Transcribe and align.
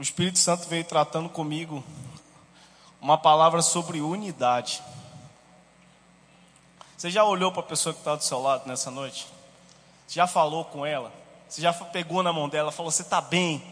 o 0.00 0.02
Espírito 0.02 0.38
Santo 0.38 0.66
veio 0.66 0.82
tratando 0.82 1.28
comigo 1.28 1.84
uma 3.02 3.18
palavra 3.18 3.60
sobre 3.60 4.00
unidade. 4.00 4.82
Você 6.96 7.10
já 7.10 7.22
olhou 7.22 7.52
para 7.52 7.60
a 7.60 7.66
pessoa 7.66 7.92
que 7.92 8.00
está 8.00 8.16
do 8.16 8.24
seu 8.24 8.40
lado 8.40 8.66
nessa 8.66 8.90
noite? 8.90 9.26
Você 10.06 10.14
já 10.14 10.26
falou 10.26 10.64
com 10.64 10.86
ela? 10.86 11.12
Você 11.46 11.60
já 11.60 11.70
pegou 11.74 12.22
na 12.22 12.32
mão 12.32 12.48
dela 12.48 12.72
falou: 12.72 12.90
Você 12.90 13.02
está 13.02 13.20
bem? 13.20 13.62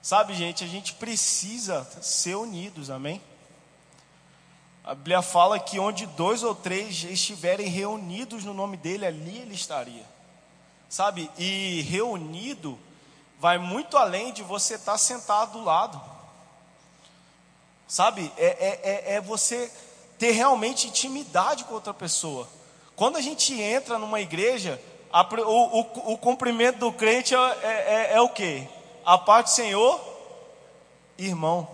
Sabe, 0.00 0.34
gente, 0.34 0.62
a 0.62 0.68
gente 0.68 0.94
precisa 0.94 1.82
ser 2.00 2.36
unidos, 2.36 2.90
amém? 2.90 3.20
A 4.84 4.94
Bíblia 4.94 5.20
fala 5.20 5.58
que 5.58 5.80
onde 5.80 6.06
dois 6.06 6.44
ou 6.44 6.54
três 6.54 7.02
estiverem 7.02 7.66
reunidos 7.66 8.44
no 8.44 8.54
nome 8.54 8.76
dele, 8.76 9.04
ali 9.04 9.38
ele 9.38 9.54
estaria. 9.54 10.06
Sabe? 10.88 11.28
E 11.36 11.82
reunido 11.90 12.78
vai 13.42 13.58
muito 13.58 13.96
além 13.96 14.32
de 14.32 14.40
você 14.40 14.76
estar 14.76 14.96
sentado 14.96 15.58
do 15.58 15.64
lado. 15.64 16.00
Sabe? 17.88 18.32
É, 18.36 18.46
é, 18.46 18.80
é, 18.84 19.14
é 19.16 19.20
você 19.20 19.68
ter 20.16 20.30
realmente 20.30 20.86
intimidade 20.86 21.64
com 21.64 21.74
outra 21.74 21.92
pessoa. 21.92 22.48
Quando 22.94 23.16
a 23.16 23.20
gente 23.20 23.60
entra 23.60 23.98
numa 23.98 24.20
igreja, 24.20 24.80
a, 25.12 25.22
o, 25.22 25.80
o, 25.80 26.12
o, 26.12 26.18
cumprimento 26.18 26.78
do 26.78 26.92
crente 26.92 27.34
é, 27.34 27.38
é, 27.38 27.66
é, 27.66 28.12
é 28.12 28.20
o 28.20 28.28
que? 28.28 28.64
A 29.04 29.18
parte 29.18 29.46
do 29.46 29.54
Senhor, 29.54 30.00
irmão. 31.18 31.68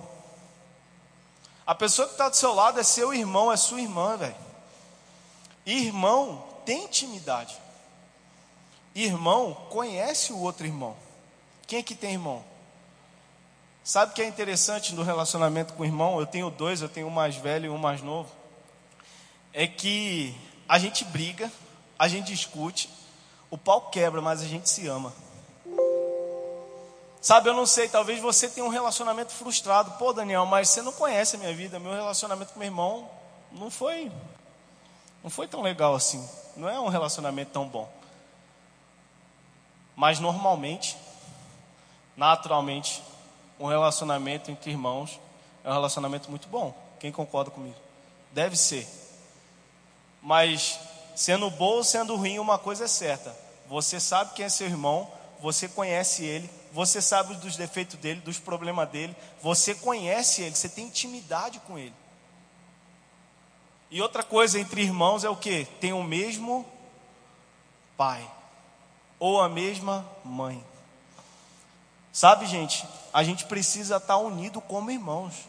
A 1.67 1.75
pessoa 1.75 2.09
que 2.09 2.15
está 2.15 2.31
do 2.31 2.37
seu 2.37 2.55
lado 2.55 2.81
é 2.81 2.83
seu 2.83 3.13
irmão, 3.13 3.53
é 3.53 3.59
sua 3.59 3.79
irmã, 3.79 4.17
velho. 4.17 4.35
Irmão 5.67 6.43
tem 6.65 6.85
intimidade. 6.85 7.55
Irmão 8.95 9.53
conhece 9.69 10.33
o 10.33 10.39
outro 10.41 10.65
irmão. 10.65 11.08
Quem 11.69 11.79
é 11.81 11.83
que 11.83 11.95
tem 11.95 12.15
irmão? 12.15 12.43
Sabe 13.85 14.11
o 14.11 14.15
que 14.15 14.23
é 14.23 14.27
interessante 14.27 14.95
no 14.95 15.03
relacionamento 15.03 15.75
com 15.75 15.83
o 15.83 15.87
irmão? 15.87 16.19
Eu 16.19 16.27
tenho 16.27 16.51
dois, 16.51 16.81
eu 16.81 16.89
tenho 16.89 17.07
um 17.07 17.11
mais 17.11 17.37
velho 17.37 17.67
e 17.67 17.69
um 17.69 17.77
mais 17.77 18.01
novo. 18.01 18.31
É 19.53 19.67
que 19.67 20.35
a 20.67 20.79
gente 20.79 21.05
briga, 21.05 21.53
a 21.99 22.09
gente 22.09 22.29
discute, 22.29 22.89
o 23.51 23.59
pau 23.59 23.83
quebra, 23.91 24.23
mas 24.23 24.41
a 24.41 24.47
gente 24.47 24.69
se 24.71 24.87
ama. 24.87 25.13
Sabe, 27.21 27.51
eu 27.51 27.55
não 27.55 27.67
sei, 27.67 27.87
talvez 27.87 28.19
você 28.19 28.49
tenha 28.49 28.65
um 28.65 28.71
relacionamento 28.71 29.33
frustrado. 29.33 29.91
Pô, 29.99 30.13
Daniel, 30.15 30.47
mas 30.47 30.71
você 30.71 30.81
não 30.81 30.93
conhece 30.93 31.37
a 31.37 31.39
minha 31.39 31.53
vida. 31.53 31.79
Meu 31.79 31.93
relacionamento 31.93 32.55
com 32.55 32.59
meu 32.59 32.69
irmão 32.69 33.11
não 33.53 33.71
foi 33.71 34.11
não 35.23 35.29
foi 35.29 35.47
tão 35.47 35.61
legal 35.61 35.95
assim. 35.95 36.27
Não 36.57 36.67
é 36.67 36.81
um 36.81 36.89
relacionamento 36.89 37.51
tão 37.51 37.69
bom. 37.69 37.87
Mas 39.95 40.19
normalmente, 40.19 40.97
naturalmente, 42.19 43.01
um 43.61 43.67
relacionamento 43.67 44.51
entre 44.51 44.73
irmãos 44.73 45.21
é 45.63 45.71
um 45.71 45.73
relacionamento 45.73 46.29
muito 46.29 46.49
bom. 46.49 46.75
Quem 46.99 47.13
concorda 47.13 47.49
comigo? 47.49 47.77
Deve 48.33 48.57
ser. 48.57 48.87
Mas 50.21 50.81
sendo 51.15 51.49
bom 51.49 51.77
ou 51.77 51.85
sendo 51.85 52.17
ruim, 52.17 52.41
uma 52.41 52.59
coisa 52.59 52.87
é 52.87 52.89
certa. 52.89 53.35
Você 53.69 54.01
sabe 54.01 54.35
quem 54.35 54.45
é 54.45 54.49
seu 54.49 54.67
irmão, 54.67 55.09
você 55.41 55.69
conhece 55.69 56.25
ele, 56.25 56.51
você 56.73 57.01
sabe 57.01 57.35
dos 57.37 57.57
defeitos 57.57 57.97
dele, 57.97 58.21
dos 58.21 58.41
problemas 58.41 58.89
dele, 58.89 59.15
você 59.41 59.73
conhece 59.77 60.43
ele, 60.43 60.57
você 60.57 60.69
tem 60.69 60.87
intimidade 60.87 61.61
com 61.61 61.79
ele. 61.79 61.95
E 63.93 64.03
outra 64.03 64.25
coisa 64.25 64.59
entre 64.59 64.83
irmãos 64.83 65.23
é 65.23 65.31
o 65.31 65.37
que? 65.37 65.67
Tem 65.81 65.93
o 65.93 66.03
mesmo 66.03 66.67
pai 67.97 68.29
ou 69.21 69.41
a 69.41 69.49
mesma 69.49 70.05
mãe. 70.25 70.65
Sabe, 72.19 72.47
gente, 72.47 72.85
a 73.13 73.23
gente 73.23 73.45
precisa 73.45 73.99
estar 73.99 74.17
unido 74.17 74.61
como 74.61 74.91
irmãos. 74.91 75.49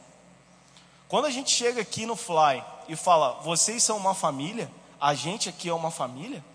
Quando 1.08 1.26
a 1.26 1.31
gente 1.31 1.50
chega 1.50 1.81
aqui 1.81 2.06
no 2.06 2.16
Fly 2.16 2.64
e 2.88 2.95
fala, 2.95 3.39
vocês 3.42 3.81
são 3.81 3.98
uma 3.98 4.14
família, 4.14 4.70
a 5.02 5.16
gente 5.16 5.49
aqui 5.49 5.67
é 5.67 5.73
uma 5.73 5.89
família, 5.89 6.45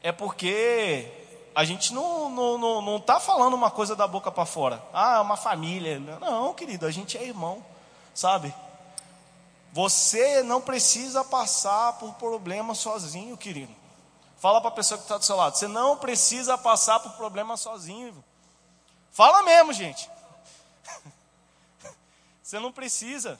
é 0.00 0.12
porque 0.12 1.10
a 1.56 1.64
gente 1.64 1.92
não 1.92 2.28
está 2.28 2.36
não, 2.36 2.56
não, 2.56 2.82
não 2.82 3.00
tá 3.00 3.18
falando 3.18 3.54
uma 3.54 3.68
coisa 3.68 3.96
da 3.96 4.06
boca 4.06 4.30
para 4.30 4.46
fora. 4.46 4.80
Ah, 4.94 5.16
é 5.16 5.20
uma 5.20 5.36
família. 5.36 5.98
Não, 5.98 6.54
querido, 6.54 6.86
a 6.86 6.92
gente 6.92 7.18
é 7.18 7.24
irmão, 7.24 7.66
sabe? 8.14 8.54
Você 9.72 10.44
não 10.44 10.60
precisa 10.60 11.24
passar 11.24 11.94
por 11.94 12.14
problemas 12.14 12.78
sozinho, 12.78 13.36
querido. 13.36 13.74
Fala 14.38 14.60
para 14.60 14.68
a 14.68 14.74
pessoa 14.74 14.98
que 14.98 15.04
está 15.04 15.18
do 15.18 15.24
seu 15.24 15.34
lado. 15.34 15.56
Você 15.56 15.66
não 15.66 15.96
precisa 15.96 16.56
passar 16.56 17.00
por 17.00 17.10
problemas 17.14 17.58
sozinho. 17.58 18.24
Fala 19.12 19.42
mesmo, 19.42 19.72
gente. 19.74 20.10
Você 22.42 22.58
não 22.58 22.72
precisa. 22.72 23.38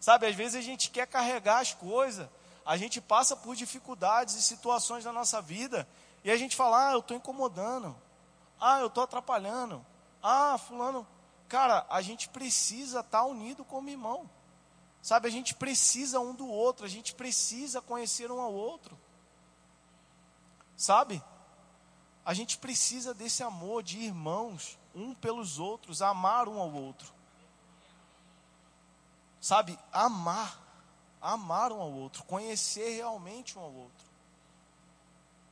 Sabe, 0.00 0.26
às 0.26 0.34
vezes 0.34 0.54
a 0.54 0.60
gente 0.62 0.90
quer 0.90 1.06
carregar 1.06 1.60
as 1.60 1.74
coisas, 1.74 2.28
a 2.64 2.76
gente 2.76 3.00
passa 3.00 3.36
por 3.36 3.54
dificuldades 3.54 4.34
e 4.34 4.42
situações 4.42 5.04
na 5.04 5.12
nossa 5.12 5.40
vida, 5.42 5.86
e 6.24 6.30
a 6.30 6.36
gente 6.36 6.56
fala: 6.56 6.88
ah, 6.88 6.92
eu 6.92 7.00
estou 7.00 7.16
incomodando, 7.16 7.94
ah, 8.60 8.80
eu 8.80 8.86
estou 8.86 9.04
atrapalhando, 9.04 9.84
ah, 10.22 10.56
Fulano. 10.58 11.06
Cara, 11.48 11.86
a 11.88 12.00
gente 12.02 12.28
precisa 12.28 13.00
estar 13.00 13.20
tá 13.20 13.24
unido 13.24 13.64
como 13.64 13.88
irmão, 13.88 14.28
sabe, 15.02 15.28
a 15.28 15.30
gente 15.30 15.54
precisa 15.54 16.18
um 16.18 16.34
do 16.34 16.48
outro, 16.48 16.84
a 16.84 16.88
gente 16.88 17.14
precisa 17.14 17.80
conhecer 17.80 18.32
um 18.32 18.40
ao 18.40 18.52
outro, 18.52 18.98
sabe, 20.76 21.22
a 22.24 22.34
gente 22.34 22.58
precisa 22.58 23.14
desse 23.14 23.44
amor 23.44 23.84
de 23.84 23.98
irmãos, 24.00 24.76
um 24.96 25.14
pelos 25.14 25.58
outros, 25.58 26.00
amar 26.00 26.48
um 26.48 26.58
ao 26.58 26.72
outro. 26.72 27.12
Sabe, 29.38 29.78
amar, 29.92 30.58
amar 31.20 31.70
um 31.70 31.80
ao 31.80 31.92
outro, 31.92 32.24
conhecer 32.24 32.96
realmente 32.96 33.58
um 33.58 33.62
ao 33.62 33.72
outro. 33.72 34.06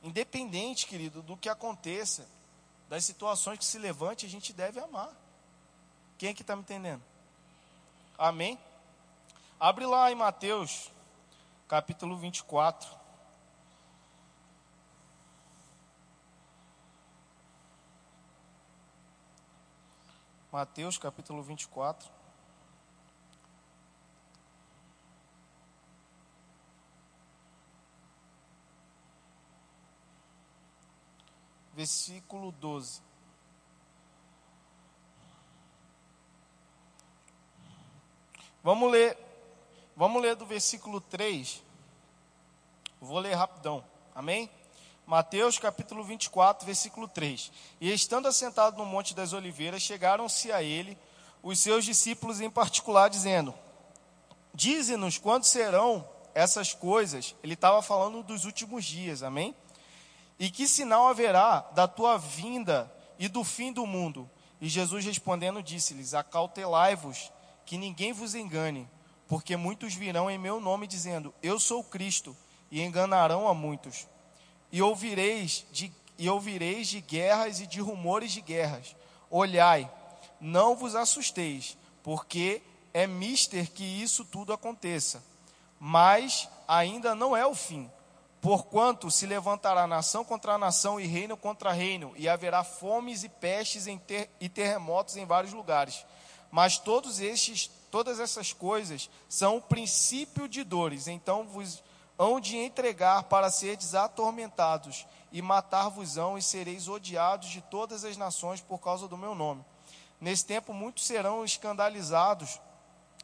Independente, 0.01 0.87
querido, 0.87 1.21
do 1.21 1.37
que 1.37 1.47
aconteça, 1.47 2.27
das 2.89 3.05
situações 3.05 3.59
que 3.59 3.65
se 3.65 3.77
levante, 3.77 4.25
a 4.25 4.29
gente 4.29 4.51
deve 4.51 4.79
amar. 4.79 5.13
Quem 6.17 6.29
é 6.29 6.33
que 6.33 6.41
está 6.41 6.55
me 6.55 6.63
entendendo? 6.63 7.03
Amém? 8.17 8.59
Abre 9.59 9.85
lá 9.85 10.11
em 10.11 10.15
Mateus, 10.15 10.91
capítulo 11.67 12.17
24. 12.17 13.04
Mateus 20.55 20.97
capítulo 20.97 21.43
24. 21.43 22.09
Versículo 31.73 32.53
12. 32.53 33.01
Vamos 38.63 38.89
ler, 38.89 39.17
vamos 39.93 40.21
ler 40.21 40.37
do 40.37 40.45
versículo 40.45 41.01
3. 41.01 41.61
Vou 43.01 43.19
ler 43.19 43.33
rapidão. 43.33 43.83
Amém? 44.15 44.49
Mateus 45.05 45.59
capítulo 45.59 46.03
24, 46.03 46.65
versículo 46.65 47.07
3. 47.07 47.51
E 47.79 47.93
estando 47.93 48.27
assentado 48.27 48.77
no 48.77 48.85
Monte 48.85 49.13
das 49.13 49.33
Oliveiras, 49.33 49.83
chegaram-se 49.83 50.51
a 50.51 50.63
ele 50.63 50.97
os 51.43 51.59
seus 51.59 51.85
discípulos 51.85 52.41
em 52.41 52.49
particular, 52.49 53.07
dizendo: 53.07 53.53
Dize-nos 54.51 55.19
quando 55.19 55.43
serão 55.43 56.07
essas 56.33 56.73
coisas. 56.73 57.35
Ele 57.43 57.53
estava 57.53 57.83
falando 57.83 58.23
dos 58.23 58.45
últimos 58.45 58.83
dias, 58.83 59.21
amém? 59.21 59.55
E 60.39 60.49
que 60.49 60.67
sinal 60.67 61.07
haverá 61.07 61.59
da 61.75 61.87
tua 61.87 62.17
vinda 62.17 62.91
e 63.19 63.27
do 63.27 63.43
fim 63.43 63.71
do 63.71 63.85
mundo? 63.85 64.27
E 64.59 64.67
Jesus 64.67 65.05
respondendo 65.05 65.61
disse-lhes: 65.61 66.15
Acautelai-vos, 66.15 67.31
que 67.63 67.77
ninguém 67.77 68.11
vos 68.11 68.33
engane, 68.33 68.89
porque 69.27 69.55
muitos 69.55 69.93
virão 69.93 70.31
em 70.31 70.39
meu 70.39 70.59
nome 70.59 70.87
dizendo: 70.87 71.31
Eu 71.43 71.59
sou 71.59 71.83
Cristo, 71.83 72.35
e 72.71 72.81
enganarão 72.81 73.47
a 73.47 73.53
muitos 73.53 74.07
e 74.75 74.81
ouvireis 74.81 75.65
de, 75.71 75.89
e 76.17 76.29
ouvireis 76.29 76.89
de 76.89 76.99
guerras 76.99 77.61
e 77.61 77.65
de 77.65 77.79
rumores 77.79 78.33
de 78.33 78.41
guerras. 78.41 78.93
Olhai, 79.31 79.89
não 80.37 80.75
vos 80.75 80.95
assusteis, 80.95 81.77
porque 82.03 82.61
é 82.93 83.07
mister 83.07 83.71
que 83.71 83.85
isso 83.85 84.25
tudo 84.25 84.51
aconteça. 84.51 85.23
Mas 85.79 86.49
ainda 86.67 87.15
não 87.15 87.37
é 87.37 87.47
o 87.47 87.55
fim. 87.55 87.89
Porquanto 88.41 89.09
se 89.09 89.25
levantará 89.25 89.87
nação 89.87 90.25
contra 90.25 90.57
nação 90.57 90.99
e 90.99 91.07
reino 91.07 91.37
contra 91.37 91.71
reino, 91.71 92.11
e 92.17 92.27
haverá 92.27 92.61
fomes 92.61 93.23
e 93.23 93.29
pestes 93.29 93.85
ter, 94.05 94.29
e 94.41 94.49
terremotos 94.49 95.15
em 95.15 95.25
vários 95.25 95.53
lugares. 95.53 96.05
Mas 96.51 96.77
todos 96.77 97.21
estes, 97.21 97.71
todas 97.89 98.19
essas 98.19 98.51
coisas 98.51 99.09
são 99.29 99.55
o 99.55 99.61
princípio 99.61 100.49
de 100.49 100.65
dores. 100.65 101.07
Então 101.07 101.45
vos 101.45 101.81
hão 102.17 102.39
de 102.39 102.57
entregar 102.57 103.23
para 103.23 103.49
seres 103.49 103.93
atormentados, 103.93 105.05
e 105.31 105.41
matar-vos-ão, 105.41 106.37
e 106.37 106.41
sereis 106.41 106.87
odiados 106.87 107.49
de 107.49 107.61
todas 107.61 108.05
as 108.05 108.15
nações 108.15 108.61
por 108.61 108.79
causa 108.79 109.07
do 109.07 109.17
meu 109.17 109.35
nome. 109.35 109.65
Nesse 110.19 110.45
tempo 110.45 110.73
muitos 110.73 111.05
serão 111.05 111.43
escandalizados 111.43 112.61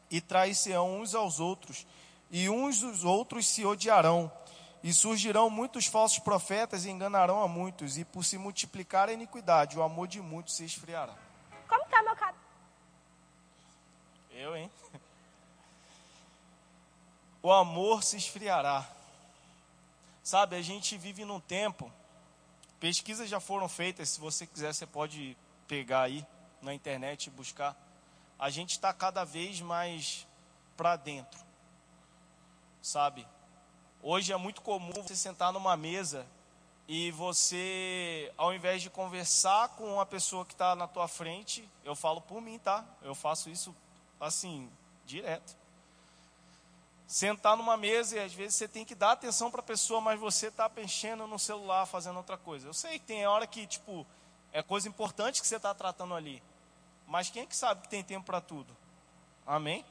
e 0.10 0.20
trair-se-ão 0.20 1.00
uns 1.00 1.16
aos 1.16 1.40
outros, 1.40 1.88
e 2.30 2.50
uns 2.50 2.82
dos 2.82 3.06
outros 3.06 3.48
se 3.48 3.66
odiarão. 3.66 4.32
E 4.84 4.92
surgirão 4.92 5.50
muitos 5.50 5.86
falsos 5.86 6.20
profetas 6.20 6.86
e 6.86 6.90
enganarão 6.90 7.42
a 7.42 7.48
muitos, 7.48 7.98
e 7.98 8.04
por 8.04 8.26
se 8.26 8.38
multiplicar 8.38 9.08
a 9.08 9.14
iniquidade, 9.14 9.78
o 9.78 9.84
amor 9.84 10.08
de 10.08 10.20
muitos 10.20 10.56
se 10.56 10.66
esfriará. 10.66 11.16
Como 11.68 11.86
tá 11.86 12.02
meu 12.02 12.16
cabelo? 12.16 12.40
Eu, 14.32 14.58
hein? 14.58 14.72
O 17.44 17.52
amor 17.52 18.04
se 18.04 18.18
esfriará. 18.18 18.88
Sabe, 20.24 20.56
a 20.56 20.62
gente 20.62 20.98
vive 20.98 21.26
num 21.26 21.40
tempo, 21.40 21.92
pesquisas 22.80 23.28
já 23.28 23.40
foram 23.40 23.68
feitas, 23.68 24.10
se 24.10 24.20
você 24.20 24.46
quiser, 24.46 24.72
você 24.72 24.86
pode 24.86 25.36
pegar 25.68 26.04
aí 26.04 26.26
na 26.62 26.74
internet 26.74 27.28
e 27.28 27.32
buscar. 27.32 27.76
A 28.38 28.52
gente 28.52 28.72
está 28.72 28.94
cada 28.94 29.24
vez 29.24 29.60
mais 29.62 30.28
para 30.78 30.96
dentro, 30.96 31.40
sabe? 32.82 33.28
Hoje 34.04 34.32
é 34.32 34.38
muito 34.38 34.62
comum 34.62 34.94
você 34.94 35.16
sentar 35.16 35.52
numa 35.52 35.76
mesa 35.76 36.26
e 36.88 37.10
você, 37.12 38.32
ao 38.38 38.54
invés 38.54 38.82
de 38.82 38.90
conversar 38.90 39.70
com 39.70 39.94
uma 39.94 40.06
pessoa 40.06 40.46
que 40.46 40.54
está 40.54 40.76
na 40.76 40.88
tua 40.88 41.08
frente, 41.08 41.68
eu 41.84 41.96
falo 41.96 42.22
por 42.22 42.42
mim, 42.42 42.60
tá? 42.60 42.86
Eu 43.02 43.16
faço 43.16 43.50
isso 43.50 43.76
assim, 44.20 44.70
direto. 45.06 45.61
Sentar 47.12 47.58
numa 47.58 47.76
mesa 47.76 48.16
e 48.16 48.20
às 48.22 48.34
vezes 48.34 48.56
você 48.56 48.70
tem 48.70 48.86
que 48.86 48.96
dar 48.96 49.12
atenção 49.12 49.52
para 49.52 49.60
a 49.60 49.64
pessoa, 49.64 50.00
mas 50.00 50.18
você 50.18 50.48
está 50.48 50.72
mexendo 50.74 51.28
no 51.28 51.38
celular, 51.38 51.86
fazendo 51.86 52.16
outra 52.16 52.38
coisa. 52.38 52.70
Eu 52.70 52.74
sei 52.74 52.98
que 53.00 53.06
tem 53.06 53.28
hora 53.28 53.46
que, 53.46 53.68
tipo, 53.68 54.08
é 54.54 54.64
coisa 54.64 54.88
importante 54.88 55.42
que 55.42 55.46
você 55.46 55.58
está 55.58 55.74
tratando 55.74 56.16
ali. 56.16 56.42
Mas 57.06 57.30
quem 57.30 57.44
é 57.44 57.46
que 57.46 57.54
sabe 57.54 57.82
que 57.82 57.90
tem 57.90 58.02
tempo 58.02 58.26
para 58.26 58.40
tudo? 58.40 58.74
Amém? 59.46 59.84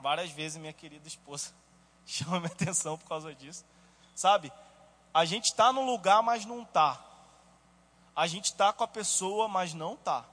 Várias 0.00 0.32
vezes 0.32 0.58
minha 0.58 0.72
querida 0.72 1.06
esposa 1.06 1.52
chama 2.04 2.40
minha 2.40 2.52
atenção 2.52 2.98
por 2.98 3.06
causa 3.06 3.32
disso. 3.32 3.64
Sabe? 4.12 4.52
A 5.14 5.24
gente 5.24 5.44
está 5.44 5.72
no 5.72 5.86
lugar, 5.86 6.20
mas 6.20 6.44
não 6.44 6.62
está. 6.62 7.00
A 8.16 8.26
gente 8.26 8.46
está 8.46 8.72
com 8.72 8.82
a 8.82 8.88
pessoa, 8.88 9.46
mas 9.46 9.72
não 9.72 9.94
está. 9.94 10.24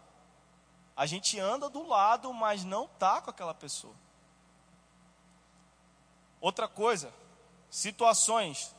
A 0.95 1.05
gente 1.05 1.39
anda 1.39 1.69
do 1.69 1.87
lado, 1.87 2.33
mas 2.33 2.63
não 2.63 2.85
está 2.85 3.21
com 3.21 3.29
aquela 3.29 3.53
pessoa. 3.53 3.93
Outra 6.39 6.67
coisa, 6.67 7.13
situações. 7.69 8.75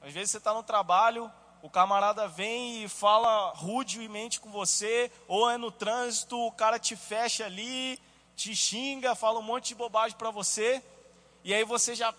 Às 0.00 0.12
vezes 0.12 0.30
você 0.30 0.38
está 0.38 0.54
no 0.54 0.62
trabalho, 0.62 1.30
o 1.62 1.68
camarada 1.68 2.28
vem 2.28 2.84
e 2.84 2.88
fala 2.88 3.50
rudemente 3.50 4.38
com 4.38 4.50
você, 4.50 5.10
ou 5.26 5.50
é 5.50 5.56
no 5.56 5.70
trânsito, 5.70 6.38
o 6.38 6.52
cara 6.52 6.78
te 6.78 6.94
fecha 6.94 7.44
ali, 7.44 8.00
te 8.36 8.54
xinga, 8.54 9.14
fala 9.14 9.40
um 9.40 9.42
monte 9.42 9.68
de 9.68 9.74
bobagem 9.74 10.16
para 10.16 10.30
você, 10.30 10.82
e 11.42 11.52
aí 11.52 11.64
você 11.64 11.94
já, 11.94 12.14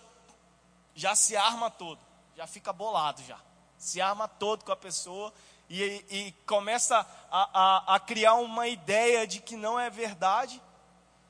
já 0.93 1.15
se 1.15 1.37
arma 1.37 1.69
todo, 1.69 1.99
já 2.35 2.45
fica 2.45 2.73
bolado 2.73 3.23
já. 3.23 3.39
Se 3.77 4.01
arma 4.01 4.27
todo 4.27 4.65
com 4.65 4.73
a 4.73 4.75
pessoa 4.75 5.33
e, 5.69 6.03
e 6.09 6.31
começa 6.45 7.05
a, 7.31 7.49
a, 7.53 7.95
a, 7.95 7.99
criar 7.99 8.33
uma 8.33 8.67
ideia 8.67 9.25
de 9.25 9.39
que 9.39 9.55
não 9.55 9.79
é 9.79 9.89
verdade, 9.89 10.61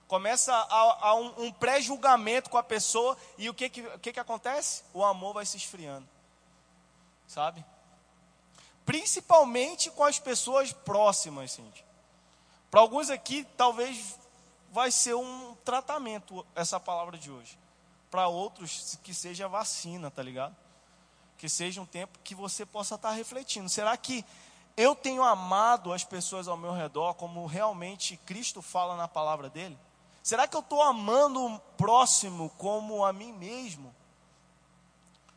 começa 0.10 0.52
a, 0.52 1.10
a 1.10 1.14
um, 1.14 1.46
um 1.46 1.52
pré-julgamento 1.52 2.50
com 2.50 2.58
a 2.58 2.64
pessoa, 2.64 3.16
e 3.38 3.48
o 3.48 3.54
que 3.54 3.70
que, 3.70 3.82
o 3.82 4.00
que 4.00 4.12
que 4.12 4.20
acontece? 4.20 4.84
O 4.92 5.06
amor 5.06 5.36
vai 5.36 5.46
se 5.46 5.56
esfriando, 5.56 6.06
sabe? 7.28 7.64
Principalmente 8.84 9.92
com 9.92 10.04
as 10.04 10.18
pessoas 10.18 10.74
próximas, 10.74 11.56
gente. 11.56 11.86
Para 12.72 12.82
alguns 12.82 13.12
aqui, 13.12 13.46
talvez 13.56 14.18
vai 14.72 14.90
ser 14.90 15.14
um 15.14 15.56
tratamento 15.64 16.44
essa 16.56 16.80
palavra 16.80 17.16
de 17.16 17.30
hoje 17.30 17.58
para 18.10 18.28
outros 18.28 18.98
que 19.04 19.14
seja 19.14 19.48
vacina, 19.48 20.10
tá 20.10 20.24
ligado? 20.24 20.56
Que 21.38 21.48
seja 21.48 21.80
um 21.80 21.86
tempo 21.86 22.18
que 22.24 22.34
você 22.34 22.66
possa 22.66 22.96
estar 22.96 23.10
tá 23.10 23.16
refletindo. 23.16 23.70
Será 23.70 23.96
que 23.96 24.26
eu 24.76 24.96
tenho 24.96 25.22
amado 25.22 25.94
as 25.94 26.04
pessoas 26.04 26.48
ao 26.48 26.58
meu 26.58 26.74
redor 26.74 27.14
como 27.14 27.46
realmente 27.46 28.18
Cristo 28.18 28.60
fala 28.60 28.96
na 28.96 29.08
palavra 29.08 29.52
dele? 29.52 29.78
Será 30.30 30.48
que 30.48 30.56
eu 30.56 30.60
estou 30.60 30.80
amando 30.84 31.44
o 31.44 31.60
próximo 31.76 32.52
como 32.52 33.04
a 33.04 33.12
mim 33.12 33.34
mesmo? 33.34 33.96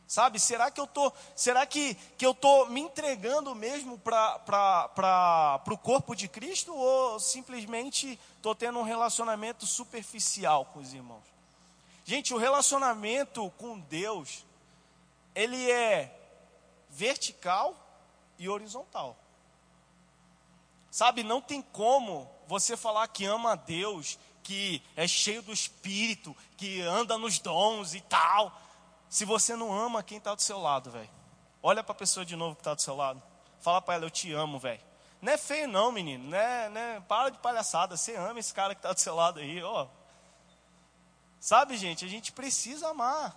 Sabe, 0.05 0.39
será 0.39 0.69
que 0.69 0.79
eu 0.79 0.85
tô, 0.85 1.11
será 1.35 1.65
que, 1.65 1.95
que 2.15 2.23
eu 2.23 2.31
tô 2.31 2.67
me 2.67 2.79
entregando 2.79 3.55
mesmo 3.55 3.97
para 3.97 5.63
o 5.67 5.77
corpo 5.79 6.15
de 6.15 6.27
Cristo 6.27 6.75
ou 6.75 7.19
simplesmente 7.19 8.19
estou 8.35 8.53
tendo 8.53 8.77
um 8.77 8.83
relacionamento 8.83 9.65
superficial 9.65 10.65
com 10.65 10.79
os 10.79 10.93
irmãos? 10.93 11.23
Gente, 12.05 12.31
o 12.31 12.37
relacionamento 12.37 13.49
com 13.57 13.79
Deus, 13.79 14.45
ele 15.33 15.71
é 15.71 16.15
vertical 16.87 17.75
e 18.37 18.47
horizontal. 18.47 19.17
Sabe, 20.91 21.23
não 21.23 21.41
tem 21.41 21.63
como 21.63 22.29
você 22.47 22.77
falar 22.77 23.07
que 23.07 23.25
ama 23.25 23.53
a 23.53 23.55
Deus, 23.55 24.19
que 24.43 24.83
é 24.95 25.07
cheio 25.07 25.41
do 25.41 25.51
Espírito, 25.51 26.35
que 26.57 26.81
anda 26.81 27.17
nos 27.17 27.39
dons 27.39 27.93
e 27.93 28.01
tal, 28.01 28.51
se 29.09 29.25
você 29.25 29.55
não 29.55 29.73
ama 29.73 30.03
quem 30.03 30.17
está 30.17 30.35
do 30.35 30.41
seu 30.41 30.59
lado, 30.59 30.91
velho. 30.91 31.09
Olha 31.61 31.83
para 31.83 31.93
a 31.93 31.97
pessoa 31.97 32.25
de 32.25 32.35
novo 32.35 32.55
que 32.55 32.61
está 32.61 32.73
do 32.73 32.81
seu 32.81 32.95
lado. 32.95 33.23
Fala 33.61 33.81
para 33.81 33.95
ela, 33.95 34.05
eu 34.05 34.09
te 34.09 34.33
amo, 34.33 34.59
velho. 34.59 34.81
Não 35.21 35.31
é 35.31 35.37
feio 35.37 35.69
não, 35.69 35.91
menino. 35.91 36.29
Não 36.29 36.37
é, 36.37 36.69
não 36.69 36.81
é, 36.81 36.99
para 36.99 37.29
de 37.29 37.37
palhaçada. 37.37 37.95
Você 37.95 38.15
ama 38.15 38.39
esse 38.39 38.53
cara 38.53 38.75
que 38.75 38.79
está 38.79 38.91
do 38.91 38.99
seu 38.99 39.15
lado 39.15 39.39
aí, 39.39 39.63
ó. 39.63 39.87
Sabe, 41.39 41.77
gente, 41.77 42.03
a 42.03 42.09
gente 42.09 42.33
precisa 42.33 42.89
amar. 42.89 43.33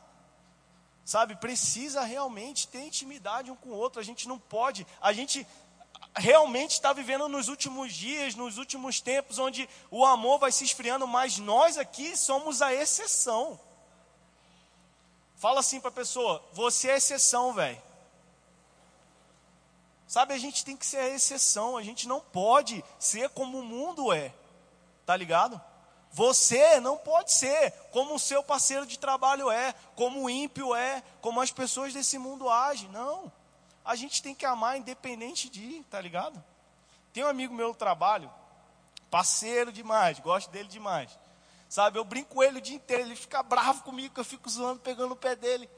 Sabe, 1.04 1.36
precisa 1.36 2.02
realmente 2.02 2.66
ter 2.66 2.84
intimidade 2.84 3.50
um 3.50 3.54
com 3.54 3.68
o 3.68 3.74
outro. 3.76 4.00
A 4.00 4.04
gente 4.04 4.26
não 4.26 4.40
pode, 4.40 4.84
a 5.00 5.12
gente 5.12 5.46
realmente 6.16 6.72
está 6.72 6.92
vivendo 6.92 7.28
nos 7.28 7.48
últimos 7.48 7.92
dias, 7.92 8.34
nos 8.34 8.58
últimos 8.58 9.00
tempos, 9.00 9.38
onde 9.38 9.68
o 9.90 10.04
amor 10.04 10.38
vai 10.38 10.50
se 10.50 10.64
esfriando, 10.64 11.06
mas 11.06 11.38
nós 11.38 11.76
aqui 11.76 12.16
somos 12.16 12.62
a 12.62 12.72
exceção. 12.72 13.60
Fala 15.36 15.60
assim 15.60 15.78
para 15.78 15.90
a 15.90 15.92
pessoa: 15.92 16.42
você 16.52 16.90
é 16.90 16.96
exceção, 16.96 17.52
velho. 17.52 17.80
Sabe, 20.08 20.34
a 20.34 20.38
gente 20.38 20.64
tem 20.64 20.76
que 20.76 20.86
ser 20.86 20.98
a 20.98 21.08
exceção, 21.08 21.76
a 21.76 21.82
gente 21.82 22.06
não 22.06 22.20
pode 22.20 22.82
ser 22.98 23.28
como 23.30 23.58
o 23.58 23.64
mundo 23.64 24.12
é, 24.12 24.32
tá 25.04 25.16
ligado? 25.16 25.61
Você 26.12 26.80
não 26.80 26.96
pode 26.96 27.32
ser 27.32 27.73
como 27.90 28.14
o 28.14 28.18
seu 28.18 28.42
parceiro 28.42 28.87
de 28.87 28.99
trabalho 28.99 29.50
é, 29.50 29.75
como 29.94 30.23
o 30.23 30.30
ímpio 30.30 30.75
é, 30.75 31.02
como 31.20 31.40
as 31.40 31.50
pessoas 31.50 31.92
desse 31.92 32.16
mundo 32.18 32.49
agem. 32.49 32.88
Não. 32.88 33.30
A 33.87 33.95
gente 33.95 34.21
tem 34.21 34.35
que 34.35 34.45
amar 34.45 34.76
independente 34.76 35.49
de, 35.49 35.83
tá 35.85 36.00
ligado? 36.00 36.43
Tem 37.12 37.25
um 37.25 37.28
amigo 37.28 37.55
meu 37.55 37.69
no 37.69 37.75
trabalho, 37.75 38.28
parceiro 39.09 39.73
demais, 39.73 40.19
gosto 40.19 40.50
dele 40.50 40.69
demais. 40.69 41.16
Sabe, 41.69 41.99
eu 41.99 42.05
brinco 42.05 42.35
com 42.35 42.43
ele 42.43 42.59
o 42.59 42.61
dia 42.61 42.75
inteiro, 42.75 43.05
ele 43.05 43.16
fica 43.16 43.45
bravo 43.45 43.85
comigo, 43.85 44.12
que 44.12 44.21
eu 44.21 44.25
fico 44.25 44.50
zoando, 44.50 44.81
pegando 44.81 45.12
o 45.12 45.16
pé 45.16 45.37
dele. 45.37 45.71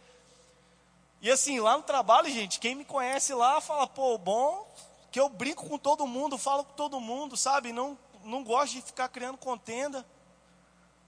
E 1.20 1.30
assim, 1.30 1.60
lá 1.60 1.76
no 1.76 1.82
trabalho, 1.82 2.30
gente, 2.30 2.58
quem 2.58 2.74
me 2.74 2.84
conhece 2.84 3.34
lá 3.34 3.60
fala, 3.60 3.86
pô, 3.86 4.16
bom, 4.16 4.66
que 5.12 5.20
eu 5.20 5.28
brinco 5.28 5.68
com 5.68 5.76
todo 5.78 6.06
mundo, 6.06 6.38
falo 6.38 6.64
com 6.64 6.72
todo 6.72 7.00
mundo, 7.00 7.36
sabe? 7.36 7.72
Não, 7.72 7.98
não 8.24 8.42
gosto 8.42 8.72
de 8.72 8.82
ficar 8.82 9.08
criando 9.08 9.36
contenda. 9.36 10.06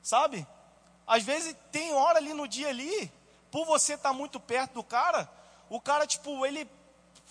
Sabe? 0.02 0.47
Às 1.07 1.23
vezes 1.23 1.57
tem 1.73 1.95
hora 1.95 2.19
ali 2.19 2.35
no 2.35 2.47
dia 2.47 2.69
ali, 2.69 3.11
por 3.50 3.64
você 3.64 3.95
estar 3.95 4.11
tá 4.11 4.14
muito 4.14 4.38
perto 4.38 4.75
do 4.75 4.85
cara, 4.85 5.30
o 5.71 5.80
cara, 5.80 6.07
tipo, 6.07 6.45
ele 6.45 6.69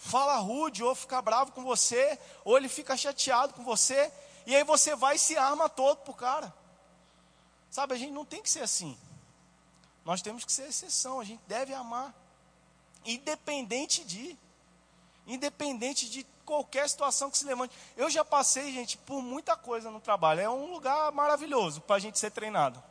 fala 0.02 0.38
rude, 0.38 0.84
ou 0.84 0.96
fica 0.96 1.22
bravo 1.22 1.52
com 1.52 1.64
você, 1.64 2.18
ou 2.44 2.58
ele 2.58 2.70
fica 2.70 2.96
chateado 2.96 3.54
com 3.54 3.64
você, 3.64 4.12
e 4.46 4.56
aí 4.56 4.64
você 4.64 4.96
vai 4.96 5.16
e 5.16 5.20
se 5.20 5.38
arma 5.38 5.70
todo 5.70 5.98
pro 5.98 6.14
cara. 6.14 6.54
Sabe, 7.70 7.94
a 7.94 7.98
gente 7.98 8.12
não 8.12 8.26
tem 8.26 8.42
que 8.42 8.50
ser 8.50 8.62
assim. 8.62 8.98
Nós 10.04 10.22
temos 10.22 10.44
que 10.44 10.52
ser 10.52 10.68
exceção, 10.68 11.20
a 11.20 11.24
gente 11.24 11.42
deve 11.48 11.74
amar. 11.74 12.14
Independente 13.06 14.04
de. 14.04 14.38
Independente 15.28 16.10
de 16.10 16.26
qualquer 16.46 16.90
situação 16.90 17.30
que 17.30 17.38
se 17.38 17.46
levante. 17.46 17.76
Eu 17.96 18.10
já 18.10 18.26
passei, 18.26 18.72
gente, 18.74 18.98
por 18.98 19.22
muita 19.22 19.56
coisa 19.56 19.92
no 19.92 20.00
trabalho. 20.00 20.42
É 20.42 20.50
um 20.50 20.72
lugar 20.72 21.12
maravilhoso 21.12 21.82
para 21.82 21.98
a 21.98 22.00
gente 22.00 22.18
ser 22.18 22.32
treinado. 22.32 22.82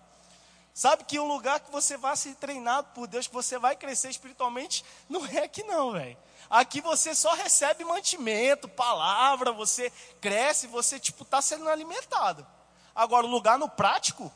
Sabe 0.72 1.02
que 1.02 1.18
um 1.18 1.26
lugar 1.26 1.58
que 1.58 1.72
você 1.72 1.96
vai 1.96 2.16
ser 2.16 2.36
treinado 2.36 2.88
por 2.94 3.08
Deus, 3.08 3.26
que 3.26 3.34
você 3.34 3.58
vai 3.58 3.74
crescer 3.74 4.10
espiritualmente, 4.10 4.84
não 5.08 5.26
é 5.26 5.38
aqui 5.38 5.64
não, 5.64 5.90
velho. 5.90 6.16
Aqui 6.50 6.80
você 6.80 7.14
só 7.14 7.34
recebe 7.34 7.84
mantimento, 7.84 8.68
palavra, 8.68 9.52
você 9.52 9.92
cresce, 10.20 10.66
você 10.66 10.98
tipo 10.98 11.22
está 11.22 11.42
sendo 11.42 11.68
alimentado. 11.68 12.46
Agora 12.94 13.26
o 13.26 13.30
lugar 13.30 13.58
no 13.58 13.68
prático 13.68 14.32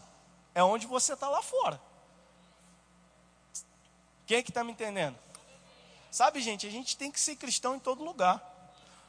é 0.54 0.62
onde 0.62 0.86
você 0.86 1.14
está 1.14 1.28
lá 1.28 1.42
fora. 1.42 1.80
Quem 4.26 4.38
é 4.38 4.42
que 4.42 4.50
está 4.50 4.62
me 4.62 4.72
entendendo? 4.72 5.18
Sabe, 6.10 6.40
gente, 6.42 6.66
a 6.66 6.70
gente 6.70 6.96
tem 6.96 7.10
que 7.10 7.18
ser 7.18 7.36
cristão 7.36 7.74
em 7.74 7.78
todo 7.78 8.04
lugar. 8.04 8.36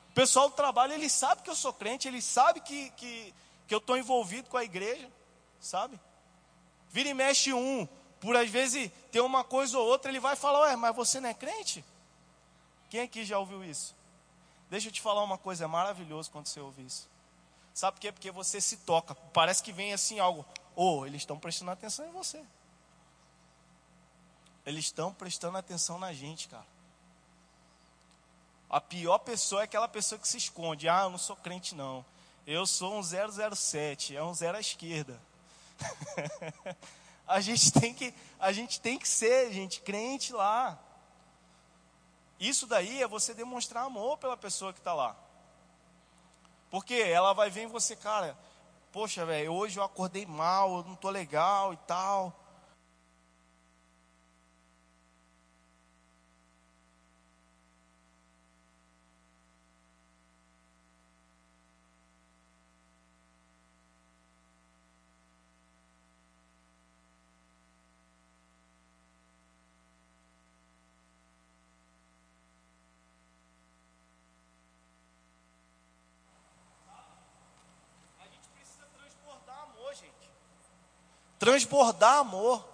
O 0.09 0.13
pessoal 0.13 0.49
do 0.49 0.55
trabalho, 0.55 0.93
ele 0.93 1.09
sabe 1.09 1.41
que 1.41 1.49
eu 1.49 1.55
sou 1.55 1.73
crente, 1.73 2.07
ele 2.07 2.21
sabe 2.21 2.61
que, 2.61 2.89
que, 2.91 3.33
que 3.67 3.73
eu 3.73 3.79
estou 3.79 3.97
envolvido 3.97 4.49
com 4.49 4.57
a 4.57 4.63
igreja, 4.63 5.09
sabe? 5.59 5.99
Vira 6.89 7.09
e 7.09 7.13
mexe 7.13 7.53
um, 7.53 7.87
por 8.21 8.37
às 8.37 8.49
vezes 8.49 8.89
ter 9.11 9.19
uma 9.19 9.43
coisa 9.43 9.77
ou 9.77 9.85
outra, 9.85 10.09
ele 10.09 10.19
vai 10.19 10.35
falar, 10.35 10.61
ué, 10.61 10.75
mas 10.77 10.95
você 10.95 11.19
não 11.19 11.29
é 11.29 11.33
crente? 11.33 11.83
Quem 12.93 13.01
aqui 13.01 13.25
já 13.25 13.39
ouviu 13.39 13.63
isso? 13.63 13.95
Deixa 14.69 14.87
eu 14.87 14.91
te 14.91 15.01
falar 15.01 15.23
uma 15.23 15.35
coisa, 15.35 15.63
é 15.63 15.67
maravilhoso 15.67 16.29
quando 16.29 16.45
você 16.45 16.59
ouve 16.59 16.85
isso. 16.85 17.09
Sabe 17.73 17.95
por 17.95 18.01
quê? 18.01 18.11
Porque 18.11 18.29
você 18.29 18.61
se 18.61 18.77
toca. 18.77 19.15
Parece 19.33 19.63
que 19.63 19.71
vem 19.71 19.93
assim 19.93 20.19
algo. 20.19 20.45
Oh, 20.75 21.03
eles 21.03 21.23
estão 21.23 21.39
prestando 21.39 21.71
atenção 21.71 22.07
em 22.07 22.11
você. 22.11 22.45
Eles 24.63 24.85
estão 24.85 25.11
prestando 25.11 25.57
atenção 25.57 25.97
na 25.97 26.13
gente, 26.13 26.47
cara. 26.47 26.67
A 28.69 28.79
pior 28.79 29.17
pessoa 29.17 29.61
é 29.61 29.63
aquela 29.63 29.87
pessoa 29.87 30.19
que 30.19 30.27
se 30.27 30.37
esconde. 30.37 30.87
Ah, 30.87 31.05
eu 31.05 31.09
não 31.09 31.17
sou 31.17 31.35
crente, 31.35 31.73
não. 31.73 32.05
Eu 32.45 32.67
sou 32.67 32.93
um 32.93 33.01
007, 33.01 34.15
é 34.15 34.23
um 34.23 34.35
zero 34.35 34.55
à 34.55 34.59
esquerda. 34.59 35.19
a 37.25 37.41
gente 37.41 37.71
tem 37.71 37.91
que, 37.91 38.13
a 38.39 38.51
gente 38.51 38.79
tem 38.79 38.99
que 38.99 39.07
ser, 39.07 39.51
gente, 39.51 39.81
crente 39.81 40.31
lá. 40.31 40.79
Isso 42.39 42.67
daí 42.67 43.01
é 43.01 43.07
você 43.07 43.33
demonstrar 43.33 43.85
amor 43.85 44.17
pela 44.17 44.35
pessoa 44.35 44.73
que 44.73 44.79
está 44.79 44.93
lá. 44.93 45.15
Porque 46.69 46.95
ela 46.95 47.33
vai 47.33 47.49
ver 47.49 47.63
em 47.63 47.67
você, 47.67 47.95
cara, 47.95 48.37
poxa, 48.91 49.25
velho, 49.25 49.53
hoje 49.53 49.79
eu 49.79 49.83
acordei 49.83 50.25
mal, 50.25 50.77
eu 50.77 50.83
não 50.83 50.93
estou 50.93 51.11
legal 51.11 51.73
e 51.73 51.77
tal. 51.77 52.42
Transbordar 81.43 82.19
amor, 82.19 82.65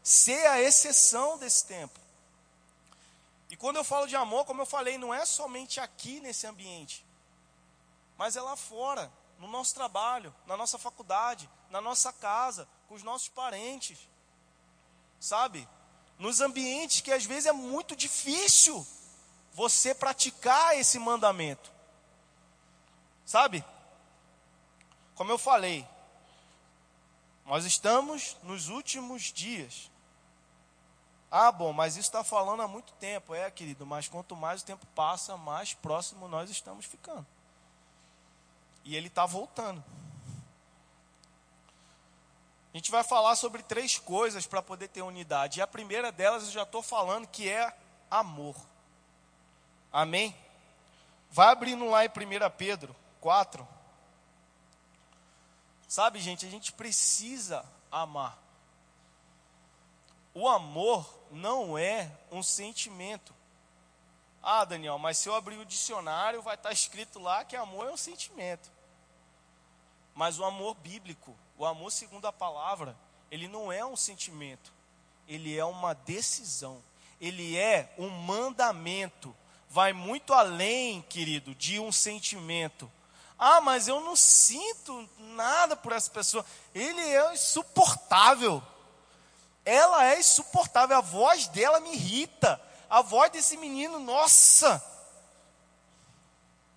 ser 0.00 0.46
a 0.46 0.62
exceção 0.62 1.36
desse 1.38 1.64
tempo. 1.64 1.98
E 3.50 3.56
quando 3.56 3.78
eu 3.78 3.82
falo 3.82 4.06
de 4.06 4.14
amor, 4.14 4.44
como 4.44 4.62
eu 4.62 4.66
falei, 4.66 4.96
não 4.96 5.12
é 5.12 5.26
somente 5.26 5.80
aqui 5.80 6.20
nesse 6.20 6.46
ambiente, 6.46 7.04
mas 8.16 8.36
é 8.36 8.40
lá 8.40 8.54
fora, 8.54 9.10
no 9.40 9.48
nosso 9.48 9.74
trabalho, 9.74 10.32
na 10.46 10.56
nossa 10.56 10.78
faculdade, 10.78 11.50
na 11.68 11.80
nossa 11.80 12.12
casa, 12.12 12.68
com 12.88 12.94
os 12.94 13.02
nossos 13.02 13.26
parentes, 13.26 13.98
sabe? 15.18 15.68
Nos 16.16 16.40
ambientes 16.40 17.00
que 17.00 17.10
às 17.10 17.24
vezes 17.24 17.46
é 17.46 17.52
muito 17.52 17.96
difícil 17.96 18.86
você 19.52 19.92
praticar 19.92 20.78
esse 20.78 20.96
mandamento, 21.00 21.72
sabe? 23.24 23.64
Como 25.16 25.32
eu 25.32 25.38
falei, 25.38 25.84
nós 27.46 27.64
estamos 27.64 28.36
nos 28.42 28.68
últimos 28.68 29.32
dias. 29.32 29.90
Ah, 31.30 31.52
bom, 31.52 31.72
mas 31.72 31.96
isso 31.96 32.08
está 32.08 32.24
falando 32.24 32.62
há 32.62 32.68
muito 32.68 32.92
tempo. 32.94 33.34
É, 33.34 33.50
querido, 33.50 33.86
mas 33.86 34.08
quanto 34.08 34.34
mais 34.34 34.62
o 34.62 34.64
tempo 34.64 34.84
passa, 34.94 35.36
mais 35.36 35.72
próximo 35.72 36.26
nós 36.26 36.50
estamos 36.50 36.84
ficando. 36.84 37.26
E 38.84 38.96
ele 38.96 39.06
está 39.06 39.24
voltando. 39.24 39.82
A 42.74 42.76
gente 42.76 42.90
vai 42.90 43.02
falar 43.02 43.36
sobre 43.36 43.62
três 43.62 43.96
coisas 43.98 44.46
para 44.46 44.60
poder 44.60 44.88
ter 44.88 45.02
unidade. 45.02 45.60
E 45.60 45.62
a 45.62 45.66
primeira 45.66 46.12
delas 46.12 46.44
eu 46.44 46.50
já 46.50 46.62
estou 46.62 46.82
falando 46.82 47.26
que 47.26 47.48
é 47.48 47.74
amor. 48.10 48.56
Amém? 49.92 50.36
Vai 51.30 51.48
abrindo 51.48 51.86
lá 51.86 52.04
em 52.04 52.08
1 52.08 52.12
Pedro 52.56 52.94
4. 53.20 53.75
Sabe, 55.88 56.18
gente, 56.20 56.44
a 56.44 56.50
gente 56.50 56.72
precisa 56.72 57.64
amar. 57.90 58.38
O 60.34 60.48
amor 60.48 61.08
não 61.30 61.78
é 61.78 62.10
um 62.30 62.42
sentimento. 62.42 63.34
Ah, 64.42 64.64
Daniel, 64.64 64.98
mas 64.98 65.18
se 65.18 65.28
eu 65.28 65.34
abrir 65.34 65.56
o 65.58 65.64
dicionário, 65.64 66.42
vai 66.42 66.54
estar 66.54 66.72
escrito 66.72 67.18
lá 67.18 67.44
que 67.44 67.56
amor 67.56 67.88
é 67.88 67.92
um 67.92 67.96
sentimento. 67.96 68.70
Mas 70.14 70.38
o 70.38 70.44
amor 70.44 70.74
bíblico, 70.76 71.34
o 71.58 71.64
amor 71.64 71.90
segundo 71.90 72.26
a 72.26 72.32
palavra, 72.32 72.96
ele 73.30 73.48
não 73.48 73.72
é 73.72 73.84
um 73.84 73.96
sentimento, 73.96 74.72
ele 75.26 75.56
é 75.56 75.64
uma 75.64 75.94
decisão, 75.94 76.82
ele 77.20 77.56
é 77.56 77.92
um 77.98 78.08
mandamento. 78.08 79.34
Vai 79.68 79.92
muito 79.92 80.32
além, 80.32 81.02
querido, 81.02 81.54
de 81.54 81.80
um 81.80 81.90
sentimento. 81.90 82.90
Ah, 83.38 83.60
mas 83.60 83.86
eu 83.86 84.00
não 84.00 84.16
sinto 84.16 85.08
nada 85.18 85.76
por 85.76 85.92
essa 85.92 86.10
pessoa. 86.10 86.44
Ele 86.74 87.00
é 87.00 87.34
insuportável. 87.34 88.62
Ela 89.64 90.06
é 90.06 90.18
insuportável. 90.18 90.96
A 90.96 91.00
voz 91.00 91.46
dela 91.48 91.80
me 91.80 91.92
irrita. 91.92 92.60
A 92.88 93.02
voz 93.02 93.30
desse 93.30 93.56
menino, 93.56 93.98
nossa. 93.98 94.82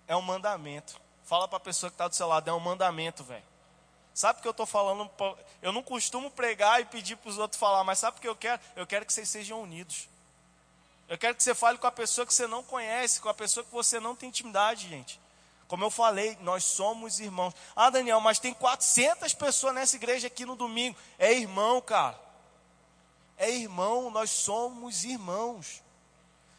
É 0.06 0.14
um 0.14 0.22
mandamento. 0.22 1.00
Fala 1.24 1.46
para 1.46 1.58
a 1.58 1.60
pessoa 1.60 1.88
que 1.88 1.94
está 1.94 2.08
do 2.08 2.14
seu 2.16 2.26
lado, 2.26 2.50
é 2.50 2.52
um 2.52 2.58
mandamento, 2.58 3.22
velho. 3.22 3.44
Sabe 4.12 4.40
o 4.40 4.42
que 4.42 4.48
eu 4.48 4.50
estou 4.50 4.66
falando? 4.66 5.08
Eu 5.62 5.70
não 5.70 5.82
costumo 5.82 6.28
pregar 6.30 6.80
e 6.80 6.84
pedir 6.84 7.14
para 7.16 7.30
os 7.30 7.38
outros 7.38 7.60
falar, 7.60 7.84
mas 7.84 8.00
sabe 8.00 8.18
o 8.18 8.20
que 8.20 8.28
eu 8.28 8.34
quero? 8.34 8.60
Eu 8.74 8.84
quero 8.86 9.06
que 9.06 9.12
vocês 9.12 9.28
sejam 9.28 9.62
unidos. 9.62 10.08
Eu 11.08 11.16
quero 11.16 11.36
que 11.36 11.42
você 11.42 11.54
fale 11.54 11.78
com 11.78 11.86
a 11.86 11.92
pessoa 11.92 12.26
que 12.26 12.34
você 12.34 12.48
não 12.48 12.62
conhece, 12.64 13.20
com 13.20 13.28
a 13.28 13.34
pessoa 13.34 13.64
que 13.64 13.70
você 13.70 14.00
não 14.00 14.16
tem 14.16 14.28
intimidade, 14.28 14.88
gente. 14.88 15.20
Como 15.70 15.84
eu 15.84 15.90
falei, 15.90 16.36
nós 16.40 16.64
somos 16.64 17.20
irmãos. 17.20 17.54
Ah, 17.76 17.90
Daniel, 17.90 18.20
mas 18.20 18.40
tem 18.40 18.52
400 18.52 19.32
pessoas 19.34 19.72
nessa 19.72 19.94
igreja 19.94 20.26
aqui 20.26 20.44
no 20.44 20.56
domingo. 20.56 20.98
É 21.16 21.32
irmão, 21.32 21.80
cara. 21.80 22.18
É 23.36 23.48
irmão, 23.48 24.10
nós 24.10 24.30
somos 24.30 25.04
irmãos. 25.04 25.80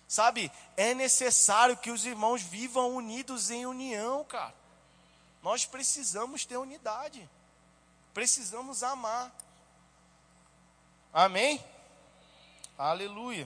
Sabe, 0.08 0.50
é 0.78 0.94
necessário 0.94 1.76
que 1.76 1.92
os 1.92 2.06
irmãos 2.06 2.42
vivam 2.42 2.96
unidos 2.96 3.52
em 3.52 3.66
união, 3.66 4.24
cara. 4.24 4.56
Nós 5.44 5.66
precisamos 5.66 6.46
ter 6.46 6.56
unidade. 6.56 7.30
Precisamos 8.14 8.82
amar. 8.82 9.30
Amém? 11.12 11.62
Aleluia. 12.78 13.46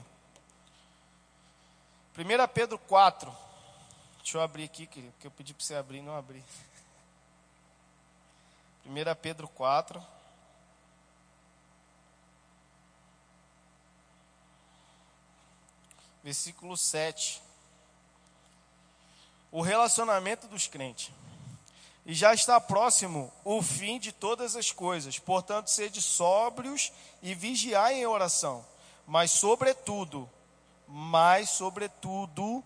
1 2.16 2.54
Pedro 2.54 2.78
4. 2.78 3.45
Deixa 4.26 4.38
eu 4.38 4.42
abrir 4.42 4.64
aqui, 4.64 4.88
querido, 4.88 5.12
porque 5.12 5.28
eu 5.28 5.30
pedi 5.30 5.54
para 5.54 5.64
você 5.64 5.76
abrir 5.76 5.98
e 5.98 6.02
não 6.02 6.16
abri. 6.16 6.42
1 8.84 8.90
Pedro 9.22 9.46
4. 9.46 10.04
Versículo 16.24 16.76
7. 16.76 17.40
O 19.52 19.60
relacionamento 19.60 20.48
dos 20.48 20.66
crentes. 20.66 21.12
E 22.04 22.12
já 22.12 22.34
está 22.34 22.60
próximo 22.60 23.32
o 23.44 23.62
fim 23.62 23.96
de 24.00 24.10
todas 24.10 24.56
as 24.56 24.72
coisas. 24.72 25.20
Portanto, 25.20 25.68
sede 25.68 26.02
sóbrios 26.02 26.92
e 27.22 27.32
vigiai 27.32 27.94
em 27.94 28.06
oração. 28.06 28.66
Mas, 29.06 29.30
sobretudo, 29.30 30.28
mas, 30.88 31.50
sobretudo, 31.50 32.64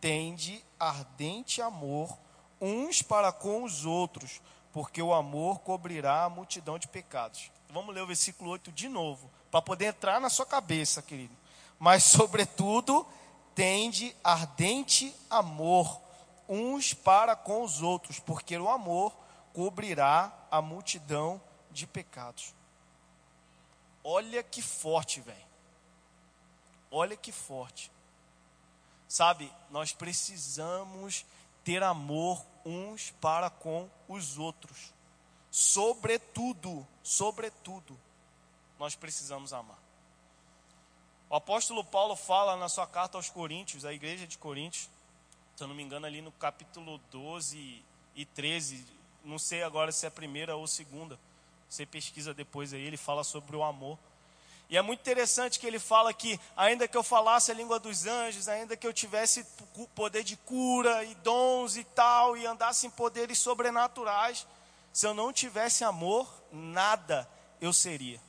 tende 0.00 0.64
ardente 0.78 1.60
amor 1.60 2.16
uns 2.60 3.02
para 3.02 3.32
com 3.32 3.64
os 3.64 3.84
outros, 3.84 4.40
porque 4.72 5.00
o 5.02 5.14
amor 5.14 5.60
cobrirá 5.60 6.24
a 6.24 6.30
multidão 6.30 6.78
de 6.78 6.88
pecados. 6.88 7.50
Vamos 7.70 7.94
ler 7.94 8.02
o 8.02 8.06
versículo 8.06 8.50
8 8.50 8.72
de 8.72 8.88
novo, 8.88 9.30
para 9.50 9.62
poder 9.62 9.86
entrar 9.86 10.20
na 10.20 10.28
sua 10.28 10.46
cabeça, 10.46 11.02
querido. 11.02 11.34
Mas, 11.78 12.04
sobretudo, 12.10 13.06
tende 13.54 14.14
ardente 14.22 15.14
amor 15.30 16.00
uns 16.48 16.94
para 16.94 17.34
com 17.34 17.62
os 17.62 17.82
outros, 17.82 18.18
porque 18.20 18.56
o 18.56 18.68
amor 18.68 19.16
cobrirá 19.52 20.32
a 20.50 20.62
multidão 20.62 21.40
de 21.70 21.86
pecados. 21.86 22.54
Olha 24.04 24.42
que 24.42 24.62
forte, 24.62 25.20
velho. 25.20 25.46
Olha 26.90 27.16
que 27.16 27.32
forte. 27.32 27.90
Sabe, 29.08 29.52
nós 29.70 29.92
precisamos 29.92 31.24
ter 31.64 31.82
amor 31.82 32.44
uns 32.64 33.10
para 33.20 33.48
com 33.48 33.88
os 34.08 34.38
outros. 34.38 34.92
Sobretudo, 35.50 36.86
sobretudo, 37.02 37.98
nós 38.78 38.94
precisamos 38.94 39.52
amar. 39.52 39.78
O 41.28 41.36
apóstolo 41.36 41.84
Paulo 41.84 42.14
fala 42.14 42.56
na 42.56 42.68
sua 42.68 42.86
carta 42.86 43.16
aos 43.16 43.30
Coríntios, 43.30 43.84
à 43.84 43.92
igreja 43.92 44.26
de 44.26 44.38
Coríntios, 44.38 44.88
se 45.56 45.64
eu 45.64 45.68
não 45.68 45.74
me 45.74 45.82
engano, 45.82 46.06
ali 46.06 46.20
no 46.20 46.30
capítulo 46.32 47.00
12 47.10 47.82
e 48.14 48.24
13, 48.26 48.86
não 49.24 49.38
sei 49.38 49.62
agora 49.62 49.90
se 49.90 50.04
é 50.04 50.08
a 50.08 50.12
primeira 50.12 50.54
ou 50.54 50.66
segunda, 50.66 51.18
você 51.68 51.84
pesquisa 51.84 52.34
depois 52.34 52.72
aí, 52.72 52.82
ele 52.82 52.96
fala 52.96 53.24
sobre 53.24 53.56
o 53.56 53.64
amor. 53.64 53.98
E 54.68 54.76
é 54.76 54.82
muito 54.82 55.00
interessante 55.00 55.60
que 55.60 55.66
ele 55.66 55.78
fala 55.78 56.12
que, 56.12 56.40
ainda 56.56 56.88
que 56.88 56.96
eu 56.96 57.02
falasse 57.02 57.50
a 57.52 57.54
língua 57.54 57.78
dos 57.78 58.04
anjos, 58.04 58.48
ainda 58.48 58.76
que 58.76 58.86
eu 58.86 58.92
tivesse 58.92 59.46
poder 59.94 60.24
de 60.24 60.36
cura 60.36 61.04
e 61.04 61.14
dons 61.16 61.76
e 61.76 61.84
tal, 61.84 62.36
e 62.36 62.44
andasse 62.46 62.86
em 62.86 62.90
poderes 62.90 63.38
sobrenaturais, 63.38 64.46
se 64.92 65.06
eu 65.06 65.14
não 65.14 65.32
tivesse 65.32 65.84
amor, 65.84 66.28
nada 66.50 67.28
eu 67.60 67.72
seria. 67.72 68.20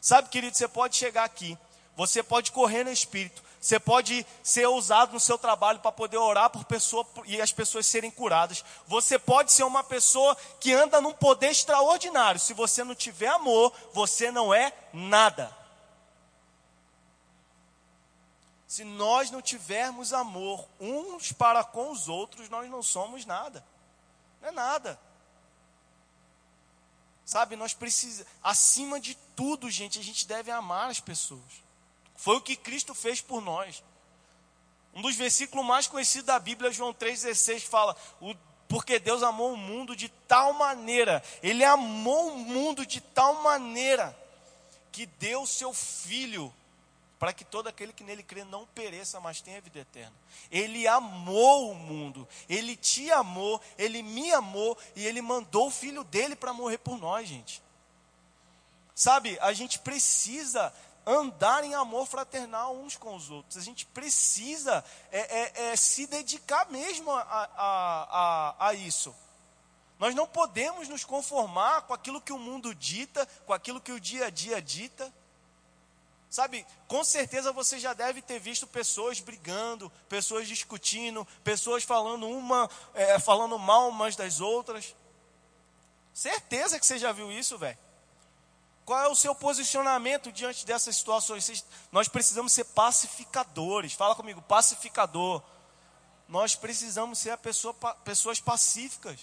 Sabe, 0.00 0.30
querido, 0.30 0.56
você 0.56 0.66
pode 0.66 0.96
chegar 0.96 1.24
aqui, 1.24 1.58
você 1.94 2.22
pode 2.22 2.52
correr 2.52 2.84
no 2.84 2.90
espírito, 2.90 3.42
você 3.60 3.78
pode 3.78 4.26
ser 4.42 4.66
ousado 4.66 5.12
no 5.12 5.20
seu 5.20 5.36
trabalho 5.36 5.78
para 5.78 5.92
poder 5.92 6.16
orar 6.16 6.48
por 6.48 6.64
pessoa 6.64 7.06
e 7.26 7.40
as 7.40 7.52
pessoas 7.52 7.86
serem 7.86 8.10
curadas. 8.10 8.64
Você 8.88 9.18
pode 9.18 9.52
ser 9.52 9.62
uma 9.62 9.84
pessoa 9.84 10.36
que 10.58 10.72
anda 10.72 11.00
num 11.00 11.12
poder 11.12 11.50
extraordinário. 11.50 12.40
Se 12.40 12.54
você 12.54 12.82
não 12.82 12.94
tiver 12.94 13.28
amor, 13.28 13.72
você 13.92 14.32
não 14.32 14.52
é 14.52 14.72
nada. 14.92 15.61
Se 18.72 18.84
nós 18.84 19.30
não 19.30 19.42
tivermos 19.42 20.14
amor 20.14 20.66
uns 20.80 21.30
para 21.30 21.62
com 21.62 21.90
os 21.90 22.08
outros, 22.08 22.48
nós 22.48 22.70
não 22.70 22.82
somos 22.82 23.26
nada. 23.26 23.62
Não 24.40 24.48
é 24.48 24.50
nada. 24.50 24.98
Sabe, 27.22 27.54
nós 27.54 27.74
precisamos, 27.74 28.32
acima 28.42 28.98
de 28.98 29.14
tudo, 29.36 29.68
gente, 29.68 29.98
a 29.98 30.02
gente 30.02 30.26
deve 30.26 30.50
amar 30.50 30.88
as 30.88 31.00
pessoas. 31.00 31.42
Foi 32.16 32.38
o 32.38 32.40
que 32.40 32.56
Cristo 32.56 32.94
fez 32.94 33.20
por 33.20 33.42
nós. 33.42 33.84
Um 34.94 35.02
dos 35.02 35.16
versículos 35.16 35.66
mais 35.66 35.86
conhecidos 35.86 36.28
da 36.28 36.38
Bíblia, 36.38 36.72
João 36.72 36.94
3,16, 36.94 37.60
fala: 37.60 37.94
Porque 38.68 38.98
Deus 38.98 39.22
amou 39.22 39.52
o 39.52 39.56
mundo 39.58 39.94
de 39.94 40.08
tal 40.08 40.54
maneira, 40.54 41.22
Ele 41.42 41.62
amou 41.62 42.32
o 42.32 42.38
mundo 42.38 42.86
de 42.86 43.02
tal 43.02 43.42
maneira, 43.42 44.18
que 44.90 45.04
deu 45.04 45.44
seu 45.44 45.74
Filho, 45.74 46.50
para 47.22 47.32
que 47.32 47.44
todo 47.44 47.68
aquele 47.68 47.92
que 47.92 48.02
nele 48.02 48.20
crê 48.20 48.42
não 48.42 48.66
pereça, 48.66 49.20
mas 49.20 49.40
tenha 49.40 49.60
vida 49.60 49.78
eterna. 49.78 50.12
Ele 50.50 50.88
amou 50.88 51.70
o 51.70 51.74
mundo, 51.76 52.26
Ele 52.48 52.74
te 52.74 53.12
amou, 53.12 53.60
Ele 53.78 54.02
me 54.02 54.32
amou, 54.32 54.76
e 54.96 55.06
Ele 55.06 55.22
mandou 55.22 55.68
o 55.68 55.70
Filho 55.70 56.02
dele 56.02 56.34
para 56.34 56.52
morrer 56.52 56.78
por 56.78 56.98
nós, 56.98 57.28
gente. 57.28 57.62
Sabe, 58.92 59.38
a 59.40 59.52
gente 59.52 59.78
precisa 59.78 60.74
andar 61.06 61.62
em 61.62 61.76
amor 61.76 62.08
fraternal 62.08 62.76
uns 62.76 62.96
com 62.96 63.14
os 63.14 63.30
outros. 63.30 63.56
A 63.56 63.60
gente 63.60 63.86
precisa 63.86 64.84
é, 65.12 65.20
é, 65.20 65.66
é, 65.66 65.76
se 65.76 66.08
dedicar 66.08 66.68
mesmo 66.72 67.08
a, 67.12 67.20
a, 67.22 68.56
a, 68.56 68.66
a 68.66 68.74
isso. 68.74 69.14
Nós 69.96 70.12
não 70.12 70.26
podemos 70.26 70.88
nos 70.88 71.04
conformar 71.04 71.82
com 71.82 71.94
aquilo 71.94 72.20
que 72.20 72.32
o 72.32 72.38
mundo 72.38 72.74
dita, 72.74 73.24
com 73.46 73.52
aquilo 73.52 73.80
que 73.80 73.92
o 73.92 74.00
dia 74.00 74.26
a 74.26 74.30
dia 74.30 74.60
dita. 74.60 75.21
Sabe, 76.32 76.66
com 76.88 77.04
certeza 77.04 77.52
você 77.52 77.78
já 77.78 77.92
deve 77.92 78.22
ter 78.22 78.40
visto 78.40 78.66
pessoas 78.66 79.20
brigando, 79.20 79.92
pessoas 80.08 80.48
discutindo, 80.48 81.28
pessoas 81.44 81.84
falando 81.84 82.26
uma, 82.26 82.70
é, 82.94 83.18
falando 83.18 83.58
mal 83.58 83.90
umas 83.90 84.16
das 84.16 84.40
outras. 84.40 84.96
Certeza 86.14 86.80
que 86.80 86.86
você 86.86 86.96
já 86.96 87.12
viu 87.12 87.30
isso, 87.30 87.58
velho. 87.58 87.76
Qual 88.82 88.98
é 88.98 89.08
o 89.08 89.14
seu 89.14 89.34
posicionamento 89.34 90.32
diante 90.32 90.64
dessas 90.64 90.96
situações? 90.96 91.66
Nós 91.92 92.08
precisamos 92.08 92.50
ser 92.54 92.64
pacificadores. 92.64 93.92
Fala 93.92 94.14
comigo, 94.14 94.40
pacificador. 94.40 95.42
Nós 96.26 96.54
precisamos 96.54 97.18
ser 97.18 97.36
pessoa, 97.36 97.74
pessoas 98.04 98.40
pacíficas. 98.40 99.20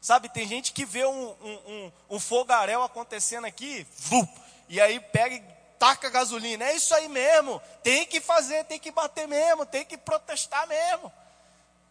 Sabe, 0.00 0.28
tem 0.28 0.48
gente 0.48 0.72
que 0.72 0.84
vê 0.84 1.06
um, 1.06 1.28
um, 1.30 1.52
um, 1.64 1.92
um 2.10 2.18
fogaréu 2.18 2.82
acontecendo 2.82 3.44
aqui, 3.44 3.86
vup, 3.96 4.28
e 4.68 4.80
aí 4.80 4.98
pega 4.98 5.36
e 5.36 5.53
taca 5.78 6.08
gasolina. 6.08 6.64
É 6.64 6.76
isso 6.76 6.94
aí 6.94 7.08
mesmo. 7.08 7.60
Tem 7.82 8.06
que 8.06 8.20
fazer, 8.20 8.64
tem 8.64 8.78
que 8.78 8.90
bater 8.90 9.28
mesmo, 9.28 9.66
tem 9.66 9.84
que 9.84 9.96
protestar 9.96 10.66
mesmo. 10.66 11.12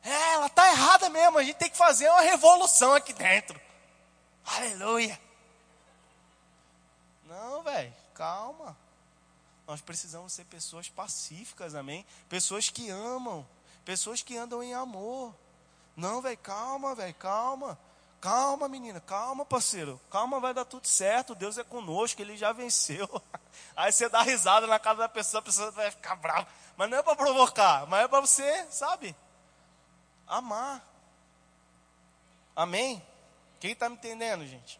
É, 0.04 0.34
ela 0.34 0.48
está 0.48 0.70
errada 0.70 1.10
mesmo. 1.10 1.38
A 1.38 1.44
gente 1.44 1.56
tem 1.56 1.70
que 1.70 1.78
fazer 1.78 2.10
uma 2.10 2.22
revolução 2.22 2.94
aqui 2.94 3.14
dentro. 3.14 3.60
Aleluia. 4.46 5.20
Não, 7.26 7.64
velho, 7.64 7.94
calma. 8.14 8.78
Nós 9.66 9.80
precisamos 9.82 10.34
ser 10.34 10.44
pessoas 10.46 10.90
pacíficas, 10.90 11.74
amém? 11.74 12.06
Pessoas 12.28 12.70
que 12.70 12.90
amam, 12.90 13.48
pessoas 13.86 14.22
que 14.22 14.38
andam 14.38 14.62
em 14.62 14.74
amor. 14.74 15.34
Não, 15.96 16.22
velho, 16.22 16.38
calma, 16.38 16.94
velho, 16.94 17.14
calma. 17.16 17.80
Calma, 18.24 18.70
menina, 18.70 19.02
calma, 19.02 19.44
parceiro. 19.44 20.00
Calma, 20.10 20.40
vai 20.40 20.54
dar 20.54 20.64
tudo 20.64 20.88
certo. 20.88 21.36
Deus 21.36 21.58
é 21.58 21.64
conosco, 21.66 22.22
ele 22.22 22.38
já 22.38 22.54
venceu. 22.54 23.06
Aí 23.76 23.92
você 23.92 24.08
dá 24.08 24.22
risada 24.22 24.66
na 24.66 24.80
cara 24.80 25.00
da 25.00 25.10
pessoa, 25.10 25.40
a 25.40 25.44
pessoa 25.44 25.70
vai 25.72 25.92
ficar 25.92 26.16
brava. 26.16 26.48
Mas 26.78 26.90
não 26.90 27.00
é 27.00 27.04
para 27.04 27.18
provocar, 27.18 27.86
mas 27.86 28.06
é 28.06 28.08
para 28.08 28.22
você, 28.22 28.66
sabe? 28.72 29.14
Amar. 30.26 30.82
Amém? 32.56 33.06
Quem 33.60 33.74
está 33.74 33.90
me 33.90 33.96
entendendo, 33.96 34.48
gente? 34.48 34.80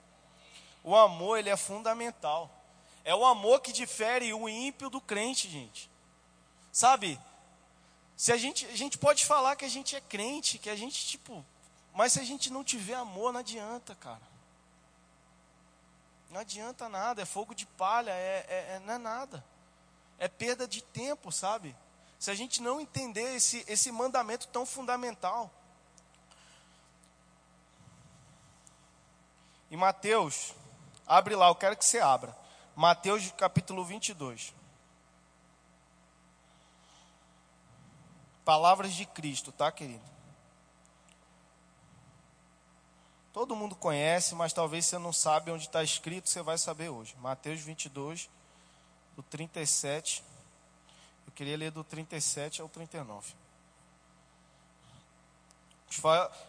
O 0.82 0.96
amor, 0.96 1.38
ele 1.38 1.50
é 1.50 1.58
fundamental. 1.58 2.50
É 3.04 3.14
o 3.14 3.26
amor 3.26 3.60
que 3.60 3.74
difere 3.74 4.34
o 4.34 4.48
ímpio 4.48 4.90
do 4.90 5.02
crente, 5.02 5.50
gente. 5.50 5.92
Sabe? 6.72 7.20
Se 8.16 8.32
a 8.32 8.38
gente, 8.38 8.66
a 8.68 8.78
gente 8.78 8.98
pode 8.98 9.26
falar 9.26 9.58
que 9.58 9.66
a 9.66 9.70
gente 9.70 9.98
é 9.98 10.00
crente, 10.00 10.58
que 10.58 10.70
a 10.70 10.78
gente, 10.78 11.06
tipo, 11.06 11.46
mas 11.94 12.14
se 12.14 12.20
a 12.20 12.24
gente 12.24 12.52
não 12.52 12.64
tiver 12.64 12.96
amor, 12.96 13.32
não 13.32 13.40
adianta, 13.40 13.96
cara. 13.96 14.34
Não 16.30 16.40
adianta 16.40 16.90
nada, 16.90 17.22
é 17.22 17.26
fogo 17.26 17.54
de 17.54 17.66
palha, 17.66 18.12
é, 18.12 18.46
é, 18.48 18.76
é, 18.76 18.80
não 18.80 18.94
é 18.96 18.98
nada. 18.98 19.44
É 20.18 20.28
perda 20.28 20.68
de 20.68 20.82
tempo, 20.82 21.32
sabe? 21.32 21.76
Se 22.20 22.32
a 22.32 22.36
gente 22.36 22.62
não 22.62 22.82
entender 22.82 23.36
esse, 23.36 23.64
esse 23.68 23.92
mandamento 23.92 24.48
tão 24.48 24.66
fundamental. 24.66 25.52
Em 29.70 29.76
Mateus 29.76 30.54
Abre 31.06 31.36
lá, 31.36 31.48
eu 31.48 31.56
quero 31.56 31.76
que 31.76 31.86
você 31.86 32.00
abra. 32.00 32.36
Mateus 32.76 33.32
capítulo 33.38 33.84
22. 33.84 34.54
Palavras 38.46 38.94
de 38.94 39.06
Cristo, 39.06 39.52
tá, 39.52 39.72
querido? 39.72 40.13
Todo 43.34 43.56
mundo 43.56 43.76
conhece, 43.76 44.36
mas 44.36 44.54
talvez 44.54 44.86
você 44.86 45.00
não 45.00 45.12
sabe 45.12 45.50
onde 45.50 45.66
está 45.66 45.84
escrito, 45.84 46.30
você 46.30 46.44
vai 46.44 46.56
saber 46.56 46.90
hoje. 46.90 47.16
Mateus 47.20 47.60
22, 47.62 48.30
do 49.16 49.24
37. 49.24 50.24
Eu 51.26 51.34
queria 51.34 51.58
ler 51.58 51.72
do 51.72 51.84
37 51.84 52.62
ao 52.62 52.70
39. 52.70 53.34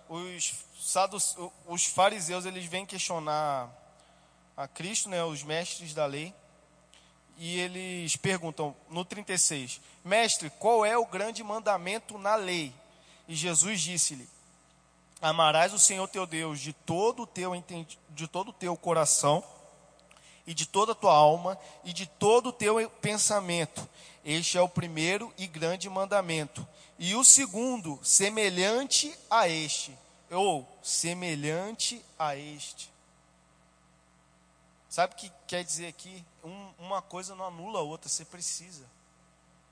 Os, 0.08 0.64
os, 0.90 1.36
os 1.66 1.86
fariseus, 1.86 2.44
eles 2.44 2.66
vêm 2.66 2.84
questionar 2.84 3.70
a 4.54 4.68
Cristo, 4.68 5.08
né, 5.08 5.24
os 5.24 5.42
mestres 5.42 5.94
da 5.94 6.04
lei, 6.04 6.34
e 7.38 7.58
eles 7.60 8.14
perguntam 8.16 8.76
no 8.90 9.06
36: 9.06 9.80
Mestre, 10.04 10.50
qual 10.50 10.84
é 10.84 10.98
o 10.98 11.06
grande 11.06 11.42
mandamento 11.42 12.18
na 12.18 12.36
lei? 12.36 12.74
E 13.26 13.34
Jesus 13.34 13.80
disse-lhe: 13.80 14.28
Amarás 15.20 15.72
o 15.72 15.78
Senhor 15.78 16.06
teu 16.08 16.26
Deus 16.26 16.60
de 16.60 16.72
todo 16.72 17.22
o 17.22 17.26
teu 17.26 17.52
de 18.10 18.28
todo 18.28 18.48
o 18.48 18.52
teu 18.52 18.76
coração 18.76 19.42
e 20.46 20.52
de 20.52 20.66
toda 20.66 20.92
a 20.92 20.94
tua 20.94 21.14
alma 21.14 21.58
e 21.82 21.92
de 21.92 22.06
todo 22.06 22.48
o 22.48 22.52
teu 22.52 22.88
pensamento. 23.00 23.88
Este 24.24 24.58
é 24.58 24.60
o 24.60 24.68
primeiro 24.68 25.32
e 25.36 25.46
grande 25.46 25.88
mandamento. 25.88 26.66
E 26.98 27.14
o 27.14 27.24
segundo, 27.24 27.98
semelhante 28.02 29.16
a 29.28 29.48
este, 29.48 29.96
ou 30.30 30.66
semelhante 30.82 32.04
a 32.18 32.36
este. 32.36 32.90
Sabe 34.88 35.14
o 35.14 35.16
que 35.16 35.32
quer 35.46 35.64
dizer 35.64 35.88
aqui? 35.88 36.24
Um, 36.44 36.70
uma 36.78 37.02
coisa 37.02 37.34
não 37.34 37.46
anula 37.46 37.80
a 37.80 37.82
outra, 37.82 38.08
você 38.08 38.24
precisa 38.24 38.84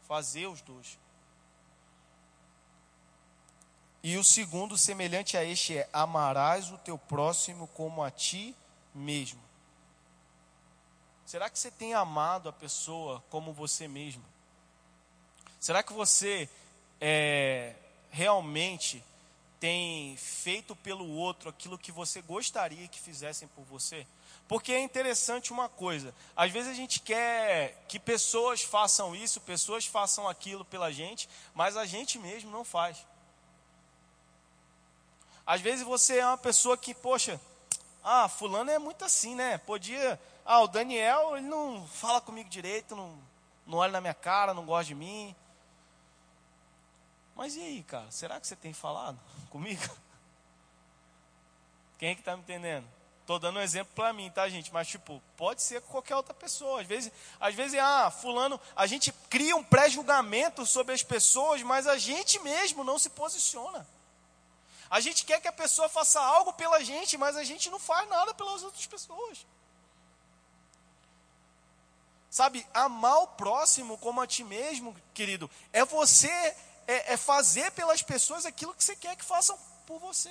fazer 0.08 0.46
os 0.48 0.60
dois. 0.62 0.98
E 4.02 4.16
o 4.16 4.24
segundo, 4.24 4.76
semelhante 4.76 5.36
a 5.36 5.44
este, 5.44 5.78
é: 5.78 5.88
amarás 5.92 6.70
o 6.70 6.78
teu 6.78 6.98
próximo 6.98 7.68
como 7.68 8.02
a 8.02 8.10
ti 8.10 8.54
mesmo. 8.94 9.40
Será 11.24 11.48
que 11.48 11.58
você 11.58 11.70
tem 11.70 11.94
amado 11.94 12.48
a 12.48 12.52
pessoa 12.52 13.22
como 13.30 13.52
você 13.52 13.86
mesmo? 13.86 14.22
Será 15.58 15.82
que 15.82 15.92
você 15.92 16.48
é, 17.00 17.74
realmente 18.10 19.02
tem 19.60 20.16
feito 20.16 20.74
pelo 20.74 21.08
outro 21.08 21.48
aquilo 21.48 21.78
que 21.78 21.92
você 21.92 22.20
gostaria 22.20 22.88
que 22.88 23.00
fizessem 23.00 23.46
por 23.48 23.64
você? 23.64 24.04
Porque 24.48 24.72
é 24.72 24.80
interessante 24.80 25.52
uma 25.52 25.68
coisa, 25.68 26.12
às 26.36 26.50
vezes 26.50 26.72
a 26.72 26.74
gente 26.74 27.00
quer 27.00 27.82
que 27.88 27.98
pessoas 27.98 28.60
façam 28.62 29.14
isso, 29.14 29.40
pessoas 29.40 29.86
façam 29.86 30.28
aquilo 30.28 30.64
pela 30.64 30.92
gente, 30.92 31.28
mas 31.54 31.76
a 31.76 31.86
gente 31.86 32.18
mesmo 32.18 32.50
não 32.50 32.64
faz. 32.64 33.06
Às 35.46 35.60
vezes 35.60 35.84
você 35.84 36.18
é 36.18 36.26
uma 36.26 36.38
pessoa 36.38 36.76
que, 36.76 36.94
poxa, 36.94 37.40
ah, 38.02 38.28
fulano 38.28 38.70
é 38.70 38.78
muito 38.78 39.04
assim, 39.04 39.34
né? 39.34 39.58
Podia, 39.58 40.20
ah, 40.44 40.60
o 40.60 40.68
Daniel, 40.68 41.36
ele 41.36 41.46
não 41.46 41.86
fala 41.86 42.20
comigo 42.20 42.48
direito, 42.48 42.96
não, 42.96 43.18
não 43.66 43.78
olha 43.78 43.92
na 43.92 44.00
minha 44.00 44.14
cara, 44.14 44.54
não 44.54 44.64
gosta 44.64 44.86
de 44.86 44.94
mim. 44.94 45.34
Mas 47.34 47.56
e 47.56 47.60
aí, 47.60 47.82
cara? 47.82 48.10
Será 48.10 48.40
que 48.40 48.46
você 48.46 48.56
tem 48.56 48.72
falado 48.72 49.18
comigo? 49.50 49.82
Quem 51.98 52.10
é 52.10 52.14
que 52.14 52.20
está 52.20 52.36
me 52.36 52.42
entendendo? 52.42 52.86
Estou 53.20 53.38
dando 53.38 53.60
um 53.60 53.62
exemplo 53.62 53.94
para 53.94 54.12
mim, 54.12 54.28
tá, 54.30 54.48
gente? 54.48 54.72
Mas, 54.72 54.88
tipo, 54.88 55.22
pode 55.36 55.62
ser 55.62 55.80
qualquer 55.82 56.16
outra 56.16 56.34
pessoa. 56.34 56.80
Às 56.80 56.86
vezes, 56.88 57.12
às 57.40 57.54
vezes, 57.54 57.78
ah, 57.78 58.10
fulano, 58.10 58.60
a 58.74 58.84
gente 58.84 59.12
cria 59.30 59.54
um 59.54 59.62
pré-julgamento 59.62 60.66
sobre 60.66 60.92
as 60.92 61.04
pessoas, 61.04 61.62
mas 61.62 61.86
a 61.86 61.96
gente 61.96 62.40
mesmo 62.40 62.82
não 62.82 62.98
se 62.98 63.08
posiciona. 63.10 63.86
A 64.92 65.00
gente 65.00 65.24
quer 65.24 65.40
que 65.40 65.48
a 65.48 65.52
pessoa 65.52 65.88
faça 65.88 66.20
algo 66.20 66.52
pela 66.52 66.84
gente, 66.84 67.16
mas 67.16 67.34
a 67.34 67.42
gente 67.42 67.70
não 67.70 67.78
faz 67.78 68.06
nada 68.10 68.34
pelas 68.34 68.62
outras 68.62 68.84
pessoas. 68.84 69.46
Sabe, 72.28 72.66
amar 72.74 73.22
o 73.22 73.26
próximo 73.28 73.96
como 73.96 74.20
a 74.20 74.26
ti 74.26 74.44
mesmo, 74.44 74.94
querido, 75.14 75.50
é 75.72 75.82
você 75.82 76.28
é, 76.86 77.14
é 77.14 77.16
fazer 77.16 77.72
pelas 77.72 78.02
pessoas 78.02 78.44
aquilo 78.44 78.74
que 78.74 78.84
você 78.84 78.94
quer 78.94 79.16
que 79.16 79.24
façam 79.24 79.58
por 79.86 79.98
você. 79.98 80.30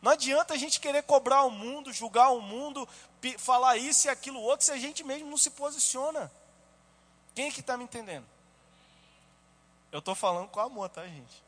Não 0.00 0.12
adianta 0.12 0.54
a 0.54 0.56
gente 0.56 0.80
querer 0.80 1.02
cobrar 1.02 1.42
o 1.42 1.50
mundo, 1.50 1.92
julgar 1.92 2.30
o 2.30 2.40
mundo, 2.40 2.88
falar 3.36 3.76
isso 3.76 4.06
e 4.06 4.10
aquilo 4.10 4.40
outro, 4.40 4.64
se 4.64 4.72
a 4.72 4.78
gente 4.78 5.04
mesmo 5.04 5.28
não 5.28 5.36
se 5.36 5.50
posiciona. 5.50 6.32
Quem 7.34 7.48
é 7.48 7.50
que 7.50 7.60
está 7.60 7.76
me 7.76 7.84
entendendo? 7.84 8.26
Eu 9.92 9.98
estou 9.98 10.14
falando 10.14 10.48
com 10.48 10.58
amor, 10.58 10.88
tá, 10.88 11.06
gente? 11.06 11.43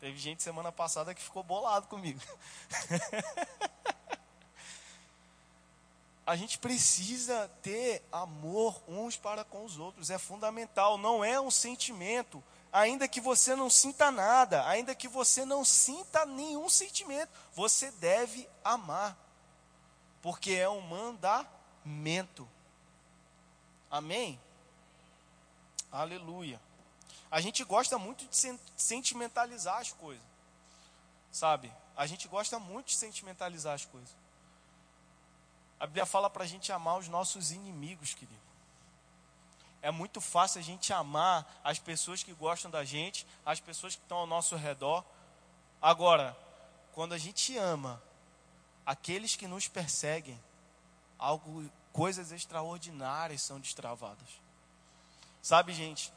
Teve 0.00 0.18
gente 0.18 0.42
semana 0.42 0.70
passada 0.70 1.14
que 1.14 1.22
ficou 1.22 1.42
bolado 1.42 1.88
comigo. 1.88 2.20
a 6.24 6.36
gente 6.36 6.58
precisa 6.58 7.50
ter 7.62 8.02
amor 8.12 8.80
uns 8.86 9.16
para 9.16 9.44
com 9.44 9.64
os 9.64 9.78
outros, 9.78 10.10
é 10.10 10.18
fundamental, 10.18 10.98
não 10.98 11.24
é 11.24 11.40
um 11.40 11.50
sentimento 11.50 12.44
ainda 12.72 13.08
que 13.08 13.20
você 13.20 13.56
não 13.56 13.70
sinta 13.70 14.10
nada, 14.10 14.66
ainda 14.68 14.94
que 14.94 15.08
você 15.08 15.44
não 15.44 15.64
sinta 15.64 16.26
nenhum 16.26 16.68
sentimento, 16.68 17.30
você 17.54 17.90
deve 17.92 18.48
amar, 18.64 19.16
porque 20.22 20.52
é 20.52 20.68
um 20.68 20.80
mandamento. 20.80 22.48
Amém? 23.90 24.38
Aleluia. 25.90 26.60
A 27.30 27.40
gente 27.40 27.62
gosta 27.64 27.98
muito 27.98 28.26
de 28.26 28.58
sentimentalizar 28.76 29.78
as 29.78 29.92
coisas, 29.92 30.24
sabe? 31.30 31.70
A 31.96 32.06
gente 32.06 32.26
gosta 32.28 32.58
muito 32.58 32.86
de 32.86 32.96
sentimentalizar 32.96 33.74
as 33.74 33.84
coisas. 33.84 34.14
A 35.78 35.86
Bíblia 35.86 36.06
fala 36.06 36.28
para 36.30 36.44
a 36.44 36.46
gente 36.46 36.72
amar 36.72 36.98
os 36.98 37.08
nossos 37.08 37.50
inimigos, 37.50 38.14
querido. 38.14 38.48
É 39.80 39.90
muito 39.90 40.20
fácil 40.20 40.60
a 40.60 40.62
gente 40.62 40.92
amar 40.92 41.60
as 41.62 41.78
pessoas 41.78 42.22
que 42.22 42.32
gostam 42.32 42.70
da 42.70 42.84
gente, 42.84 43.26
as 43.46 43.60
pessoas 43.60 43.94
que 43.94 44.02
estão 44.02 44.18
ao 44.18 44.26
nosso 44.26 44.56
redor. 44.56 45.04
Agora, 45.80 46.36
quando 46.92 47.12
a 47.12 47.18
gente 47.18 47.56
ama 47.56 48.02
aqueles 48.84 49.36
que 49.36 49.46
nos 49.46 49.68
perseguem, 49.68 50.40
algo, 51.18 51.70
coisas 51.92 52.32
extraordinárias 52.32 53.42
são 53.42 53.60
destravadas. 53.60 54.28
Sabe, 55.40 55.72
gente, 55.72 56.12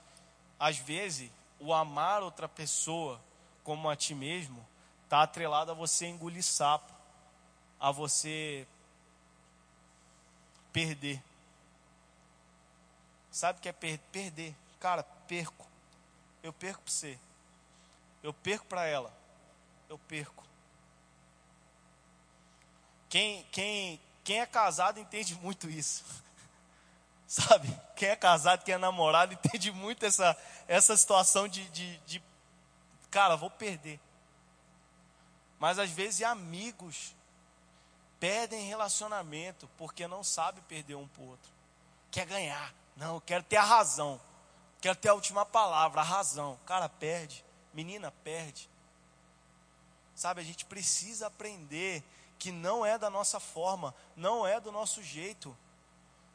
às 0.62 0.78
vezes 0.78 1.32
o 1.60 1.74
amar 1.74 2.21
outra 2.21 2.47
pessoa 2.47 3.19
como 3.63 3.89
a 3.89 3.95
ti 3.95 4.13
mesmo 4.13 4.63
está 5.04 5.24
atrelado 5.24 5.71
a 5.71 5.74
você 5.74 6.06
engolir 6.06 6.43
sapo, 6.43 6.93
a 7.80 7.91
você 7.91 8.67
perder. 10.71 11.21
Sabe 13.32 13.58
o 13.58 13.62
que 13.63 13.69
é 13.69 13.71
per 13.71 13.97
perder? 14.12 14.56
Cara, 14.80 15.02
perco. 15.28 15.65
Eu 16.43 16.54
perco 16.54 16.84
para 16.84 16.93
você. 16.93 17.17
Eu 18.21 18.32
perco 18.32 18.67
para 18.67 18.86
ela. 18.86 19.12
Eu 19.89 19.97
perco. 19.97 20.43
Quem, 23.10 23.43
quem, 23.52 24.00
quem 24.24 24.39
é 24.39 24.45
casado 24.45 25.00
entende 25.00 25.34
muito 25.34 25.67
isso. 25.67 26.04
Sabe? 27.32 27.74
Quem 27.96 28.10
é 28.10 28.15
casado, 28.17 28.62
quem 28.65 28.74
é 28.74 28.78
namorado, 28.78 29.32
entende 29.41 29.72
muito 29.72 30.06
essa, 30.06 30.36
essa 30.67 30.98
situação 30.98 31.48
de, 31.48 31.63
de, 31.70 31.98
de 32.00 32.22
cara, 33.10 33.38
vou 33.38 33.50
perder. 33.50 34.02
Mas 35.58 35.80
às 35.80 35.89
vezes 35.89 36.24
amigos 36.24 37.15
perdem 38.20 38.67
relacionamento 38.67 39.70
porque 39.78 40.10
não 40.10 40.26
sabe 40.26 40.60
perder 40.63 40.96
um 40.96 41.08
para 41.08 41.24
o 41.24 41.30
outro. 41.30 41.50
Quer 42.12 42.26
ganhar. 42.26 42.74
Não, 42.98 43.15
eu 43.15 43.22
quero 43.22 43.44
ter 43.46 43.56
a 43.56 43.63
razão. 43.63 44.20
Quero 44.82 44.98
ter 44.98 45.08
a 45.08 45.13
última 45.13 45.46
palavra, 45.46 46.02
a 46.02 46.04
razão. 46.04 46.60
Cara, 46.65 46.89
perde. 46.89 47.46
Menina, 47.74 48.12
perde. 48.26 48.70
Sabe, 50.13 50.41
a 50.41 50.44
gente 50.44 50.65
precisa 50.65 51.28
aprender 51.28 52.04
que 52.38 52.52
não 52.52 52.86
é 52.86 52.98
da 52.98 53.10
nossa 53.10 53.39
forma, 53.39 53.96
não 54.17 54.46
é 54.46 54.60
do 54.60 54.70
nosso 54.70 55.02
jeito. 55.02 55.58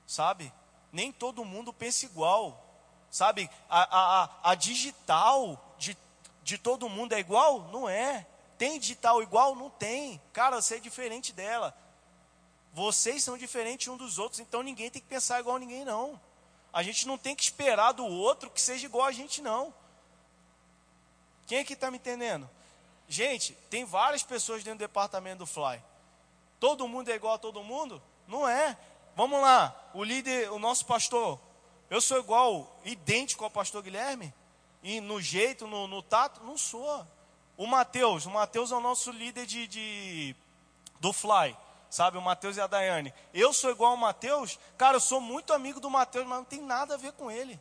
Sabe? 0.07 0.51
Nem 0.93 1.13
todo 1.13 1.45
mundo 1.45 1.73
pensa 1.73 2.07
igual. 2.07 2.63
Sabe? 3.11 3.51
A, 3.69 4.25
a, 4.25 4.51
a 4.51 4.55
digital 4.55 5.75
de, 5.79 5.97
de 6.43 6.59
todo 6.59 6.89
mundo 6.89 7.13
é 7.13 7.19
igual? 7.19 7.69
Não 7.73 7.89
é. 7.89 8.27
Tem 8.59 8.79
digital 8.79 9.23
igual? 9.23 9.55
Não 9.55 9.71
tem. 9.71 10.21
Cara, 10.33 10.61
você 10.61 10.77
é 10.77 10.81
diferente 10.81 11.33
dela. 11.33 11.77
Vocês 12.73 13.25
são 13.25 13.39
diferentes 13.39 13.89
um 13.89 13.97
dos 13.97 14.19
outros, 14.19 14.41
então 14.41 14.63
ninguém 14.63 14.91
tem 14.91 15.01
que 15.01 15.09
pensar 15.09 15.41
igual 15.41 15.57
a 15.57 15.59
ninguém, 15.59 15.85
não. 15.85 16.21
A 16.73 16.83
gente 16.83 17.07
não 17.07 17.17
tem 17.17 17.35
que 17.35 17.43
esperar 17.43 17.93
do 17.93 18.05
outro 18.05 18.51
que 18.51 18.61
seja 18.61 18.85
igual 18.85 19.07
a 19.07 19.13
gente, 19.13 19.41
não. 19.41 19.73
Quem 21.47 21.61
aqui 21.61 21.73
está 21.73 21.91
me 21.91 21.97
entendendo? 21.97 22.49
Gente, 23.09 23.55
tem 23.71 23.85
várias 23.85 24.23
pessoas 24.23 24.63
dentro 24.63 24.81
do 24.81 24.87
departamento 24.87 25.39
do 25.39 25.47
Fly. 25.47 25.83
Todo 26.61 26.89
mundo 26.89 27.11
é 27.11 27.15
igual 27.15 27.35
a 27.35 27.39
todo 27.39 27.63
mundo? 27.63 28.03
Não 28.27 28.47
é. 28.47 28.77
Vamos 29.17 29.41
lá, 29.41 29.75
o 29.95 30.05
líder, 30.05 30.53
o 30.53 30.59
nosso 30.59 30.87
pastor. 30.87 31.41
Eu 31.91 32.01
sou 32.01 32.19
igual, 32.19 32.79
idêntico 32.85 33.43
ao 33.43 33.51
pastor 33.51 33.83
Guilherme? 33.83 34.33
E 34.83 35.01
no 35.01 35.21
jeito, 35.21 35.67
no, 35.67 35.89
no 35.89 36.03
tato? 36.03 36.45
Não 36.45 36.57
sou. 36.57 37.05
O 37.57 37.67
Mateus, 37.67 38.27
o 38.27 38.31
Mateus 38.31 38.71
é 38.71 38.77
o 38.77 38.81
nosso 38.81 39.11
líder 39.11 39.47
de, 39.47 39.67
de 39.67 40.37
do 41.01 41.13
Fly 41.13 41.57
sabe? 41.91 42.19
O 42.19 42.23
Mateus 42.23 42.57
e 42.57 42.61
a 42.61 42.67
Daiane. 42.67 43.13
Eu 43.33 43.53
sou 43.53 43.71
igual 43.71 43.93
ao 43.93 43.97
Mateus, 43.97 44.59
cara, 44.77 44.97
eu 44.97 45.01
sou 45.01 45.21
muito 45.21 45.53
amigo 45.53 45.81
do 45.81 45.89
Mateus, 45.89 46.27
mas 46.27 46.39
não 46.39 46.45
tem 46.45 46.61
nada 46.61 46.95
a 46.95 46.99
ver 46.99 47.13
com 47.13 47.31
ele. 47.31 47.59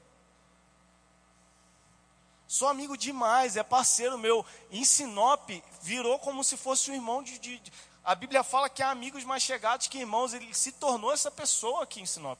Sou 2.47 2.67
amigo 2.67 2.97
demais, 2.97 3.57
é 3.57 3.63
parceiro 3.63 4.17
meu. 4.17 4.45
Em 4.69 4.83
Sinop, 4.83 5.49
virou 5.81 6.19
como 6.19 6.43
se 6.43 6.55
fosse 6.55 6.91
um 6.91 6.93
irmão 6.93 7.23
de, 7.23 7.39
de, 7.39 7.59
de. 7.59 7.73
A 8.05 8.13
Bíblia 8.13 8.43
fala 8.43 8.69
que 8.69 8.83
há 8.83 8.91
amigos 8.91 9.23
mais 9.23 9.41
chegados 9.41 9.87
que 9.87 9.97
irmãos. 9.97 10.31
Ele 10.31 10.53
se 10.53 10.71
tornou 10.73 11.11
essa 11.11 11.31
pessoa 11.31 11.83
aqui 11.83 11.99
em 11.99 12.05
Sinop. 12.05 12.39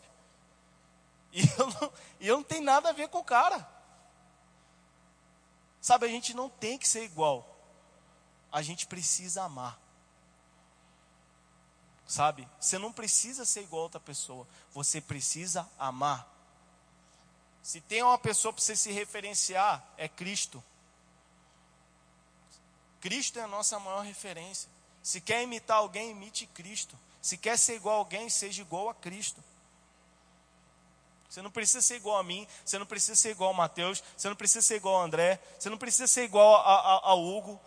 E 1.34 1.42
eu 1.58 1.68
não, 1.68 1.94
eu 2.22 2.38
não 2.38 2.44
tenho 2.44 2.64
nada 2.64 2.90
a 2.90 2.94
ver 2.94 3.10
com 3.10 3.18
o 3.18 3.24
cara. 3.24 3.68
Sabe, 5.82 6.06
a 6.06 6.10
gente 6.10 6.36
não 6.36 6.50
tem 6.50 6.78
que 6.78 6.88
ser 6.88 7.04
igual. 7.04 7.52
A 8.52 8.62
gente 8.62 8.86
precisa 8.86 9.44
amar. 9.44 9.80
Sabe? 12.08 12.48
Você 12.60 12.78
não 12.78 12.94
precisa 12.94 13.44
ser 13.44 13.64
igual 13.64 13.82
a 13.82 13.86
outra 13.86 14.00
pessoa. 14.00 14.48
Você 14.72 15.02
precisa 15.02 15.68
amar. 15.80 16.32
Se 17.64 17.82
tem 17.82 18.04
uma 18.04 18.20
pessoa 18.20 18.54
para 18.54 18.62
você 18.62 18.76
se 18.76 18.92
referenciar, 18.92 19.84
é 19.98 20.08
Cristo. 20.08 20.64
Cristo 23.02 23.40
é 23.40 23.42
a 23.42 23.48
nossa 23.48 23.80
maior 23.80 24.02
referência. 24.02 24.75
Se 25.06 25.22
quer 25.22 25.44
imitar 25.44 25.78
alguém, 25.78 26.10
imite 26.10 26.48
Cristo. 26.48 26.98
Se 27.22 27.38
quer 27.38 27.60
ser 27.60 27.76
igual 27.76 27.98
a 27.98 28.00
alguém, 28.00 28.28
seja 28.28 28.64
igual 28.64 28.90
a 28.90 28.94
Cristo. 28.96 29.40
Você 31.30 31.44
não 31.44 31.52
precisa 31.52 31.80
ser 31.80 31.98
igual 31.98 32.18
a 32.18 32.24
mim, 32.24 32.48
você 32.66 32.80
não 32.80 32.88
precisa 32.88 33.16
ser 33.16 33.30
igual 33.30 33.52
a 33.52 33.54
Mateus, 33.54 34.04
você 34.18 34.28
não 34.28 34.36
precisa 34.36 34.64
ser 34.64 34.78
igual 34.78 35.00
a 35.00 35.04
André, 35.04 35.40
você 35.60 35.70
não 35.70 35.78
precisa 35.78 36.08
ser 36.08 36.24
igual 36.24 36.56
a, 36.56 36.60
a, 36.60 37.12
a 37.12 37.14
Hugo, 37.14 37.62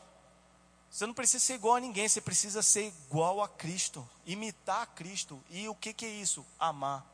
você 0.90 1.06
não 1.06 1.14
precisa 1.14 1.38
ser 1.38 1.54
igual 1.54 1.76
a 1.76 1.80
ninguém, 1.80 2.08
você 2.08 2.20
precisa 2.20 2.60
ser 2.60 2.88
igual 2.88 3.40
a 3.40 3.48
Cristo, 3.48 4.08
imitar 4.26 4.88
Cristo. 4.96 5.40
E 5.48 5.68
o 5.68 5.76
que, 5.76 5.92
que 5.92 6.06
é 6.06 6.10
isso? 6.10 6.44
Amar. 6.58 7.06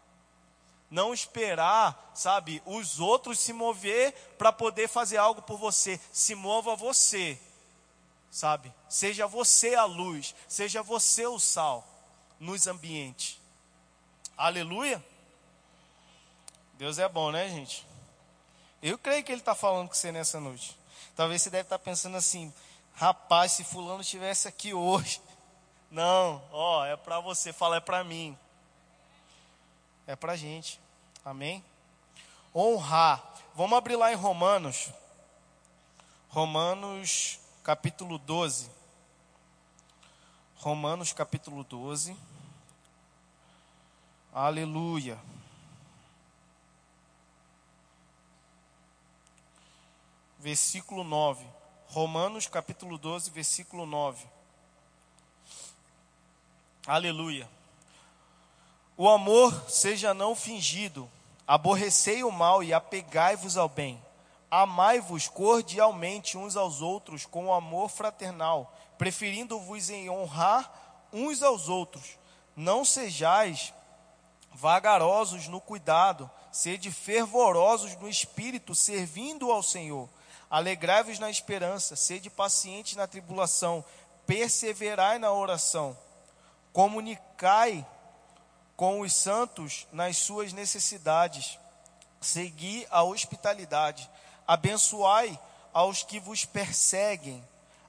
Não 0.91 1.13
esperar, 1.13 2.13
sabe, 2.15 2.63
os 2.65 2.99
outros 2.99 3.39
se 3.39 3.53
mover 3.53 4.15
para 4.39 4.51
poder 4.51 4.89
fazer 4.89 5.19
algo 5.19 5.43
por 5.43 5.59
você. 5.59 6.01
Se 6.11 6.35
mova 6.35 6.75
você. 6.75 7.39
Sabe? 8.35 8.75
Seja 8.89 9.29
você 9.29 9.77
a 9.77 9.85
luz, 9.85 10.35
seja 10.49 10.83
você 10.83 11.25
o 11.25 11.39
sal 11.39 11.87
nos 12.41 12.67
ambientes. 12.67 13.41
Aleluia. 14.37 15.03
Deus 16.73 16.99
é 16.99 17.09
bom, 17.09 17.31
né, 17.31 17.49
gente? 17.49 17.87
Eu 18.83 18.99
creio 18.99 19.23
que 19.23 19.31
Ele 19.31 19.41
está 19.41 19.55
falando 19.55 19.87
com 19.87 19.95
você 19.95 20.11
nessa 20.11 20.41
noite. 20.41 20.77
Talvez 21.15 21.43
você 21.43 21.49
deve 21.49 21.63
estar 21.63 21.79
tá 21.79 21.85
pensando 21.85 22.17
assim, 22.17 22.53
rapaz, 22.97 23.53
se 23.53 23.63
fulano 23.63 24.01
estivesse 24.01 24.49
aqui 24.49 24.75
hoje. 24.75 25.23
Não, 25.89 26.43
ó, 26.51 26.85
é 26.85 26.97
para 26.97 27.21
você, 27.21 27.53
fala 27.53 27.77
é 27.77 27.81
para 27.81 28.03
mim. 28.03 28.37
É 30.09 30.17
para 30.17 30.35
gente. 30.35 30.81
Amém? 31.25 31.65
Honrar. 32.53 33.23
Vamos 33.55 33.79
abrir 33.79 33.95
lá 33.95 34.13
em 34.13 34.17
Romanos. 34.17 34.91
Romanos 36.31 37.39
capítulo 37.65 38.19
12. 38.19 38.71
Romanos 40.57 41.15
capítulo 41.15 41.65
12. 41.65 42.15
Aleluia. 44.35 45.19
Versículo 50.39 51.03
9. 51.03 51.47
Romanos 51.89 52.47
capítulo 52.47 52.99
12, 52.99 53.31
versículo 53.31 53.87
9. 53.87 54.27
Aleluia. 56.87 57.49
O 58.95 59.09
amor 59.09 59.71
seja 59.71 60.13
não 60.13 60.37
fingido, 60.37 61.11
aborrecei 61.47 62.23
o 62.23 62.31
mal 62.31 62.63
e 62.63 62.75
apegai-vos 62.75 63.57
ao 63.57 63.71
bem. 63.71 64.04
Amai-vos 64.57 65.27
cordialmente 65.27 66.39
uns 66.39 66.55
aos 66.55 66.81
outros 66.81 67.27
com 67.27 67.53
amor 67.53 67.89
fraternal, 67.89 68.73
preferindo-vos 68.97 69.91
em 69.91 70.09
honrar 70.09 70.73
uns 71.13 71.43
aos 71.43 71.69
outros. 71.69 72.17
Não 72.55 72.85
sejais 72.85 73.75
vagarosos 74.53 75.49
no 75.49 75.61
cuidado, 75.61 76.31
sede 76.53 76.93
fervorosos 76.93 77.97
no 77.97 78.09
espírito, 78.09 78.77
servindo 78.77 79.51
ao 79.51 79.61
Senhor. 79.61 80.09
Alegrai-vos 80.49 81.19
na 81.19 81.29
esperança, 81.29 81.97
sede 81.97 82.31
pacientes 82.31 82.95
na 82.95 83.09
tribulação, 83.09 83.85
perseverai 84.25 85.19
na 85.19 85.33
oração. 85.33 85.99
Comunicai 86.73 87.85
com 88.77 89.01
os 89.01 89.13
santos 89.17 89.85
nas 89.91 90.17
suas 90.17 90.53
necessidades. 90.53 91.59
Segui 92.21 92.87
a 92.89 93.03
hospitalidade 93.03 94.09
Abençoai 94.47 95.39
aos 95.73 96.03
que 96.03 96.21
vos 96.21 96.45
perseguem. 96.45 97.43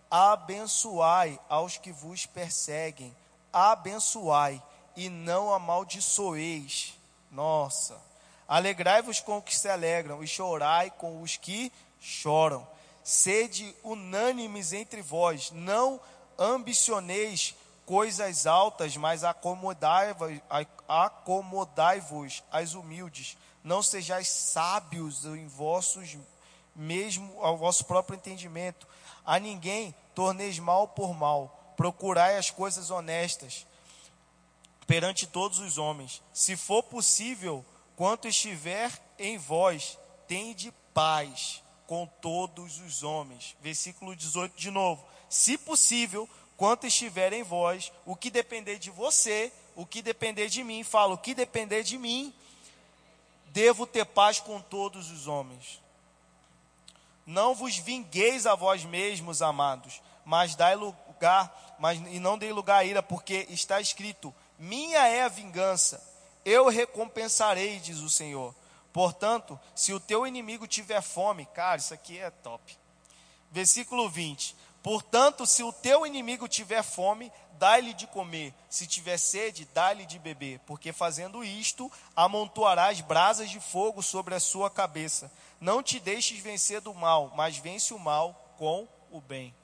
Abençoai 0.09 1.39
aos 1.49 1.77
que 1.77 1.91
vos 1.91 2.25
perseguem. 2.25 3.15
Abençoai 3.51 4.61
e 4.95 5.09
não 5.09 5.53
amaldiçoeis. 5.53 6.93
Nossa. 7.31 7.97
Alegrai-vos 8.47 9.19
com 9.19 9.37
os 9.37 9.43
que 9.43 9.55
se 9.55 9.67
alegram 9.67 10.23
e 10.23 10.27
chorai 10.27 10.91
com 10.91 11.21
os 11.21 11.35
que 11.35 11.71
choram. 11.99 12.67
Sede 13.03 13.75
unânimes 13.83 14.73
entre 14.73 15.01
vós, 15.01 15.51
não 15.51 15.99
ambicioneis 16.37 17.55
coisas 17.85 18.47
altas, 18.47 18.97
mas 18.97 19.23
acomodai-vos 19.23 20.39
acomodai 20.87 22.01
às 22.51 22.73
humildes. 22.73 23.37
Não 23.63 23.81
sejais 23.81 24.27
sábios 24.27 25.25
em 25.25 25.47
vossos 25.47 26.17
mesmo 26.75 27.41
ao 27.41 27.57
vosso 27.57 27.85
próprio 27.85 28.15
entendimento. 28.15 28.87
A 29.25 29.39
ninguém 29.39 29.95
torneis 30.13 30.59
mal 30.59 30.87
por 30.87 31.13
mal. 31.13 31.73
Procurai 31.77 32.37
as 32.37 32.49
coisas 32.49 32.89
honestas 32.89 33.65
perante 34.85 35.25
todos 35.25 35.59
os 35.59 35.77
homens. 35.77 36.21
Se 36.33 36.55
for 36.55 36.83
possível, 36.83 37.65
quanto 37.95 38.27
estiver 38.27 38.91
em 39.17 39.37
vós, 39.37 39.97
tende 40.27 40.73
paz 40.93 41.63
com 41.87 42.05
todos 42.21 42.79
os 42.79 43.03
homens. 43.03 43.55
Versículo 43.61 44.15
18 44.15 44.55
de 44.57 44.71
novo. 44.71 45.05
Se 45.29 45.57
possível, 45.57 46.29
quanto 46.55 46.87
estiver 46.87 47.33
em 47.33 47.43
vós, 47.43 47.91
o 48.05 48.15
que 48.15 48.29
depender 48.29 48.77
de 48.77 48.89
você, 48.89 49.51
o 49.75 49.85
que 49.85 50.01
depender 50.01 50.47
de 50.47 50.63
mim, 50.63 50.83
falo, 50.83 51.15
o 51.15 51.17
que 51.17 51.33
depender 51.33 51.83
de 51.83 51.97
mim, 51.97 52.33
devo 53.47 53.85
ter 53.85 54.05
paz 54.05 54.39
com 54.39 54.61
todos 54.61 55.11
os 55.11 55.27
homens. 55.27 55.81
Não 57.25 57.55
vos 57.55 57.77
vingueis 57.77 58.45
a 58.45 58.53
vós 58.53 58.83
mesmos, 58.85 59.41
amados, 59.41 60.01
mas 60.23 60.55
dai 60.55 60.75
lugar, 60.75 61.75
mas 61.79 61.99
e 61.99 62.19
não 62.19 62.37
dei 62.37 62.51
lugar 62.53 62.77
à 62.77 62.85
ira, 62.85 63.01
porque 63.01 63.47
está 63.49 63.81
escrito: 63.81 64.33
Minha 64.59 65.07
é 65.07 65.23
a 65.23 65.27
vingança, 65.27 66.01
eu 66.43 66.67
recompensarei, 66.69 67.79
diz 67.79 67.99
o 67.99 68.09
Senhor. 68.09 68.53
Portanto, 68.93 69.59
se 69.75 69.91
o 69.91 69.99
teu 69.99 70.25
inimigo 70.25 70.67
tiver 70.67 71.01
fome, 71.01 71.45
cara, 71.47 71.77
isso 71.77 71.93
aqui 71.93 72.17
é 72.17 72.29
top. 72.29 72.77
Versículo 73.51 74.09
20: 74.09 74.55
Portanto, 74.85 75.47
se 75.47 75.63
o 75.63 75.73
teu 75.73 76.05
inimigo 76.05 76.47
tiver 76.47 76.83
fome, 76.83 77.31
dai-lhe 77.53 77.91
de 77.91 78.05
comer, 78.05 78.53
se 78.69 78.85
tiver 78.85 79.17
sede, 79.17 79.65
dai-lhe 79.73 80.05
de 80.05 80.19
beber, 80.19 80.59
porque 80.59 80.93
fazendo 80.93 81.43
isto, 81.43 81.91
amontoarás 82.15 83.01
brasas 83.01 83.49
de 83.49 83.59
fogo 83.59 84.03
sobre 84.03 84.35
a 84.35 84.39
sua 84.39 84.69
cabeça. 84.69 85.31
Não 85.59 85.81
te 85.81 85.99
deixes 85.99 86.37
vencer 86.37 86.81
do 86.81 86.93
mal, 86.93 87.33
mas 87.35 87.57
vence 87.57 87.95
o 87.95 87.99
mal 87.99 88.35
com 88.59 88.87
o 89.09 89.19
bem. 89.19 89.55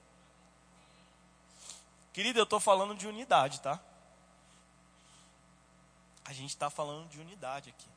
Querido, 2.14 2.40
eu 2.40 2.44
estou 2.44 2.60
falando 2.60 2.96
de 2.96 3.06
unidade, 3.06 3.62
tá? 3.62 3.80
A 6.26 6.34
gente 6.34 6.50
está 6.50 6.72
falando 6.72 7.08
de 7.10 7.20
unidade 7.20 7.70
aqui. 7.70 7.88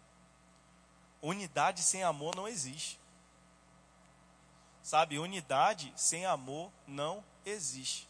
Unidade 1.23 1.81
sem 1.85 2.03
amor 2.03 2.37
não 2.37 2.47
existe. 2.47 3.01
Sabe, 4.85 5.19
unidade 5.19 5.91
sem 5.97 6.27
amor 6.27 6.71
não 6.87 7.25
existe. 7.43 8.07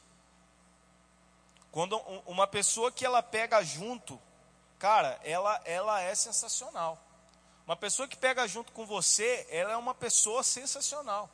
Quando 1.71 1.97
uma 2.27 2.49
pessoa 2.49 2.91
que 2.91 3.07
ela 3.07 3.23
pega 3.23 3.63
junto, 3.63 4.21
cara, 4.77 5.21
ela, 5.23 5.63
ela 5.65 6.01
é 6.01 6.13
sensacional. 6.17 6.99
Uma 7.65 7.77
pessoa 7.77 8.09
que 8.09 8.17
pega 8.17 8.49
junto 8.49 8.73
com 8.73 8.85
você, 8.85 9.47
ela 9.51 9.73
é 9.73 9.77
uma 9.77 9.95
pessoa 9.95 10.43
sensacional. 10.43 11.31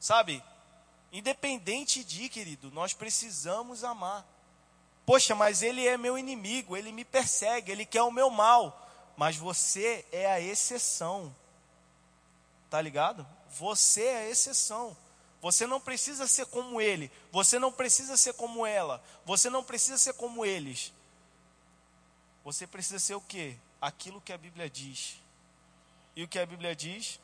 Sabe? 0.00 0.42
Independente 1.12 2.02
de, 2.02 2.30
querido, 2.30 2.70
nós 2.70 2.94
precisamos 2.94 3.84
amar. 3.84 4.26
Poxa, 5.04 5.34
mas 5.34 5.60
ele 5.60 5.86
é 5.86 5.98
meu 5.98 6.16
inimigo, 6.16 6.74
ele 6.74 6.90
me 6.90 7.04
persegue, 7.04 7.70
ele 7.70 7.84
quer 7.84 8.02
o 8.02 8.10
meu 8.10 8.30
mal. 8.30 8.80
Mas 9.14 9.36
você 9.36 10.06
é 10.10 10.24
a 10.32 10.40
exceção. 10.40 11.36
Tá 12.70 12.80
ligado? 12.80 13.26
Você 13.58 14.04
é 14.04 14.16
a 14.18 14.30
exceção. 14.30 14.96
Você 15.40 15.66
não 15.66 15.80
precisa 15.80 16.26
ser 16.26 16.46
como 16.46 16.80
ele. 16.80 17.10
Você 17.30 17.58
não 17.58 17.72
precisa 17.72 18.16
ser 18.16 18.34
como 18.34 18.66
ela. 18.66 19.02
Você 19.24 19.50
não 19.50 19.62
precisa 19.62 19.98
ser 19.98 20.14
como 20.14 20.44
eles. 20.44 20.92
Você 22.44 22.66
precisa 22.66 22.98
ser 22.98 23.14
o 23.14 23.20
quê? 23.20 23.58
aquilo 23.84 24.20
que 24.20 24.32
a 24.32 24.38
Bíblia 24.38 24.70
diz. 24.70 25.20
E 26.16 26.24
o 26.24 26.28
que 26.28 26.38
a 26.38 26.46
Bíblia 26.46 26.74
diz? 26.74 27.20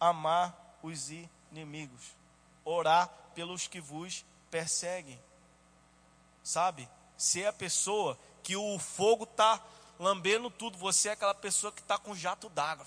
Amar 0.00 0.56
os 0.82 1.10
inimigos, 1.52 2.16
orar 2.64 3.08
pelos 3.34 3.68
que 3.68 3.80
vos 3.80 4.24
perseguem. 4.50 5.20
Sabe? 6.42 6.88
Ser 7.16 7.46
a 7.46 7.52
pessoa 7.52 8.18
que 8.42 8.56
o 8.56 8.78
fogo 8.78 9.24
está 9.24 9.62
lambendo 9.98 10.50
tudo, 10.50 10.76
você 10.78 11.10
é 11.10 11.12
aquela 11.12 11.34
pessoa 11.34 11.72
que 11.72 11.80
está 11.80 11.96
com 11.96 12.14
jato 12.14 12.48
d'água. 12.48 12.86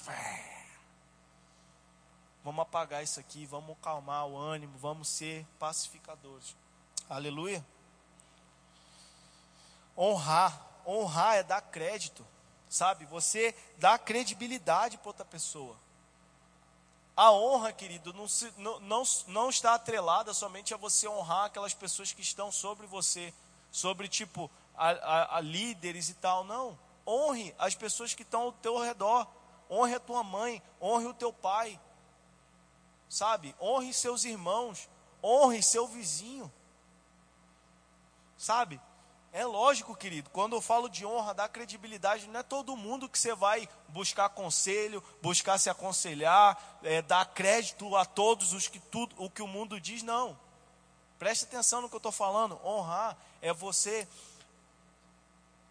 Vamos 2.43 2.61
apagar 2.61 3.03
isso 3.03 3.19
aqui, 3.19 3.45
vamos 3.45 3.77
calmar 3.81 4.25
o 4.25 4.37
ânimo, 4.37 4.77
vamos 4.77 5.07
ser 5.07 5.45
pacificadores. 5.57 6.55
Aleluia. 7.09 7.65
Honrar, 9.97 10.59
honrar 10.85 11.35
é 11.35 11.43
dar 11.43 11.61
crédito 11.61 12.25
sabe? 12.73 13.05
Você 13.05 13.55
dá 13.77 13.99
credibilidade 13.99 14.97
para 14.97 15.09
outra 15.09 15.25
pessoa. 15.25 15.75
A 17.15 17.31
honra, 17.31 17.71
querido, 17.71 18.11
não, 18.13 18.27
se, 18.27 18.51
não, 18.57 18.79
não, 18.79 19.03
não 19.27 19.49
está 19.49 19.75
atrelada 19.75 20.33
somente 20.33 20.73
a 20.73 20.77
você 20.77 21.07
honrar 21.07 21.45
aquelas 21.45 21.75
pessoas 21.75 22.11
que 22.11 22.23
estão 22.23 22.51
sobre 22.51 22.87
você, 22.87 23.31
sobre 23.71 24.07
tipo 24.07 24.49
a, 24.75 24.89
a, 24.89 25.37
a 25.37 25.39
líderes 25.39 26.09
e 26.09 26.15
tal. 26.15 26.43
Não. 26.43 26.77
Honre 27.05 27.53
as 27.59 27.75
pessoas 27.75 28.15
que 28.15 28.23
estão 28.23 28.41
ao 28.41 28.51
teu 28.51 28.79
redor. 28.79 29.27
Honre 29.69 29.93
a 29.93 29.99
tua 29.99 30.23
mãe, 30.23 30.61
honre 30.81 31.05
o 31.05 31.13
teu 31.13 31.31
pai. 31.31 31.79
Sabe? 33.13 33.55
Honre 33.61 33.93
seus 33.93 34.23
irmãos, 34.23 34.89
honre 35.23 35.61
seu 35.61 35.87
vizinho. 35.87 36.51
Sabe? 38.35 38.81
É 39.31 39.45
lógico, 39.45 39.95
querido, 39.95 40.31
quando 40.31 40.55
eu 40.55 40.61
falo 40.61 40.89
de 40.89 41.05
honra, 41.05 41.31
da 41.31 41.47
credibilidade, 41.47 42.27
não 42.27 42.39
é 42.39 42.43
todo 42.43 42.75
mundo 42.75 43.07
que 43.07 43.19
você 43.19 43.35
vai 43.35 43.69
buscar 43.89 44.29
conselho, 44.29 45.03
buscar 45.21 45.59
se 45.59 45.69
aconselhar, 45.69 46.59
é, 46.81 47.03
dar 47.03 47.23
crédito 47.25 47.95
a 47.95 48.03
todos 48.03 48.51
os 48.51 48.67
que 48.67 48.79
tudo 48.79 49.15
o 49.23 49.29
que 49.29 49.43
o 49.43 49.47
mundo 49.47 49.79
diz, 49.79 50.01
não. 50.01 50.35
Preste 51.19 51.45
atenção 51.45 51.83
no 51.83 51.89
que 51.89 51.93
eu 51.93 51.97
estou 51.99 52.11
falando. 52.11 52.59
Honrar 52.65 53.15
é 53.43 53.53
você 53.53 54.07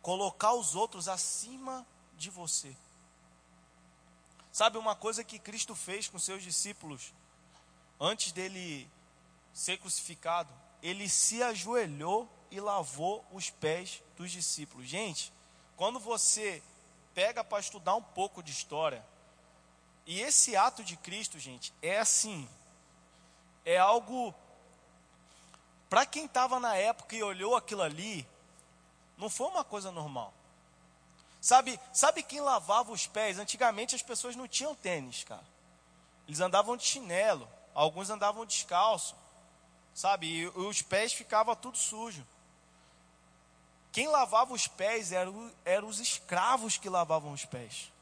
colocar 0.00 0.52
os 0.52 0.76
outros 0.76 1.08
acima 1.08 1.84
de 2.16 2.30
você. 2.30 2.76
Sabe 4.52 4.78
uma 4.78 4.94
coisa 4.94 5.24
que 5.24 5.40
Cristo 5.40 5.74
fez 5.74 6.06
com 6.06 6.20
seus 6.20 6.40
discípulos 6.40 7.12
antes 8.02 8.32
dele 8.32 8.90
ser 9.54 9.78
crucificado? 9.78 10.52
Ele 10.82 11.08
se 11.08 11.40
ajoelhou 11.40 12.28
e 12.50 12.58
lavou 12.60 13.24
os 13.30 13.48
pés 13.48 14.02
dos 14.16 14.32
discípulos. 14.32 14.88
Gente, 14.88 15.32
quando 15.76 16.00
você 16.00 16.60
pega 17.14 17.44
para 17.44 17.60
estudar 17.60 17.94
um 17.94 18.02
pouco 18.02 18.42
de 18.42 18.50
história, 18.50 19.04
e 20.04 20.20
esse 20.20 20.56
ato 20.56 20.82
de 20.82 20.96
Cristo, 20.96 21.38
gente, 21.38 21.72
é 21.80 22.00
assim, 22.00 22.48
é 23.64 23.78
algo 23.78 24.34
para 25.88 26.04
quem 26.04 26.24
estava 26.24 26.58
na 26.58 26.74
época 26.74 27.14
e 27.14 27.22
olhou 27.22 27.54
aquilo 27.54 27.82
ali, 27.82 28.26
não 29.16 29.30
foi 29.30 29.46
uma 29.46 29.62
coisa 29.62 29.92
normal. 29.92 30.34
Sabe, 31.40 31.78
sabe 31.92 32.22
quem 32.22 32.40
lavava 32.40 32.90
os 32.90 33.06
pés? 33.06 33.38
Antigamente 33.38 33.94
as 33.94 34.02
pessoas 34.02 34.34
não 34.34 34.48
tinham 34.48 34.74
tênis, 34.74 35.22
cara. 35.22 35.44
Eles 36.26 36.40
andavam 36.40 36.76
de 36.76 36.84
chinelo, 36.84 37.48
alguns 37.74 38.10
andavam 38.10 38.46
descalço, 38.46 39.14
sabe? 39.94 40.26
E 40.26 40.46
os 40.48 40.82
pés 40.82 41.12
ficavam 41.12 41.54
tudo 41.54 41.76
sujo. 41.76 42.26
Quem 43.92 44.08
lavava 44.08 44.54
os 44.54 44.66
pés 44.66 45.12
eram, 45.12 45.52
eram 45.64 45.88
os 45.88 46.00
escravos 46.00 46.78
que 46.78 46.88
lavavam 46.88 47.32
os 47.32 47.44
pés. 47.44 47.92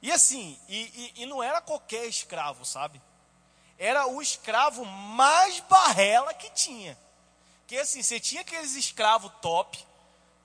E 0.00 0.10
assim, 0.10 0.58
e, 0.68 1.12
e, 1.16 1.22
e 1.22 1.26
não 1.26 1.42
era 1.42 1.60
qualquer 1.60 2.06
escravo, 2.06 2.64
sabe? 2.64 3.00
Era 3.78 4.06
o 4.06 4.22
escravo 4.22 4.84
mais 4.84 5.60
barrela 5.60 6.32
que 6.34 6.50
tinha. 6.50 6.98
Que 7.66 7.78
assim, 7.78 8.02
você 8.02 8.18
tinha 8.18 8.40
aqueles 8.40 8.74
escravos 8.74 9.30
top, 9.40 9.78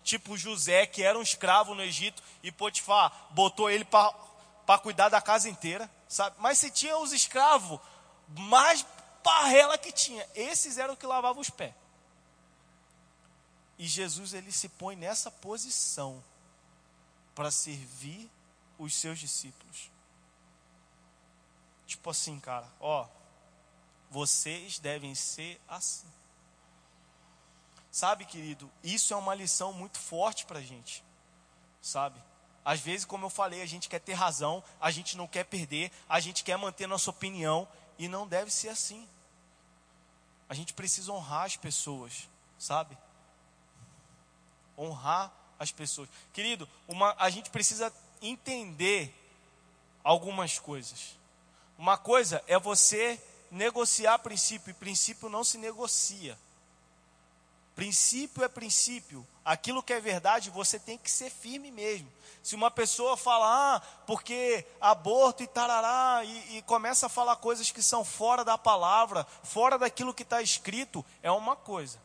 tipo 0.03 0.37
José, 0.37 0.85
que 0.85 1.01
era 1.01 1.17
um 1.17 1.21
escravo 1.21 1.73
no 1.73 1.81
Egito, 1.81 2.21
e 2.43 2.51
Potifar 2.51 3.11
botou 3.31 3.69
ele 3.69 3.85
para 3.85 4.79
cuidar 4.79 5.09
da 5.09 5.21
casa 5.21 5.49
inteira, 5.49 5.89
sabe? 6.07 6.35
Mas 6.39 6.59
se 6.59 6.69
tinha 6.69 6.97
os 6.97 7.11
escravos 7.11 7.79
mais 8.27 8.85
parrela 9.23 9.77
que 9.77 9.91
tinha, 9.91 10.27
esses 10.33 10.77
eram 10.77 10.95
que 10.95 11.05
lavavam 11.05 11.41
os 11.41 11.49
pés. 11.49 11.73
E 13.77 13.87
Jesus 13.87 14.33
ele 14.33 14.51
se 14.51 14.69
põe 14.69 14.95
nessa 14.95 15.29
posição 15.29 16.23
para 17.35 17.51
servir 17.51 18.29
os 18.77 18.95
seus 18.95 19.19
discípulos. 19.19 19.91
Tipo 21.85 22.09
assim, 22.09 22.39
cara, 22.39 22.67
ó, 22.79 23.07
vocês 24.09 24.79
devem 24.79 25.13
ser 25.13 25.61
assim. 25.67 26.07
Sabe, 27.91 28.25
querido, 28.25 28.71
isso 28.83 29.13
é 29.13 29.17
uma 29.17 29.33
lição 29.33 29.73
muito 29.73 29.97
forte 29.97 30.45
para 30.45 30.59
a 30.59 30.61
gente, 30.61 31.03
sabe? 31.81 32.21
Às 32.63 32.79
vezes, 32.79 33.05
como 33.05 33.25
eu 33.25 33.29
falei, 33.29 33.61
a 33.61 33.65
gente 33.65 33.87
quer 33.87 33.99
ter 33.99 34.13
razão, 34.13 34.63
a 34.79 34.91
gente 34.91 35.15
não 35.15 35.27
quer 35.27 35.45
perder, 35.45 35.91
a 36.09 36.19
gente 36.19 36.43
quer 36.43 36.57
manter 36.57 36.85
nossa 36.85 37.09
opinião, 37.09 37.67
e 37.97 38.07
não 38.07 38.27
deve 38.27 38.51
ser 38.51 38.69
assim. 38.69 39.07
A 40.49 40.53
gente 40.53 40.73
precisa 40.73 41.11
honrar 41.11 41.43
as 41.43 41.57
pessoas, 41.57 42.29
sabe? 42.57 42.97
Honrar 44.77 45.31
as 45.59 45.71
pessoas. 45.71 46.09
Querido, 46.31 46.67
uma, 46.87 47.15
a 47.17 47.29
gente 47.29 47.49
precisa 47.49 47.93
entender 48.21 49.13
algumas 50.03 50.57
coisas. 50.57 51.17
Uma 51.77 51.97
coisa 51.97 52.43
é 52.47 52.57
você 52.57 53.21
negociar 53.51 54.19
princípio, 54.19 54.71
e 54.71 54.73
princípio 54.73 55.29
não 55.29 55.43
se 55.43 55.57
negocia. 55.57 56.37
Princípio 57.77 58.43
é 58.43 58.47
princípio. 58.47 59.23
Aquilo 59.45 59.83
que 59.83 59.93
é 59.93 59.99
verdade, 59.99 60.49
você 60.49 60.79
tem 60.79 60.97
que 60.97 61.11
ser 61.11 61.29
firme 61.29 61.69
mesmo. 61.69 62.11
Se 62.41 62.55
uma 62.55 62.71
pessoa 62.71 63.15
fala, 63.15 63.75
ah, 63.75 63.79
porque 64.07 64.65
aborto 64.81 65.43
e 65.43 65.47
tarará, 65.47 66.23
e, 66.25 66.57
e 66.57 66.61
começa 66.63 67.05
a 67.05 67.09
falar 67.09 67.35
coisas 67.35 67.69
que 67.69 67.83
são 67.83 68.03
fora 68.03 68.43
da 68.43 68.57
palavra, 68.57 69.25
fora 69.43 69.77
daquilo 69.77 70.11
que 70.11 70.23
está 70.23 70.41
escrito, 70.41 71.05
é 71.21 71.29
uma 71.29 71.55
coisa. 71.55 72.01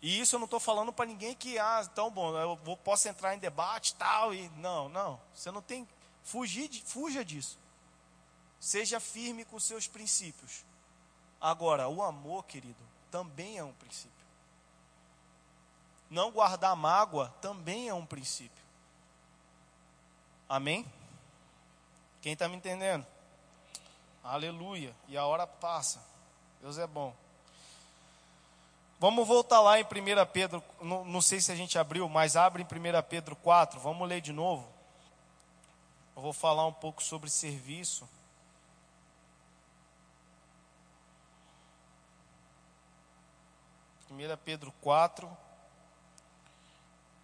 E 0.00 0.20
isso 0.20 0.36
eu 0.36 0.38
não 0.38 0.46
estou 0.46 0.58
falando 0.58 0.90
para 0.90 1.04
ninguém 1.04 1.34
que, 1.34 1.58
ah, 1.58 1.86
então 1.92 2.10
bom, 2.10 2.34
eu 2.34 2.56
vou, 2.64 2.78
posso 2.78 3.06
entrar 3.08 3.34
em 3.34 3.38
debate 3.38 3.94
tal, 3.96 4.32
e 4.32 4.48
não, 4.56 4.88
não. 4.88 5.20
Você 5.34 5.50
não 5.50 5.60
tem, 5.60 5.86
fugir, 6.22 6.70
fuja 6.86 7.22
disso. 7.22 7.58
Seja 8.58 8.98
firme 8.98 9.44
com 9.44 9.60
seus 9.60 9.86
princípios. 9.86 10.64
Agora, 11.38 11.90
o 11.90 12.02
amor, 12.02 12.46
querido, 12.46 12.91
também 13.12 13.58
é 13.58 13.62
um 13.62 13.72
princípio. 13.74 14.10
Não 16.10 16.32
guardar 16.32 16.74
mágoa 16.74 17.32
também 17.40 17.88
é 17.88 17.94
um 17.94 18.06
princípio. 18.06 18.62
Amém? 20.48 20.90
Quem 22.22 22.32
está 22.32 22.48
me 22.48 22.56
entendendo? 22.56 23.06
Aleluia. 24.24 24.94
E 25.08 25.16
a 25.16 25.24
hora 25.24 25.46
passa. 25.46 26.02
Deus 26.60 26.78
é 26.78 26.86
bom. 26.86 27.14
Vamos 28.98 29.26
voltar 29.26 29.60
lá 29.60 29.80
em 29.80 29.82
1 29.82 29.86
Pedro, 30.32 30.62
não, 30.80 31.04
não, 31.04 31.20
sei 31.20 31.40
se 31.40 31.50
a 31.50 31.56
gente 31.56 31.76
abriu, 31.76 32.08
mas 32.08 32.36
abre 32.36 32.62
em 32.62 32.66
1 32.66 33.02
Pedro 33.08 33.34
4, 33.34 33.80
vamos 33.80 34.08
ler 34.08 34.20
de 34.20 34.32
novo. 34.32 34.68
Eu 36.14 36.22
vou 36.22 36.32
falar 36.32 36.66
um 36.66 36.72
pouco 36.72 37.02
sobre 37.02 37.28
serviço. 37.28 38.08
1 44.12 44.36
Pedro 44.44 44.70
4, 44.82 45.26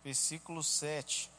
versículo 0.03 0.62
7. 0.62 1.31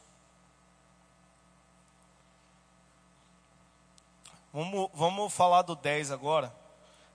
Vamos, 4.54 4.90
vamos 4.94 5.34
falar 5.34 5.64
do 5.64 5.76
10 5.76 6.12
agora. 6.12 6.54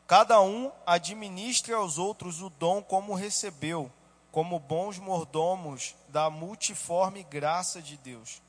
Cada 0.09 0.41
um 0.41 0.73
administre 0.85 1.73
aos 1.73 1.97
outros 1.97 2.43
o 2.43 2.51
dom 2.51 2.83
como 2.83 3.15
recebeu, 3.15 3.91
como 4.33 4.59
bons 4.59 4.99
mordomos 4.99 5.95
da 6.09 6.29
multiforme 6.29 7.23
graça 7.23 7.81
de 7.81 7.97
Deus. 7.97 8.43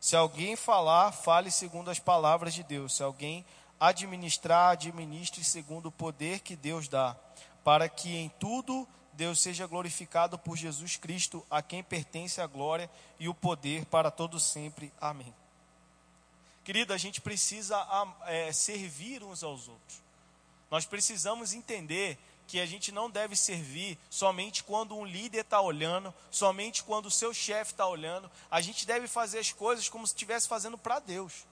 Se 0.00 0.14
alguém 0.14 0.54
falar, 0.54 1.10
fale 1.10 1.50
segundo 1.50 1.90
as 1.90 1.98
palavras 1.98 2.54
de 2.54 2.62
Deus. 2.62 2.94
Se 2.94 3.02
alguém 3.02 3.44
administrar, 3.80 4.70
administre 4.70 5.42
segundo 5.42 5.86
o 5.86 5.92
poder 5.92 6.40
que 6.40 6.54
Deus 6.54 6.86
dá, 6.86 7.16
para 7.64 7.88
que 7.88 8.16
em 8.16 8.28
tudo 8.28 8.86
Deus 9.16 9.40
seja 9.40 9.66
glorificado 9.66 10.38
por 10.38 10.56
Jesus 10.56 10.96
Cristo, 10.96 11.44
a 11.50 11.62
quem 11.62 11.82
pertence 11.82 12.40
a 12.40 12.46
glória 12.46 12.90
e 13.18 13.28
o 13.28 13.34
poder 13.34 13.86
para 13.86 14.10
todo 14.10 14.38
sempre. 14.38 14.92
Amém. 15.00 15.34
Querido, 16.62 16.92
a 16.92 16.98
gente 16.98 17.20
precisa 17.20 17.76
é, 18.26 18.52
servir 18.52 19.22
uns 19.22 19.42
aos 19.42 19.68
outros. 19.68 20.02
Nós 20.70 20.84
precisamos 20.84 21.54
entender 21.54 22.18
que 22.46 22.60
a 22.60 22.66
gente 22.66 22.92
não 22.92 23.10
deve 23.10 23.34
servir 23.34 23.98
somente 24.10 24.62
quando 24.62 24.96
um 24.96 25.04
líder 25.04 25.40
está 25.40 25.60
olhando, 25.60 26.12
somente 26.30 26.84
quando 26.84 27.06
o 27.06 27.10
seu 27.10 27.32
chefe 27.32 27.72
está 27.72 27.86
olhando. 27.86 28.30
A 28.50 28.60
gente 28.60 28.86
deve 28.86 29.08
fazer 29.08 29.38
as 29.38 29.50
coisas 29.50 29.88
como 29.88 30.06
se 30.06 30.12
estivesse 30.12 30.46
fazendo 30.46 30.76
para 30.76 30.98
Deus. 30.98 31.46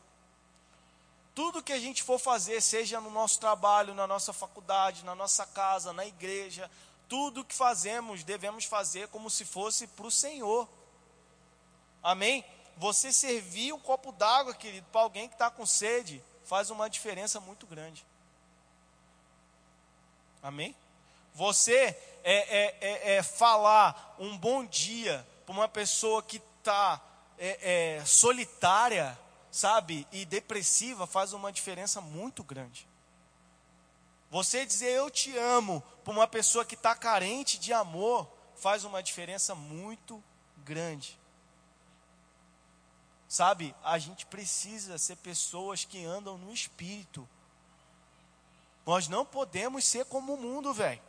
Tudo 1.34 1.62
que 1.62 1.72
a 1.72 1.80
gente 1.80 2.02
for 2.02 2.18
fazer, 2.18 2.60
seja 2.60 3.00
no 3.00 3.10
nosso 3.10 3.40
trabalho, 3.40 3.94
na 3.94 4.06
nossa 4.06 4.32
faculdade, 4.32 5.04
na 5.04 5.14
nossa 5.14 5.44
casa, 5.46 5.92
na 5.92 6.06
igreja, 6.06 6.70
tudo 7.14 7.44
que 7.44 7.54
fazemos, 7.54 8.24
devemos 8.24 8.64
fazer 8.64 9.06
como 9.06 9.30
se 9.30 9.44
fosse 9.44 9.86
para 9.86 10.04
o 10.04 10.10
Senhor. 10.10 10.68
Amém? 12.02 12.44
Você 12.76 13.12
servir 13.12 13.72
um 13.72 13.78
copo 13.78 14.10
d'água, 14.10 14.52
querido, 14.52 14.84
para 14.90 15.02
alguém 15.02 15.28
que 15.28 15.36
está 15.36 15.48
com 15.48 15.64
sede, 15.64 16.20
faz 16.44 16.70
uma 16.70 16.90
diferença 16.90 17.38
muito 17.38 17.68
grande. 17.68 18.04
Amém? 20.42 20.74
Você 21.34 21.96
é, 22.24 22.34
é, 22.34 22.78
é, 22.80 23.14
é 23.14 23.22
falar 23.22 24.16
um 24.18 24.36
bom 24.36 24.66
dia 24.66 25.24
para 25.46 25.52
uma 25.52 25.68
pessoa 25.68 26.20
que 26.20 26.42
está 26.58 27.00
é, 27.38 27.98
é, 27.98 28.04
solitária, 28.04 29.16
sabe, 29.52 30.04
e 30.10 30.24
depressiva, 30.24 31.06
faz 31.06 31.32
uma 31.32 31.52
diferença 31.52 32.00
muito 32.00 32.42
grande. 32.42 32.88
Você 34.32 34.66
dizer 34.66 34.90
eu 34.90 35.08
te 35.08 35.38
amo 35.38 35.80
para 36.04 36.12
uma 36.12 36.28
pessoa 36.28 36.64
que 36.64 36.74
está 36.74 36.94
carente 36.94 37.58
de 37.58 37.72
amor 37.72 38.28
faz 38.56 38.84
uma 38.84 39.02
diferença 39.02 39.54
muito 39.54 40.22
grande. 40.58 41.18
Sabe, 43.26 43.74
a 43.82 43.98
gente 43.98 44.26
precisa 44.26 44.98
ser 44.98 45.16
pessoas 45.16 45.84
que 45.84 46.04
andam 46.04 46.38
no 46.38 46.52
espírito. 46.52 47.28
Nós 48.86 49.08
não 49.08 49.24
podemos 49.24 49.84
ser 49.84 50.04
como 50.04 50.34
o 50.34 50.40
mundo, 50.40 50.72
velho. 50.72 51.02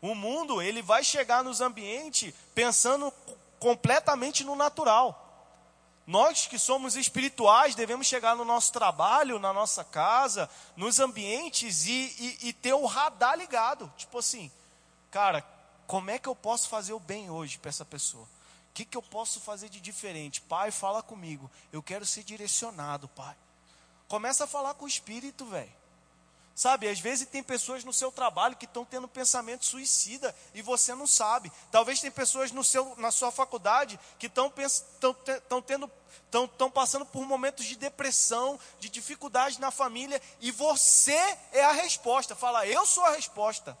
O 0.00 0.14
mundo, 0.14 0.60
ele 0.60 0.82
vai 0.82 1.04
chegar 1.04 1.44
nos 1.44 1.60
ambientes 1.60 2.34
pensando 2.54 3.12
completamente 3.60 4.42
no 4.42 4.56
natural. 4.56 5.21
Nós 6.06 6.46
que 6.46 6.58
somos 6.58 6.96
espirituais 6.96 7.74
devemos 7.74 8.06
chegar 8.06 8.34
no 8.34 8.44
nosso 8.44 8.72
trabalho, 8.72 9.38
na 9.38 9.52
nossa 9.52 9.84
casa, 9.84 10.50
nos 10.76 10.98
ambientes 10.98 11.86
e, 11.86 12.38
e, 12.42 12.48
e 12.48 12.52
ter 12.52 12.74
o 12.74 12.86
radar 12.86 13.36
ligado. 13.36 13.92
Tipo 13.96 14.18
assim, 14.18 14.50
cara, 15.10 15.46
como 15.86 16.10
é 16.10 16.18
que 16.18 16.28
eu 16.28 16.34
posso 16.34 16.68
fazer 16.68 16.92
o 16.92 16.98
bem 16.98 17.30
hoje 17.30 17.58
para 17.58 17.68
essa 17.68 17.84
pessoa? 17.84 18.24
O 18.24 18.74
que, 18.74 18.84
que 18.84 18.96
eu 18.96 19.02
posso 19.02 19.40
fazer 19.40 19.68
de 19.68 19.80
diferente? 19.80 20.40
Pai, 20.40 20.70
fala 20.70 21.02
comigo. 21.02 21.50
Eu 21.70 21.82
quero 21.82 22.06
ser 22.06 22.24
direcionado, 22.24 23.06
pai. 23.08 23.36
Começa 24.08 24.44
a 24.44 24.46
falar 24.46 24.74
com 24.74 24.86
o 24.86 24.88
Espírito, 24.88 25.44
velho. 25.44 25.81
Sabe, 26.54 26.86
às 26.88 27.00
vezes 27.00 27.26
tem 27.26 27.42
pessoas 27.42 27.82
no 27.82 27.92
seu 27.92 28.12
trabalho 28.12 28.56
que 28.56 28.66
estão 28.66 28.84
tendo 28.84 29.08
pensamento 29.08 29.64
suicida 29.64 30.34
e 30.52 30.60
você 30.60 30.94
não 30.94 31.06
sabe. 31.06 31.50
Talvez 31.70 32.00
tem 32.00 32.10
pessoas 32.10 32.52
no 32.52 32.62
seu, 32.62 32.94
na 32.98 33.10
sua 33.10 33.32
faculdade 33.32 33.98
que 34.18 34.26
estão 34.26 34.50
tendo 35.66 35.90
estão 36.26 36.70
passando 36.70 37.04
por 37.04 37.26
momentos 37.26 37.66
de 37.66 37.76
depressão, 37.76 38.58
de 38.80 38.88
dificuldade 38.88 39.60
na 39.60 39.70
família, 39.70 40.20
e 40.40 40.50
você 40.50 41.18
é 41.52 41.62
a 41.62 41.72
resposta. 41.72 42.34
Fala, 42.34 42.66
eu 42.66 42.86
sou 42.86 43.04
a 43.04 43.10
resposta. 43.10 43.76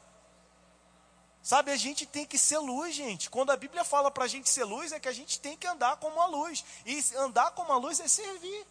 Sabe, 1.42 1.72
a 1.72 1.76
gente 1.76 2.06
tem 2.06 2.24
que 2.24 2.38
ser 2.38 2.58
luz, 2.58 2.94
gente. 2.94 3.28
Quando 3.28 3.50
a 3.50 3.56
Bíblia 3.56 3.84
fala 3.84 4.10
para 4.10 4.24
a 4.24 4.28
gente 4.28 4.48
ser 4.48 4.64
luz, 4.64 4.92
é 4.92 5.00
que 5.00 5.08
a 5.08 5.12
gente 5.12 5.40
tem 5.40 5.56
que 5.56 5.66
andar 5.66 5.96
como 5.96 6.20
a 6.20 6.26
luz. 6.26 6.64
E 6.86 7.02
andar 7.16 7.50
como 7.52 7.72
a 7.72 7.76
luz 7.76 7.98
é 7.98 8.06
servir. 8.06 8.66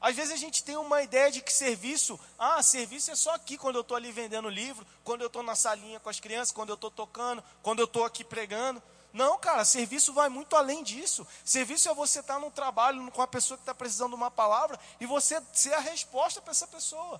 Às 0.00 0.14
vezes 0.14 0.32
a 0.32 0.36
gente 0.36 0.62
tem 0.62 0.76
uma 0.76 1.02
ideia 1.02 1.30
de 1.30 1.40
que 1.40 1.52
serviço, 1.52 2.20
ah, 2.38 2.62
serviço 2.62 3.10
é 3.10 3.16
só 3.16 3.34
aqui 3.34 3.56
quando 3.56 3.76
eu 3.76 3.80
estou 3.80 3.96
ali 3.96 4.12
vendendo 4.12 4.48
livro, 4.48 4.86
quando 5.02 5.22
eu 5.22 5.26
estou 5.26 5.42
na 5.42 5.54
salinha 5.54 5.98
com 5.98 6.10
as 6.10 6.20
crianças, 6.20 6.52
quando 6.52 6.68
eu 6.68 6.74
estou 6.74 6.90
tocando, 6.90 7.42
quando 7.62 7.80
eu 7.80 7.86
estou 7.86 8.04
aqui 8.04 8.22
pregando. 8.22 8.82
Não, 9.12 9.38
cara, 9.38 9.64
serviço 9.64 10.12
vai 10.12 10.28
muito 10.28 10.54
além 10.54 10.82
disso. 10.82 11.26
Serviço 11.42 11.88
é 11.88 11.94
você 11.94 12.20
estar 12.20 12.34
tá 12.34 12.40
no 12.40 12.50
trabalho 12.50 13.10
com 13.10 13.22
a 13.22 13.26
pessoa 13.26 13.56
que 13.56 13.62
está 13.62 13.74
precisando 13.74 14.10
de 14.10 14.16
uma 14.16 14.30
palavra 14.30 14.78
e 15.00 15.06
você 15.06 15.42
ser 15.54 15.72
a 15.72 15.80
resposta 15.80 16.42
para 16.42 16.50
essa 16.50 16.66
pessoa. 16.66 17.18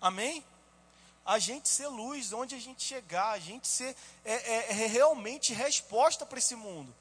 Amém? 0.00 0.44
A 1.24 1.38
gente 1.38 1.68
ser 1.68 1.86
luz, 1.86 2.32
onde 2.32 2.56
a 2.56 2.58
gente 2.58 2.82
chegar, 2.82 3.30
a 3.30 3.38
gente 3.38 3.68
ser 3.68 3.96
é, 4.24 4.34
é, 4.34 4.82
é 4.82 4.86
realmente 4.86 5.54
resposta 5.54 6.26
para 6.26 6.38
esse 6.38 6.56
mundo. 6.56 6.92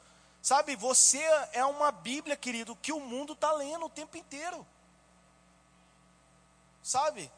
Sabe, 0.44 0.76
você 0.76 1.24
é 1.54 1.64
uma 1.64 1.90
Bíblia, 1.90 2.36
querido, 2.36 2.76
que 2.76 2.92
o 2.92 3.00
mundo 3.00 3.32
está 3.32 3.54
lendo 3.54 3.86
o 3.86 3.90
tempo 3.90 4.18
inteiro. 4.18 4.68
Sabe? 6.84 7.32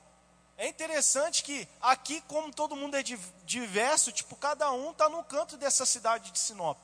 É 0.58 0.68
interessante 0.68 1.44
que 1.44 1.68
aqui, 1.80 2.20
como 2.22 2.52
todo 2.52 2.76
mundo 2.76 2.98
é 2.98 3.04
diverso, 3.04 4.12
tipo, 4.12 4.36
cada 4.36 4.72
um 4.72 4.90
está 4.90 5.08
no 5.08 5.24
canto 5.24 5.56
dessa 5.56 5.86
cidade 5.86 6.32
de 6.32 6.40
Sinop. 6.40 6.84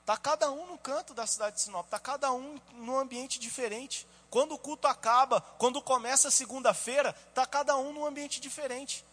Está 0.00 0.16
cada 0.16 0.50
um 0.50 0.66
no 0.66 0.76
canto 0.76 1.14
da 1.14 1.28
cidade 1.28 1.56
de 1.56 1.62
Sinop, 1.62 1.84
está 1.84 2.00
cada 2.00 2.32
um 2.32 2.60
num 2.72 2.98
ambiente 2.98 3.38
diferente. 3.38 4.04
Quando 4.28 4.56
o 4.56 4.58
culto 4.58 4.88
acaba, 4.88 5.40
quando 5.58 5.80
começa 5.80 6.26
a 6.26 6.32
segunda-feira, 6.32 7.14
está 7.28 7.46
cada 7.46 7.76
um 7.76 7.92
num 7.92 8.04
ambiente 8.04 8.40
diferente. 8.40 9.04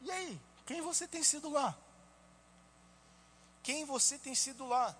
E 0.00 0.10
aí, 0.10 0.40
quem 0.64 0.80
você 0.80 1.06
tem 1.06 1.22
sido 1.22 1.50
lá? 1.50 1.76
Quem 3.68 3.84
você 3.84 4.16
tem 4.16 4.34
sido 4.34 4.66
lá. 4.66 4.96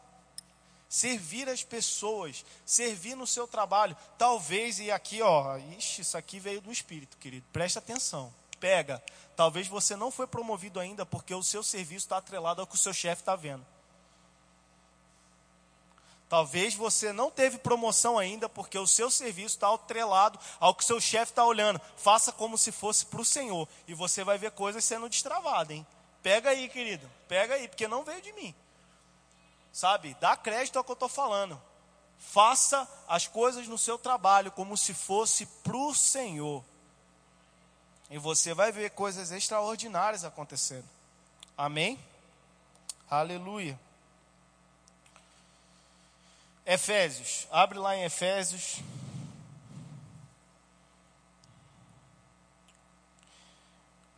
Servir 0.91 1.49
as 1.49 1.65
pessoas, 1.65 2.45
servir 2.67 3.15
no 3.15 3.27
seu 3.27 3.49
trabalho. 3.49 3.97
Talvez, 4.19 4.79
e 4.79 4.91
aqui, 4.91 5.23
ó, 5.23 5.57
ixi, 5.57 6.03
isso 6.03 6.19
aqui 6.19 6.39
veio 6.39 6.61
do 6.61 6.71
Espírito, 6.71 7.17
querido. 7.17 7.47
Presta 7.51 7.79
atenção. 7.79 8.31
Pega. 8.61 9.03
Talvez 9.35 9.67
você 9.67 9.97
não 9.97 10.11
foi 10.11 10.27
promovido 10.27 10.79
ainda 10.79 11.07
porque 11.07 11.35
o 11.35 11.43
seu 11.43 11.63
serviço 11.63 12.05
está 12.05 12.19
atrelado 12.19 12.61
ao 12.61 12.67
que 12.67 12.75
o 12.75 12.79
seu 12.79 12.93
chefe 12.93 13.23
está 13.23 13.35
vendo. 13.35 13.65
Talvez 16.29 16.75
você 16.75 17.11
não 17.11 17.31
teve 17.31 17.57
promoção 17.57 18.19
ainda 18.19 18.51
porque 18.51 18.79
o 18.79 18.87
seu 18.87 19.11
serviço 19.11 19.57
está 19.57 19.73
atrelado 19.73 20.39
ao 20.61 20.75
que 20.75 20.85
o 20.85 20.87
seu 20.87 21.01
chefe 21.01 21.33
está 21.33 21.43
olhando. 21.43 21.81
Faça 21.97 22.33
como 22.33 22.59
se 22.59 22.71
fosse 22.71 23.07
para 23.07 23.23
o 23.23 23.25
Senhor. 23.25 23.67
E 23.87 23.95
você 23.95 24.23
vai 24.23 24.37
ver 24.37 24.51
coisas 24.51 24.85
sendo 24.85 25.09
destravadas, 25.09 25.75
hein? 25.75 25.87
Pega 26.23 26.51
aí, 26.51 26.69
querido. 26.69 27.09
Pega 27.27 27.55
aí, 27.55 27.69
porque 27.69 27.89
não 27.89 28.05
veio 28.05 28.21
de 28.21 28.33
mim. 28.33 28.55
Sabe? 29.73 30.17
Dá 30.21 30.37
crédito 30.37 30.77
ao 30.77 30.85
que 30.85 30.91
eu 30.91 30.95
estou 30.95 31.09
falando. 31.09 31.61
Faça 32.19 32.89
as 33.07 33.27
coisas 33.27 33.69
no 33.69 33.79
seu 33.79 33.97
trabalho 33.97 34.51
como 34.51 34.77
se 34.77 34.93
fosse 34.93 35.47
para 35.47 35.77
o 35.77 35.95
Senhor. 35.95 36.65
E 38.11 38.19
você 38.19 38.55
vai 38.55 38.73
ver 38.73 38.91
coisas 38.91 39.31
extraordinárias 39.31 40.25
acontecendo. 40.25 40.89
Amém? 41.57 41.99
Aleluia. 43.09 43.79
Efésios, 46.67 47.47
abre 47.51 47.79
lá 47.79 47.97
em 47.97 48.05
Efésios 48.05 48.83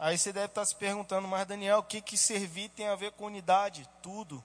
Aí 0.01 0.16
você 0.16 0.32
deve 0.32 0.46
estar 0.46 0.64
se 0.64 0.74
perguntando, 0.74 1.28
mas 1.28 1.46
Daniel, 1.46 1.80
o 1.80 1.82
que, 1.82 2.01
que 2.01 2.16
servir 2.16 2.70
tem 2.70 2.88
a 2.88 2.96
ver 2.96 3.12
com 3.12 3.26
unidade? 3.26 3.86
Tudo. 4.03 4.42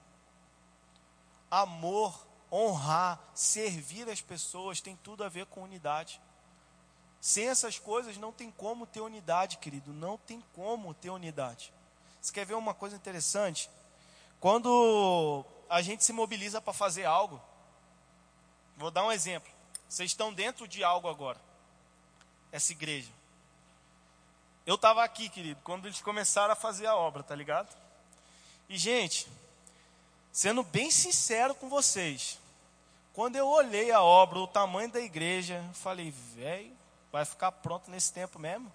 Amor, 1.50 2.26
honrar, 2.52 3.18
servir 3.34 4.06
as 4.10 4.20
pessoas 4.20 4.82
tem 4.82 4.96
tudo 4.96 5.24
a 5.24 5.30
ver 5.30 5.46
com 5.46 5.62
unidade. 5.62 6.20
Sem 7.22 7.48
essas 7.48 7.78
coisas 7.78 8.18
não 8.18 8.32
tem 8.32 8.50
como 8.50 8.86
ter 8.86 9.00
unidade, 9.00 9.56
querido. 9.56 9.94
Não 9.94 10.18
tem 10.18 10.44
como 10.52 10.92
ter 10.92 11.08
unidade. 11.08 11.72
Você 12.20 12.34
quer 12.34 12.44
ver 12.44 12.54
uma 12.54 12.74
coisa 12.74 12.94
interessante? 12.94 13.70
Quando 14.38 15.42
a 15.70 15.80
gente 15.80 16.04
se 16.04 16.12
mobiliza 16.12 16.60
para 16.60 16.74
fazer 16.74 17.06
algo, 17.06 17.40
vou 18.76 18.90
dar 18.90 19.04
um 19.04 19.10
exemplo. 19.10 19.50
Vocês 19.88 20.10
estão 20.10 20.34
dentro 20.34 20.68
de 20.68 20.84
algo 20.84 21.08
agora, 21.08 21.40
essa 22.52 22.72
igreja. 22.72 23.15
Eu 24.66 24.74
estava 24.74 25.04
aqui, 25.04 25.28
querido, 25.28 25.60
quando 25.62 25.86
eles 25.86 26.00
começaram 26.00 26.52
a 26.52 26.56
fazer 26.56 26.86
a 26.86 26.96
obra, 26.96 27.22
tá 27.22 27.36
ligado? 27.36 27.72
E, 28.68 28.76
gente, 28.76 29.28
sendo 30.32 30.64
bem 30.64 30.90
sincero 30.90 31.54
com 31.54 31.68
vocês, 31.68 32.40
quando 33.12 33.36
eu 33.36 33.46
olhei 33.46 33.92
a 33.92 34.02
obra, 34.02 34.40
o 34.40 34.46
tamanho 34.48 34.90
da 34.90 35.00
igreja, 35.00 35.64
falei, 35.72 36.10
velho, 36.10 36.76
vai 37.12 37.24
ficar 37.24 37.52
pronto 37.52 37.88
nesse 37.92 38.12
tempo 38.12 38.40
mesmo? 38.40 38.70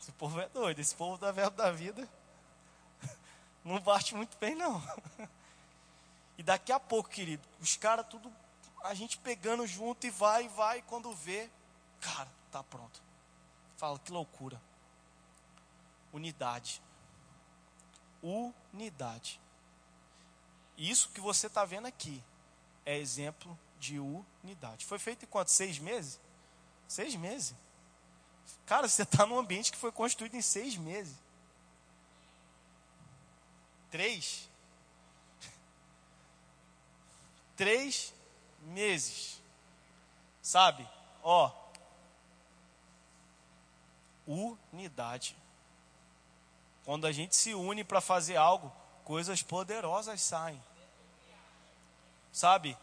Esse 0.00 0.10
povo 0.10 0.40
é 0.40 0.48
doido, 0.48 0.80
esse 0.80 0.96
povo 0.96 1.16
da 1.16 1.30
verbo 1.30 1.56
da 1.56 1.70
vida 1.70 2.08
não 3.64 3.78
bate 3.78 4.16
muito 4.16 4.36
bem, 4.38 4.54
não. 4.54 4.82
E 6.38 6.42
daqui 6.42 6.72
a 6.72 6.80
pouco, 6.80 7.10
querido, 7.10 7.46
os 7.60 7.76
caras 7.76 8.06
tudo, 8.08 8.32
a 8.82 8.94
gente 8.94 9.18
pegando 9.18 9.66
junto 9.66 10.06
e 10.06 10.10
vai, 10.10 10.48
vai, 10.48 10.82
quando 10.82 11.12
vê, 11.12 11.48
cara, 12.00 12.28
tá 12.50 12.64
pronto. 12.64 13.00
Fala, 13.82 13.98
que 13.98 14.12
loucura. 14.12 14.62
Unidade. 16.12 16.80
Unidade. 18.22 19.40
Isso 20.78 21.08
que 21.08 21.20
você 21.20 21.48
está 21.48 21.64
vendo 21.64 21.88
aqui 21.88 22.22
é 22.86 22.96
exemplo 22.96 23.58
de 23.80 23.98
unidade. 23.98 24.86
Foi 24.86 25.00
feito 25.00 25.24
em 25.24 25.28
quanto? 25.28 25.50
Seis 25.50 25.80
meses? 25.80 26.20
Seis 26.86 27.16
meses. 27.16 27.56
Cara, 28.66 28.88
você 28.88 29.02
está 29.02 29.26
num 29.26 29.36
ambiente 29.36 29.72
que 29.72 29.78
foi 29.78 29.90
construído 29.90 30.36
em 30.36 30.42
seis 30.42 30.76
meses. 30.76 31.16
Três. 33.90 34.48
Três 37.56 38.14
meses. 38.60 39.42
Sabe? 40.40 40.88
Ó, 41.20 41.61
unidade. 44.26 45.36
Quando 46.84 47.06
a 47.06 47.12
gente 47.12 47.36
se 47.36 47.54
une 47.54 47.84
para 47.84 48.00
fazer 48.00 48.36
algo, 48.36 48.72
coisas 49.04 49.42
poderosas 49.42 50.20
saem. 50.20 50.62
Sabe? 52.32 52.76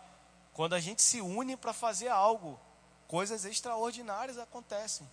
Quando 0.53 0.73
a 0.73 0.79
gente 0.79 1.01
se 1.01 1.21
une 1.21 1.55
para 1.55 1.73
fazer 1.73 2.09
algo, 2.09 2.59
coisas 3.07 3.45
extraordinárias 3.45 4.37
acontecem. 4.37 5.09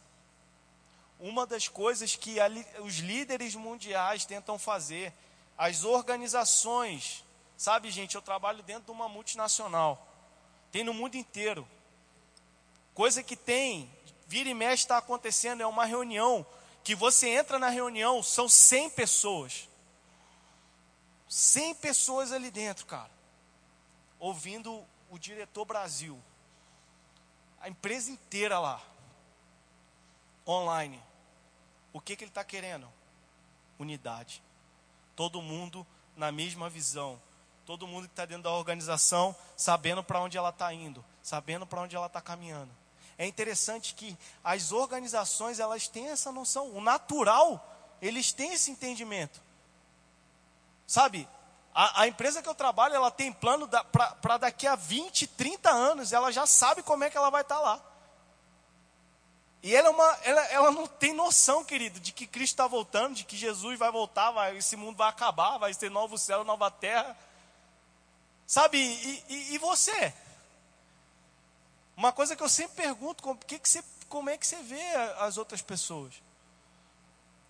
Uma 1.18 1.47
das 1.47 1.66
coisas 1.66 2.14
que 2.14 2.37
os 2.85 2.97
líderes 2.97 3.55
mundiais 3.55 4.24
tentam 4.27 4.59
fazer, 4.59 5.12
as 5.57 5.85
organizações, 5.85 7.24
sabe, 7.57 7.91
gente, 7.91 8.14
eu 8.14 8.22
trabalho 8.22 8.62
dentro 8.62 8.85
de 8.85 8.91
uma 8.91 9.09
multinacional, 9.09 10.07
tem 10.70 10.85
no 10.85 10.93
mundo 10.93 11.14
inteiro. 11.14 11.66
Coisa 12.93 13.22
que 13.22 13.37
tem 13.37 13.91
vira 14.27 14.49
e 14.49 14.55
mexe 14.55 14.85
está 14.85 14.99
acontecendo, 14.99 15.62
é 15.62 15.66
uma 15.66 15.85
reunião 15.85 16.45
que 16.87 16.95
você 16.95 17.29
entra 17.31 17.59
na 17.59 17.68
reunião, 17.68 18.22
são 18.22 18.49
100 18.49 18.91
pessoas. 18.91 19.68
100 21.29 21.74
pessoas 21.74 22.31
ali 22.31 22.49
dentro, 22.49 22.87
cara. 22.87 23.11
Ouvindo 24.20 24.85
o 25.11 25.18
diretor 25.18 25.64
Brasil. 25.64 26.22
A 27.61 27.68
empresa 27.68 28.11
inteira 28.11 28.59
lá. 28.61 28.81
Online. 30.47 31.03
O 31.93 32.01
que, 32.01 32.14
que 32.14 32.22
ele 32.22 32.31
está 32.31 32.45
querendo? 32.45 32.89
Unidade. 33.79 34.41
Todo 35.16 35.43
mundo 35.43 35.85
na 36.16 36.31
mesma 36.31 36.70
visão. 36.70 37.20
Todo 37.64 37.89
mundo 37.89 38.07
que 38.07 38.12
está 38.12 38.24
dentro 38.24 38.45
da 38.45 38.53
organização 38.53 39.35
sabendo 39.57 40.05
para 40.05 40.20
onde 40.20 40.39
ela 40.39 40.51
está 40.51 40.72
indo, 40.72 41.05
sabendo 41.20 41.66
para 41.66 41.81
onde 41.81 41.97
ela 41.97 42.07
está 42.07 42.20
caminhando. 42.20 42.70
É 43.19 43.27
interessante 43.27 43.95
que 43.95 44.17
as 44.45 44.73
organizações 44.73 45.59
elas 45.59 45.89
têm 45.89 46.09
essa 46.09 46.31
noção, 46.31 46.69
o 46.71 46.81
natural, 46.81 47.67
eles 48.01 48.33
têm 48.33 48.53
esse 48.53 48.71
entendimento. 48.71 49.41
Sabe, 50.87 51.29
a, 51.75 52.03
a 52.03 52.07
empresa 52.09 52.43
que 52.43 52.49
eu 52.49 52.55
trabalho, 52.55 52.95
ela 52.95 53.11
tem 53.11 53.33
plano 53.33 53.69
para 54.21 54.37
daqui 54.37 54.67
a 54.67 54.77
20, 54.77 55.27
30 55.27 55.71
anos, 55.71 56.12
ela 56.12 56.31
já 56.31 56.47
sabe 56.47 56.83
como 56.83 57.05
é 57.05 57.11
que 57.11 57.17
ela 57.17 57.31
vai 57.31 57.43
estar 57.43 57.57
tá 57.57 57.61
lá. 57.61 57.81
E 59.62 59.75
ela, 59.75 59.89
é 59.89 59.91
uma, 59.91 60.19
ela, 60.23 60.45
ela 60.47 60.71
não 60.71 60.87
tem 60.87 61.12
noção, 61.12 61.64
querido, 61.64 61.99
de 61.99 62.12
que 62.12 62.27
Cristo 62.27 62.53
está 62.53 62.67
voltando, 62.67 63.17
de 63.17 63.25
que 63.25 63.37
Jesus 63.37 63.79
vai 63.79 63.91
voltar, 63.91 64.31
vai, 64.31 64.57
esse 64.57 64.77
mundo 64.77 64.97
vai 64.97 65.09
acabar, 65.09 65.59
vai 65.59 65.75
ter 65.75 65.91
novo 65.91 66.17
céu, 66.17 66.45
nova 66.45 66.71
terra. 66.71 67.17
Sabe, 68.47 68.79
e, 68.79 69.25
e, 69.29 69.55
e 69.55 69.59
você? 69.59 70.14
Uma 72.07 72.13
coisa 72.13 72.37
que 72.37 72.43
eu 72.45 72.49
sempre 72.49 72.77
pergunto, 72.77 73.21
como, 73.21 73.37
que 73.37 73.59
que 73.59 73.69
você, 73.69 73.83
como 74.09 74.31
é 74.31 74.39
que 74.39 74.47
você 74.47 74.63
vê 74.63 74.81
as 75.19 75.37
outras 75.37 75.61
pessoas? 75.61 76.15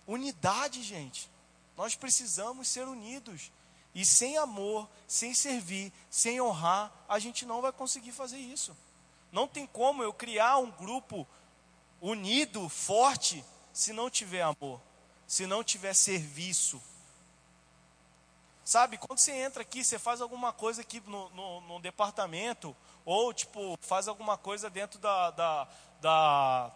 Unidade, 0.07 0.81
gente. 0.81 1.29
Nós 1.77 1.93
precisamos 1.93 2.67
ser 2.67 2.87
unidos. 2.87 3.51
E 3.93 4.03
sem 4.03 4.35
amor, 4.35 4.89
sem 5.07 5.31
servir, 5.35 5.93
sem 6.09 6.41
honrar, 6.41 6.91
a 7.07 7.19
gente 7.19 7.45
não 7.45 7.61
vai 7.61 7.71
conseguir 7.71 8.11
fazer 8.11 8.39
isso. 8.39 8.75
Não 9.31 9.47
tem 9.47 9.67
como 9.67 10.01
eu 10.01 10.11
criar 10.11 10.57
um 10.57 10.71
grupo 10.71 11.27
unido, 12.01 12.67
forte, 12.67 13.45
se 13.71 13.93
não 13.93 14.09
tiver 14.09 14.41
amor, 14.41 14.81
se 15.27 15.45
não 15.45 15.63
tiver 15.63 15.93
serviço. 15.93 16.81
Sabe, 18.67 18.97
quando 18.97 19.17
você 19.17 19.31
entra 19.31 19.61
aqui, 19.61 19.81
você 19.81 19.97
faz 19.97 20.19
alguma 20.19 20.51
coisa 20.51 20.81
aqui 20.81 20.99
no, 21.07 21.29
no, 21.29 21.61
no 21.61 21.79
departamento, 21.79 22.75
ou 23.05 23.33
tipo, 23.33 23.79
faz 23.79 24.09
alguma 24.09 24.37
coisa 24.37 24.69
dentro 24.69 24.99
da, 24.99 25.31
da, 25.31 25.67
da 26.01 26.71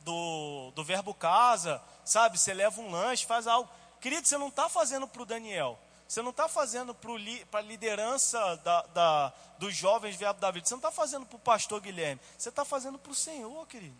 do, 0.00 0.72
do 0.74 0.82
verbo 0.82 1.12
casa, 1.12 1.78
sabe? 2.06 2.38
Você 2.38 2.54
leva 2.54 2.80
um 2.80 2.90
lanche, 2.90 3.26
faz 3.26 3.46
algo. 3.46 3.68
Querido, 4.00 4.26
você 4.26 4.38
não 4.38 4.48
está 4.48 4.66
fazendo 4.70 5.06
para 5.06 5.20
o 5.20 5.26
Daniel. 5.26 5.78
Você 6.08 6.22
não 6.22 6.30
está 6.30 6.48
fazendo 6.48 6.94
para 6.94 7.58
a 7.58 7.62
liderança 7.62 8.56
da, 8.64 8.82
da, 8.86 9.32
dos 9.58 9.76
jovens 9.76 10.16
verbo 10.16 10.40
da 10.40 10.50
vida. 10.50 10.66
Você 10.66 10.72
não 10.72 10.78
está 10.78 10.90
fazendo 10.90 11.26
para 11.26 11.36
o 11.36 11.40
pastor 11.40 11.82
Guilherme. 11.82 12.18
Você 12.38 12.48
está 12.48 12.64
fazendo 12.64 12.98
para 12.98 13.12
o 13.12 13.14
Senhor, 13.14 13.66
querido. 13.66 13.94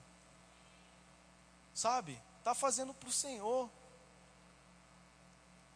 Sabe? 1.75 2.19
Está 2.39 2.55
fazendo 2.55 2.95
para 2.95 3.11
o 3.11 3.13
Senhor. 3.13 3.69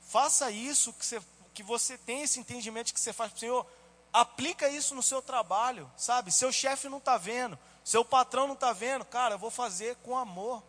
Faça 0.09 0.51
isso, 0.51 0.93
que 0.95 1.05
você, 1.05 1.21
que 1.61 1.67
você 1.67 1.99
tem 1.99 2.23
esse 2.23 2.41
entendimento 2.41 2.95
que 2.95 2.99
você 2.99 3.13
faz 3.13 3.31
para 3.31 3.37
o 3.37 3.41
Senhor. 3.41 3.67
Aplica 4.11 4.69
isso 4.71 4.95
no 4.95 5.03
seu 5.03 5.21
trabalho, 5.21 5.91
sabe? 5.95 6.33
Seu 6.33 6.51
chefe 6.51 6.89
não 6.89 6.97
está 6.97 7.19
vendo, 7.19 7.59
seu 7.85 8.03
patrão 8.03 8.47
não 8.47 8.55
está 8.55 8.73
vendo. 8.73 9.05
Cara, 9.05 9.35
eu 9.35 9.39
vou 9.39 9.51
fazer 9.51 9.95
com 9.97 10.17
amor. 10.17 10.63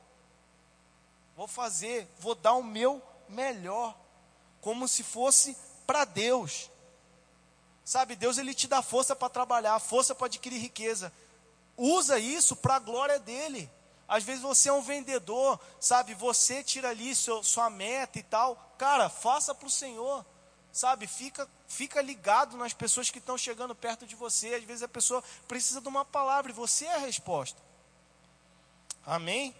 Vou 1.36 1.48
fazer, 1.48 2.08
vou 2.20 2.36
dar 2.36 2.54
o 2.54 2.64
meu 2.64 3.02
melhor, 3.30 3.96
como 4.60 4.86
se 4.86 5.02
fosse 5.02 5.58
para 5.88 6.04
Deus. 6.04 6.70
Sabe, 7.86 8.18
Deus 8.18 8.38
ele 8.38 8.54
te 8.54 8.68
dá 8.68 8.82
força 8.82 9.16
para 9.16 9.30
trabalhar, 9.30 9.80
força 9.80 10.14
para 10.14 10.28
adquirir 10.28 10.60
riqueza. 10.60 11.12
Usa 11.78 12.20
isso 12.20 12.54
para 12.54 12.76
a 12.76 12.80
glória 12.80 13.18
dele. 13.18 13.72
Às 14.10 14.26
vezes 14.26 14.42
você 14.42 14.68
é 14.68 14.74
um 14.74 14.82
vendedor, 14.82 15.58
sabe? 15.80 16.14
Você 16.16 16.62
tira 16.62 16.89
ali 16.89 17.16
seu, 17.16 17.42
sua 17.44 17.70
meta 17.70 18.20
e 18.20 18.24
tal. 18.24 18.74
Cara, 18.78 19.08
faça 19.08 19.56
para 19.56 19.68
o 19.68 19.72
Senhor, 19.72 20.26
sabe? 20.72 21.07
Fica, 21.07 21.47
fica 21.67 22.01
ligado 22.01 22.57
nas 22.57 22.74
pessoas 22.74 23.09
que 23.09 23.19
estão 23.19 23.38
chegando 23.38 23.76
perto 23.76 24.05
de 24.05 24.15
você. 24.15 24.55
Às 24.55 24.63
vezes 24.63 24.84
a 24.84 24.88
pessoa 24.88 25.24
precisa 25.47 25.82
de 25.82 25.88
uma 25.88 26.05
palavra 26.05 26.51
e 26.51 26.55
você 26.55 26.86
é 26.86 26.95
a 26.95 26.99
resposta. 26.99 27.61
Amém? 29.05 29.55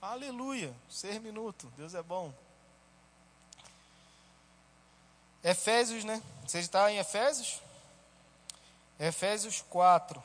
Aleluia. 0.00 0.74
Seis 0.88 1.20
minutos. 1.20 1.70
Deus 1.76 1.94
é 1.94 2.02
bom. 2.02 2.32
Efésios, 5.42 6.04
né? 6.04 6.22
Você 6.46 6.58
está 6.60 6.90
em 6.90 6.98
Efésios? 6.98 7.60
Efésios 8.98 9.62
4. 9.62 10.22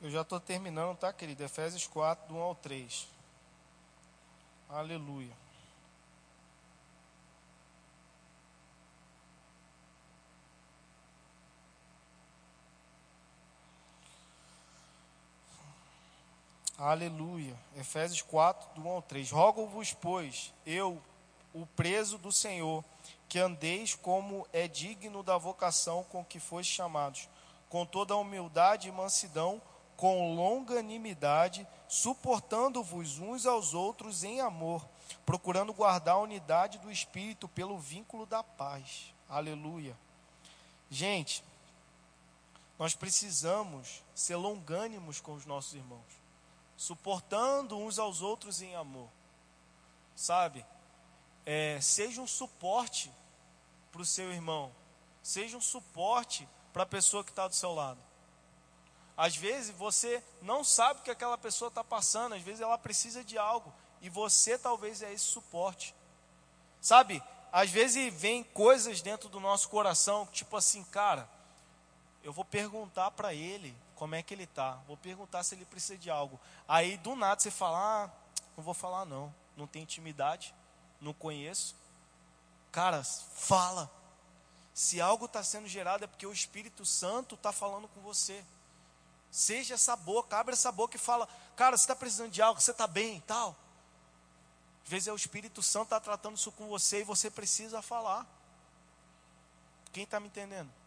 Eu 0.00 0.10
já 0.10 0.22
estou 0.22 0.40
terminando, 0.40 0.96
tá, 0.96 1.12
querido? 1.12 1.44
Efésios 1.44 1.86
4, 1.86 2.28
do 2.28 2.34
1 2.34 2.40
ao 2.40 2.54
3. 2.56 3.06
Aleluia. 4.68 5.32
Aleluia. 16.82 17.56
Efésios 17.76 18.22
4, 18.22 18.74
do 18.74 18.88
1 18.88 18.90
ao 18.90 19.02
3. 19.02 19.30
Rogo-vos, 19.30 19.92
pois, 19.92 20.52
eu, 20.66 21.00
o 21.54 21.64
preso 21.64 22.18
do 22.18 22.32
Senhor, 22.32 22.84
que 23.28 23.38
andeis 23.38 23.94
como 23.94 24.44
é 24.52 24.66
digno 24.66 25.22
da 25.22 25.38
vocação 25.38 26.02
com 26.10 26.24
que 26.24 26.40
foste 26.40 26.74
chamados, 26.74 27.28
com 27.68 27.86
toda 27.86 28.14
a 28.14 28.16
humildade 28.16 28.88
e 28.88 28.92
mansidão, 28.92 29.62
com 29.96 30.34
longanimidade, 30.34 31.64
suportando-vos 31.86 33.20
uns 33.20 33.46
aos 33.46 33.74
outros 33.74 34.24
em 34.24 34.40
amor, 34.40 34.84
procurando 35.24 35.72
guardar 35.72 36.16
a 36.16 36.22
unidade 36.22 36.78
do 36.78 36.90
espírito 36.90 37.46
pelo 37.46 37.78
vínculo 37.78 38.26
da 38.26 38.42
paz. 38.42 39.14
Aleluia. 39.28 39.96
Gente, 40.90 41.44
nós 42.76 42.96
precisamos 42.96 44.02
ser 44.12 44.34
longânimos 44.34 45.20
com 45.20 45.34
os 45.34 45.46
nossos 45.46 45.74
irmãos, 45.74 46.21
suportando 46.82 47.76
uns 47.76 47.98
aos 47.98 48.22
outros 48.22 48.60
em 48.62 48.74
amor. 48.74 49.08
Sabe? 50.14 50.64
é, 51.44 51.80
seja 51.80 52.20
um 52.20 52.26
suporte 52.26 53.12
para 53.90 54.02
o 54.02 54.06
seu 54.06 54.32
irmão, 54.32 54.72
seja 55.22 55.56
um 55.56 55.60
suporte 55.60 56.48
para 56.72 56.84
a 56.84 56.86
pessoa 56.86 57.24
que 57.24 57.30
está 57.30 57.46
do 57.46 57.54
seu 57.54 57.74
lado. 57.74 58.00
Às 59.16 59.36
vezes 59.36 59.74
você 59.76 60.22
não 60.40 60.64
sabe 60.64 61.00
o 61.00 61.02
que 61.02 61.10
aquela 61.10 61.36
pessoa 61.36 61.68
está 61.68 61.84
passando, 61.84 62.34
às 62.34 62.42
vezes 62.42 62.60
ela 62.60 62.78
precisa 62.78 63.22
de 63.22 63.36
algo 63.36 63.72
e 64.00 64.08
você 64.08 64.56
talvez 64.56 65.02
é 65.02 65.12
esse 65.12 65.24
suporte. 65.24 65.94
Sabe, 66.80 67.22
às 67.52 67.70
vezes 67.70 68.12
vem 68.14 68.42
coisas 68.42 69.02
dentro 69.02 69.28
do 69.28 69.38
nosso 69.38 69.68
coração, 69.68 70.26
tipo 70.32 70.56
assim, 70.56 70.82
cara, 70.84 71.28
eu 72.24 72.32
vou 72.32 72.44
perguntar 72.44 73.10
para 73.10 73.34
ele 73.34 73.76
como 74.02 74.16
é 74.16 74.22
que 74.24 74.34
ele 74.34 74.42
está, 74.42 74.80
vou 74.88 74.96
perguntar 74.96 75.44
se 75.44 75.54
ele 75.54 75.64
precisa 75.64 75.96
de 75.96 76.10
algo. 76.10 76.40
Aí 76.66 76.96
do 76.96 77.14
nada 77.14 77.40
você 77.40 77.52
fala, 77.52 77.78
ah, 77.78 78.10
não 78.56 78.64
vou 78.64 78.74
falar 78.74 79.04
não, 79.04 79.32
não 79.56 79.64
tem 79.64 79.84
intimidade 79.84 80.52
não 81.00 81.14
conheço. 81.14 81.76
Cara, 82.72 83.04
fala. 83.04 83.88
Se 84.74 85.00
algo 85.00 85.26
está 85.26 85.40
sendo 85.44 85.68
gerado 85.68 86.02
é 86.02 86.08
porque 86.08 86.26
o 86.26 86.32
Espírito 86.32 86.84
Santo 86.84 87.36
está 87.36 87.52
falando 87.52 87.86
com 87.86 88.00
você. 88.00 88.44
Seja 89.30 89.74
essa 89.74 89.94
boca, 89.94 90.36
abre 90.36 90.54
essa 90.54 90.72
boca 90.72 90.96
e 90.96 91.00
fala, 91.00 91.28
cara, 91.54 91.76
você 91.76 91.84
está 91.84 91.94
precisando 91.94 92.32
de 92.32 92.42
algo, 92.42 92.60
você 92.60 92.72
está 92.72 92.88
bem 92.88 93.18
e 93.18 93.20
tal. 93.20 93.56
Às 94.82 94.90
vezes 94.90 95.06
é 95.06 95.12
o 95.12 95.16
Espírito 95.16 95.62
Santo 95.62 95.84
está 95.84 96.00
tratando 96.00 96.36
isso 96.36 96.50
com 96.50 96.66
você 96.66 97.02
e 97.02 97.04
você 97.04 97.30
precisa 97.30 97.80
falar. 97.80 98.26
Quem 99.92 100.02
está 100.02 100.18
me 100.18 100.26
entendendo? 100.26 100.81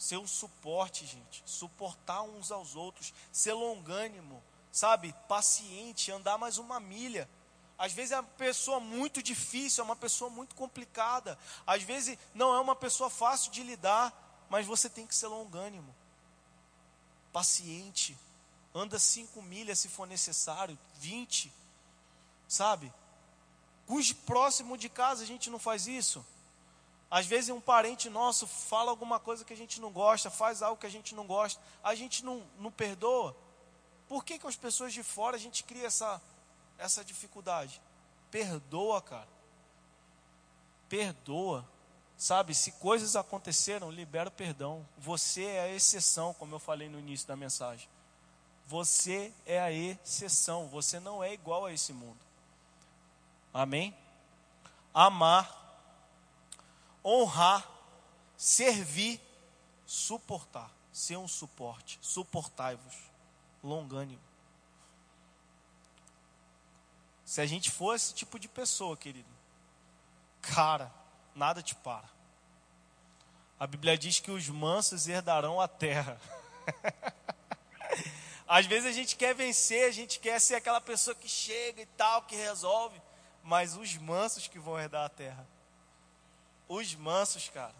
Ser 0.00 0.16
um 0.16 0.26
suporte, 0.26 1.04
gente. 1.04 1.42
Suportar 1.44 2.22
uns 2.22 2.50
aos 2.50 2.74
outros. 2.74 3.12
Ser 3.30 3.52
longânimo, 3.52 4.42
sabe? 4.72 5.14
Paciente, 5.28 6.10
andar 6.10 6.38
mais 6.38 6.56
uma 6.56 6.80
milha. 6.80 7.28
Às 7.76 7.92
vezes 7.92 8.12
é 8.12 8.16
uma 8.18 8.22
pessoa 8.22 8.80
muito 8.80 9.22
difícil, 9.22 9.82
é 9.82 9.84
uma 9.84 9.94
pessoa 9.94 10.30
muito 10.30 10.54
complicada. 10.54 11.38
Às 11.66 11.82
vezes 11.82 12.18
não 12.32 12.54
é 12.54 12.58
uma 12.58 12.74
pessoa 12.74 13.10
fácil 13.10 13.52
de 13.52 13.62
lidar, 13.62 14.10
mas 14.48 14.66
você 14.66 14.88
tem 14.88 15.06
que 15.06 15.14
ser 15.14 15.26
longânimo, 15.26 15.94
paciente. 17.30 18.16
Anda 18.74 18.98
cinco 18.98 19.42
milhas 19.42 19.80
se 19.80 19.88
for 19.90 20.06
necessário, 20.06 20.78
vinte, 20.94 21.52
sabe? 22.48 22.90
Cuide 23.86 24.14
próximo 24.14 24.78
de 24.78 24.88
casa 24.88 25.24
a 25.24 25.26
gente 25.26 25.50
não 25.50 25.58
faz 25.58 25.86
isso. 25.86 26.24
Às 27.10 27.26
vezes 27.26 27.50
um 27.50 27.60
parente 27.60 28.08
nosso 28.08 28.46
fala 28.46 28.90
alguma 28.90 29.18
coisa 29.18 29.44
que 29.44 29.52
a 29.52 29.56
gente 29.56 29.80
não 29.80 29.90
gosta, 29.90 30.30
faz 30.30 30.62
algo 30.62 30.80
que 30.80 30.86
a 30.86 30.90
gente 30.90 31.14
não 31.14 31.26
gosta, 31.26 31.60
a 31.82 31.94
gente 31.94 32.24
não, 32.24 32.42
não 32.58 32.70
perdoa. 32.70 33.36
Por 34.08 34.24
que, 34.24 34.38
que 34.38 34.46
as 34.46 34.56
pessoas 34.56 34.92
de 34.92 35.02
fora 35.02 35.36
a 35.36 35.38
gente 35.38 35.64
cria 35.64 35.86
essa, 35.86 36.20
essa 36.78 37.04
dificuldade. 37.04 37.80
Perdoa, 38.30 39.02
cara. 39.02 39.28
Perdoa. 40.88 41.66
Sabe, 42.16 42.54
se 42.54 42.72
coisas 42.72 43.16
aconteceram, 43.16 43.90
libera 43.90 44.28
o 44.28 44.32
perdão. 44.32 44.86
Você 44.98 45.44
é 45.44 45.60
a 45.62 45.68
exceção, 45.68 46.34
como 46.34 46.54
eu 46.54 46.58
falei 46.58 46.88
no 46.88 46.98
início 46.98 47.26
da 47.26 47.34
mensagem. 47.34 47.88
Você 48.66 49.32
é 49.46 49.58
a 49.58 49.72
exceção. 49.72 50.68
Você 50.68 51.00
não 51.00 51.24
é 51.24 51.32
igual 51.32 51.66
a 51.66 51.72
esse 51.72 51.92
mundo. 51.92 52.18
Amém? 53.52 53.96
amar, 54.94 55.59
honrar, 57.04 57.68
servir, 58.36 59.20
suportar. 59.86 60.70
Ser 60.92 61.16
um 61.16 61.28
suporte. 61.28 61.98
Suportai-vos. 62.02 62.96
Longânimo. 63.62 64.20
Se 67.24 67.40
a 67.40 67.46
gente 67.46 67.70
for 67.70 67.94
esse 67.94 68.12
tipo 68.12 68.38
de 68.38 68.48
pessoa, 68.48 68.96
querido, 68.96 69.28
cara, 70.42 70.92
nada 71.34 71.62
te 71.62 71.74
para. 71.76 72.08
A 73.58 73.66
Bíblia 73.66 73.96
diz 73.96 74.18
que 74.18 74.30
os 74.30 74.48
mansos 74.48 75.06
herdarão 75.06 75.60
a 75.60 75.68
terra. 75.68 76.20
Às 78.48 78.66
vezes 78.66 78.88
a 78.88 78.92
gente 78.92 79.14
quer 79.14 79.32
vencer, 79.34 79.88
a 79.88 79.92
gente 79.92 80.18
quer 80.18 80.40
ser 80.40 80.56
aquela 80.56 80.80
pessoa 80.80 81.14
que 81.14 81.28
chega 81.28 81.82
e 81.82 81.86
tal, 81.86 82.22
que 82.22 82.34
resolve, 82.34 83.00
mas 83.44 83.76
os 83.76 83.96
mansos 83.96 84.48
que 84.48 84.58
vão 84.58 84.80
herdar 84.80 85.04
a 85.04 85.08
terra. 85.08 85.46
Os 86.70 86.94
mansos, 86.94 87.48
cara. 87.48 87.74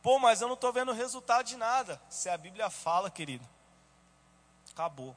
Pô, 0.00 0.16
mas 0.20 0.40
eu 0.40 0.46
não 0.46 0.54
estou 0.54 0.72
vendo 0.72 0.92
resultado 0.92 1.44
de 1.44 1.56
nada. 1.56 2.00
Se 2.08 2.28
a 2.28 2.38
Bíblia 2.38 2.70
fala, 2.70 3.10
querido, 3.10 3.44
acabou. 4.70 5.16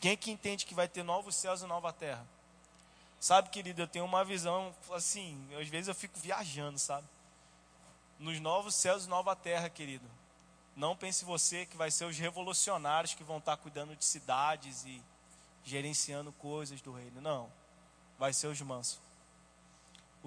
Quem 0.00 0.12
é 0.12 0.16
que 0.16 0.30
entende 0.30 0.64
que 0.64 0.74
vai 0.74 0.88
ter 0.88 1.02
novos 1.02 1.36
céus 1.36 1.60
e 1.60 1.66
nova 1.66 1.92
terra? 1.92 2.26
Sabe, 3.20 3.50
querido, 3.50 3.82
eu 3.82 3.86
tenho 3.86 4.06
uma 4.06 4.24
visão 4.24 4.74
assim, 4.94 5.38
às 5.60 5.68
vezes 5.68 5.88
eu 5.88 5.94
fico 5.94 6.18
viajando, 6.18 6.78
sabe? 6.78 7.06
Nos 8.18 8.40
novos 8.40 8.74
céus 8.74 9.04
e 9.04 9.08
nova 9.08 9.36
terra, 9.36 9.68
querido. 9.68 10.08
Não 10.74 10.96
pense 10.96 11.22
você 11.22 11.66
que 11.66 11.76
vai 11.76 11.90
ser 11.90 12.06
os 12.06 12.16
revolucionários 12.16 13.12
que 13.12 13.22
vão 13.22 13.36
estar 13.36 13.58
cuidando 13.58 13.94
de 13.94 14.06
cidades 14.06 14.86
e 14.86 15.02
gerenciando 15.62 16.32
coisas 16.32 16.80
do 16.80 16.92
reino. 16.94 17.20
Não. 17.20 17.52
Vai 18.18 18.32
ser 18.32 18.46
os 18.46 18.60
mansos. 18.62 19.05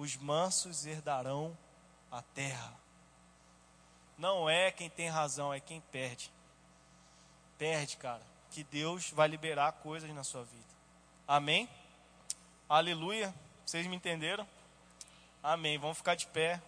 Os 0.00 0.16
mansos 0.16 0.86
herdarão 0.86 1.56
a 2.10 2.22
terra. 2.22 2.74
Não 4.16 4.48
é 4.48 4.70
quem 4.70 4.88
tem 4.88 5.08
razão, 5.08 5.52
é 5.52 5.60
quem 5.60 5.80
perde. 5.92 6.32
Perde, 7.58 7.96
cara 7.98 8.30
que 8.50 8.64
Deus 8.64 9.10
vai 9.10 9.28
liberar 9.28 9.72
coisas 9.72 10.12
na 10.12 10.24
sua 10.24 10.42
vida. 10.44 10.64
Amém? 11.26 11.68
Aleluia. 12.68 13.32
Vocês 13.64 13.86
me 13.86 13.96
entenderam? 13.96 14.46
Amém. 15.42 15.78
Vamos 15.78 15.98
ficar 15.98 16.16
de 16.16 16.26
pé. 16.26 16.60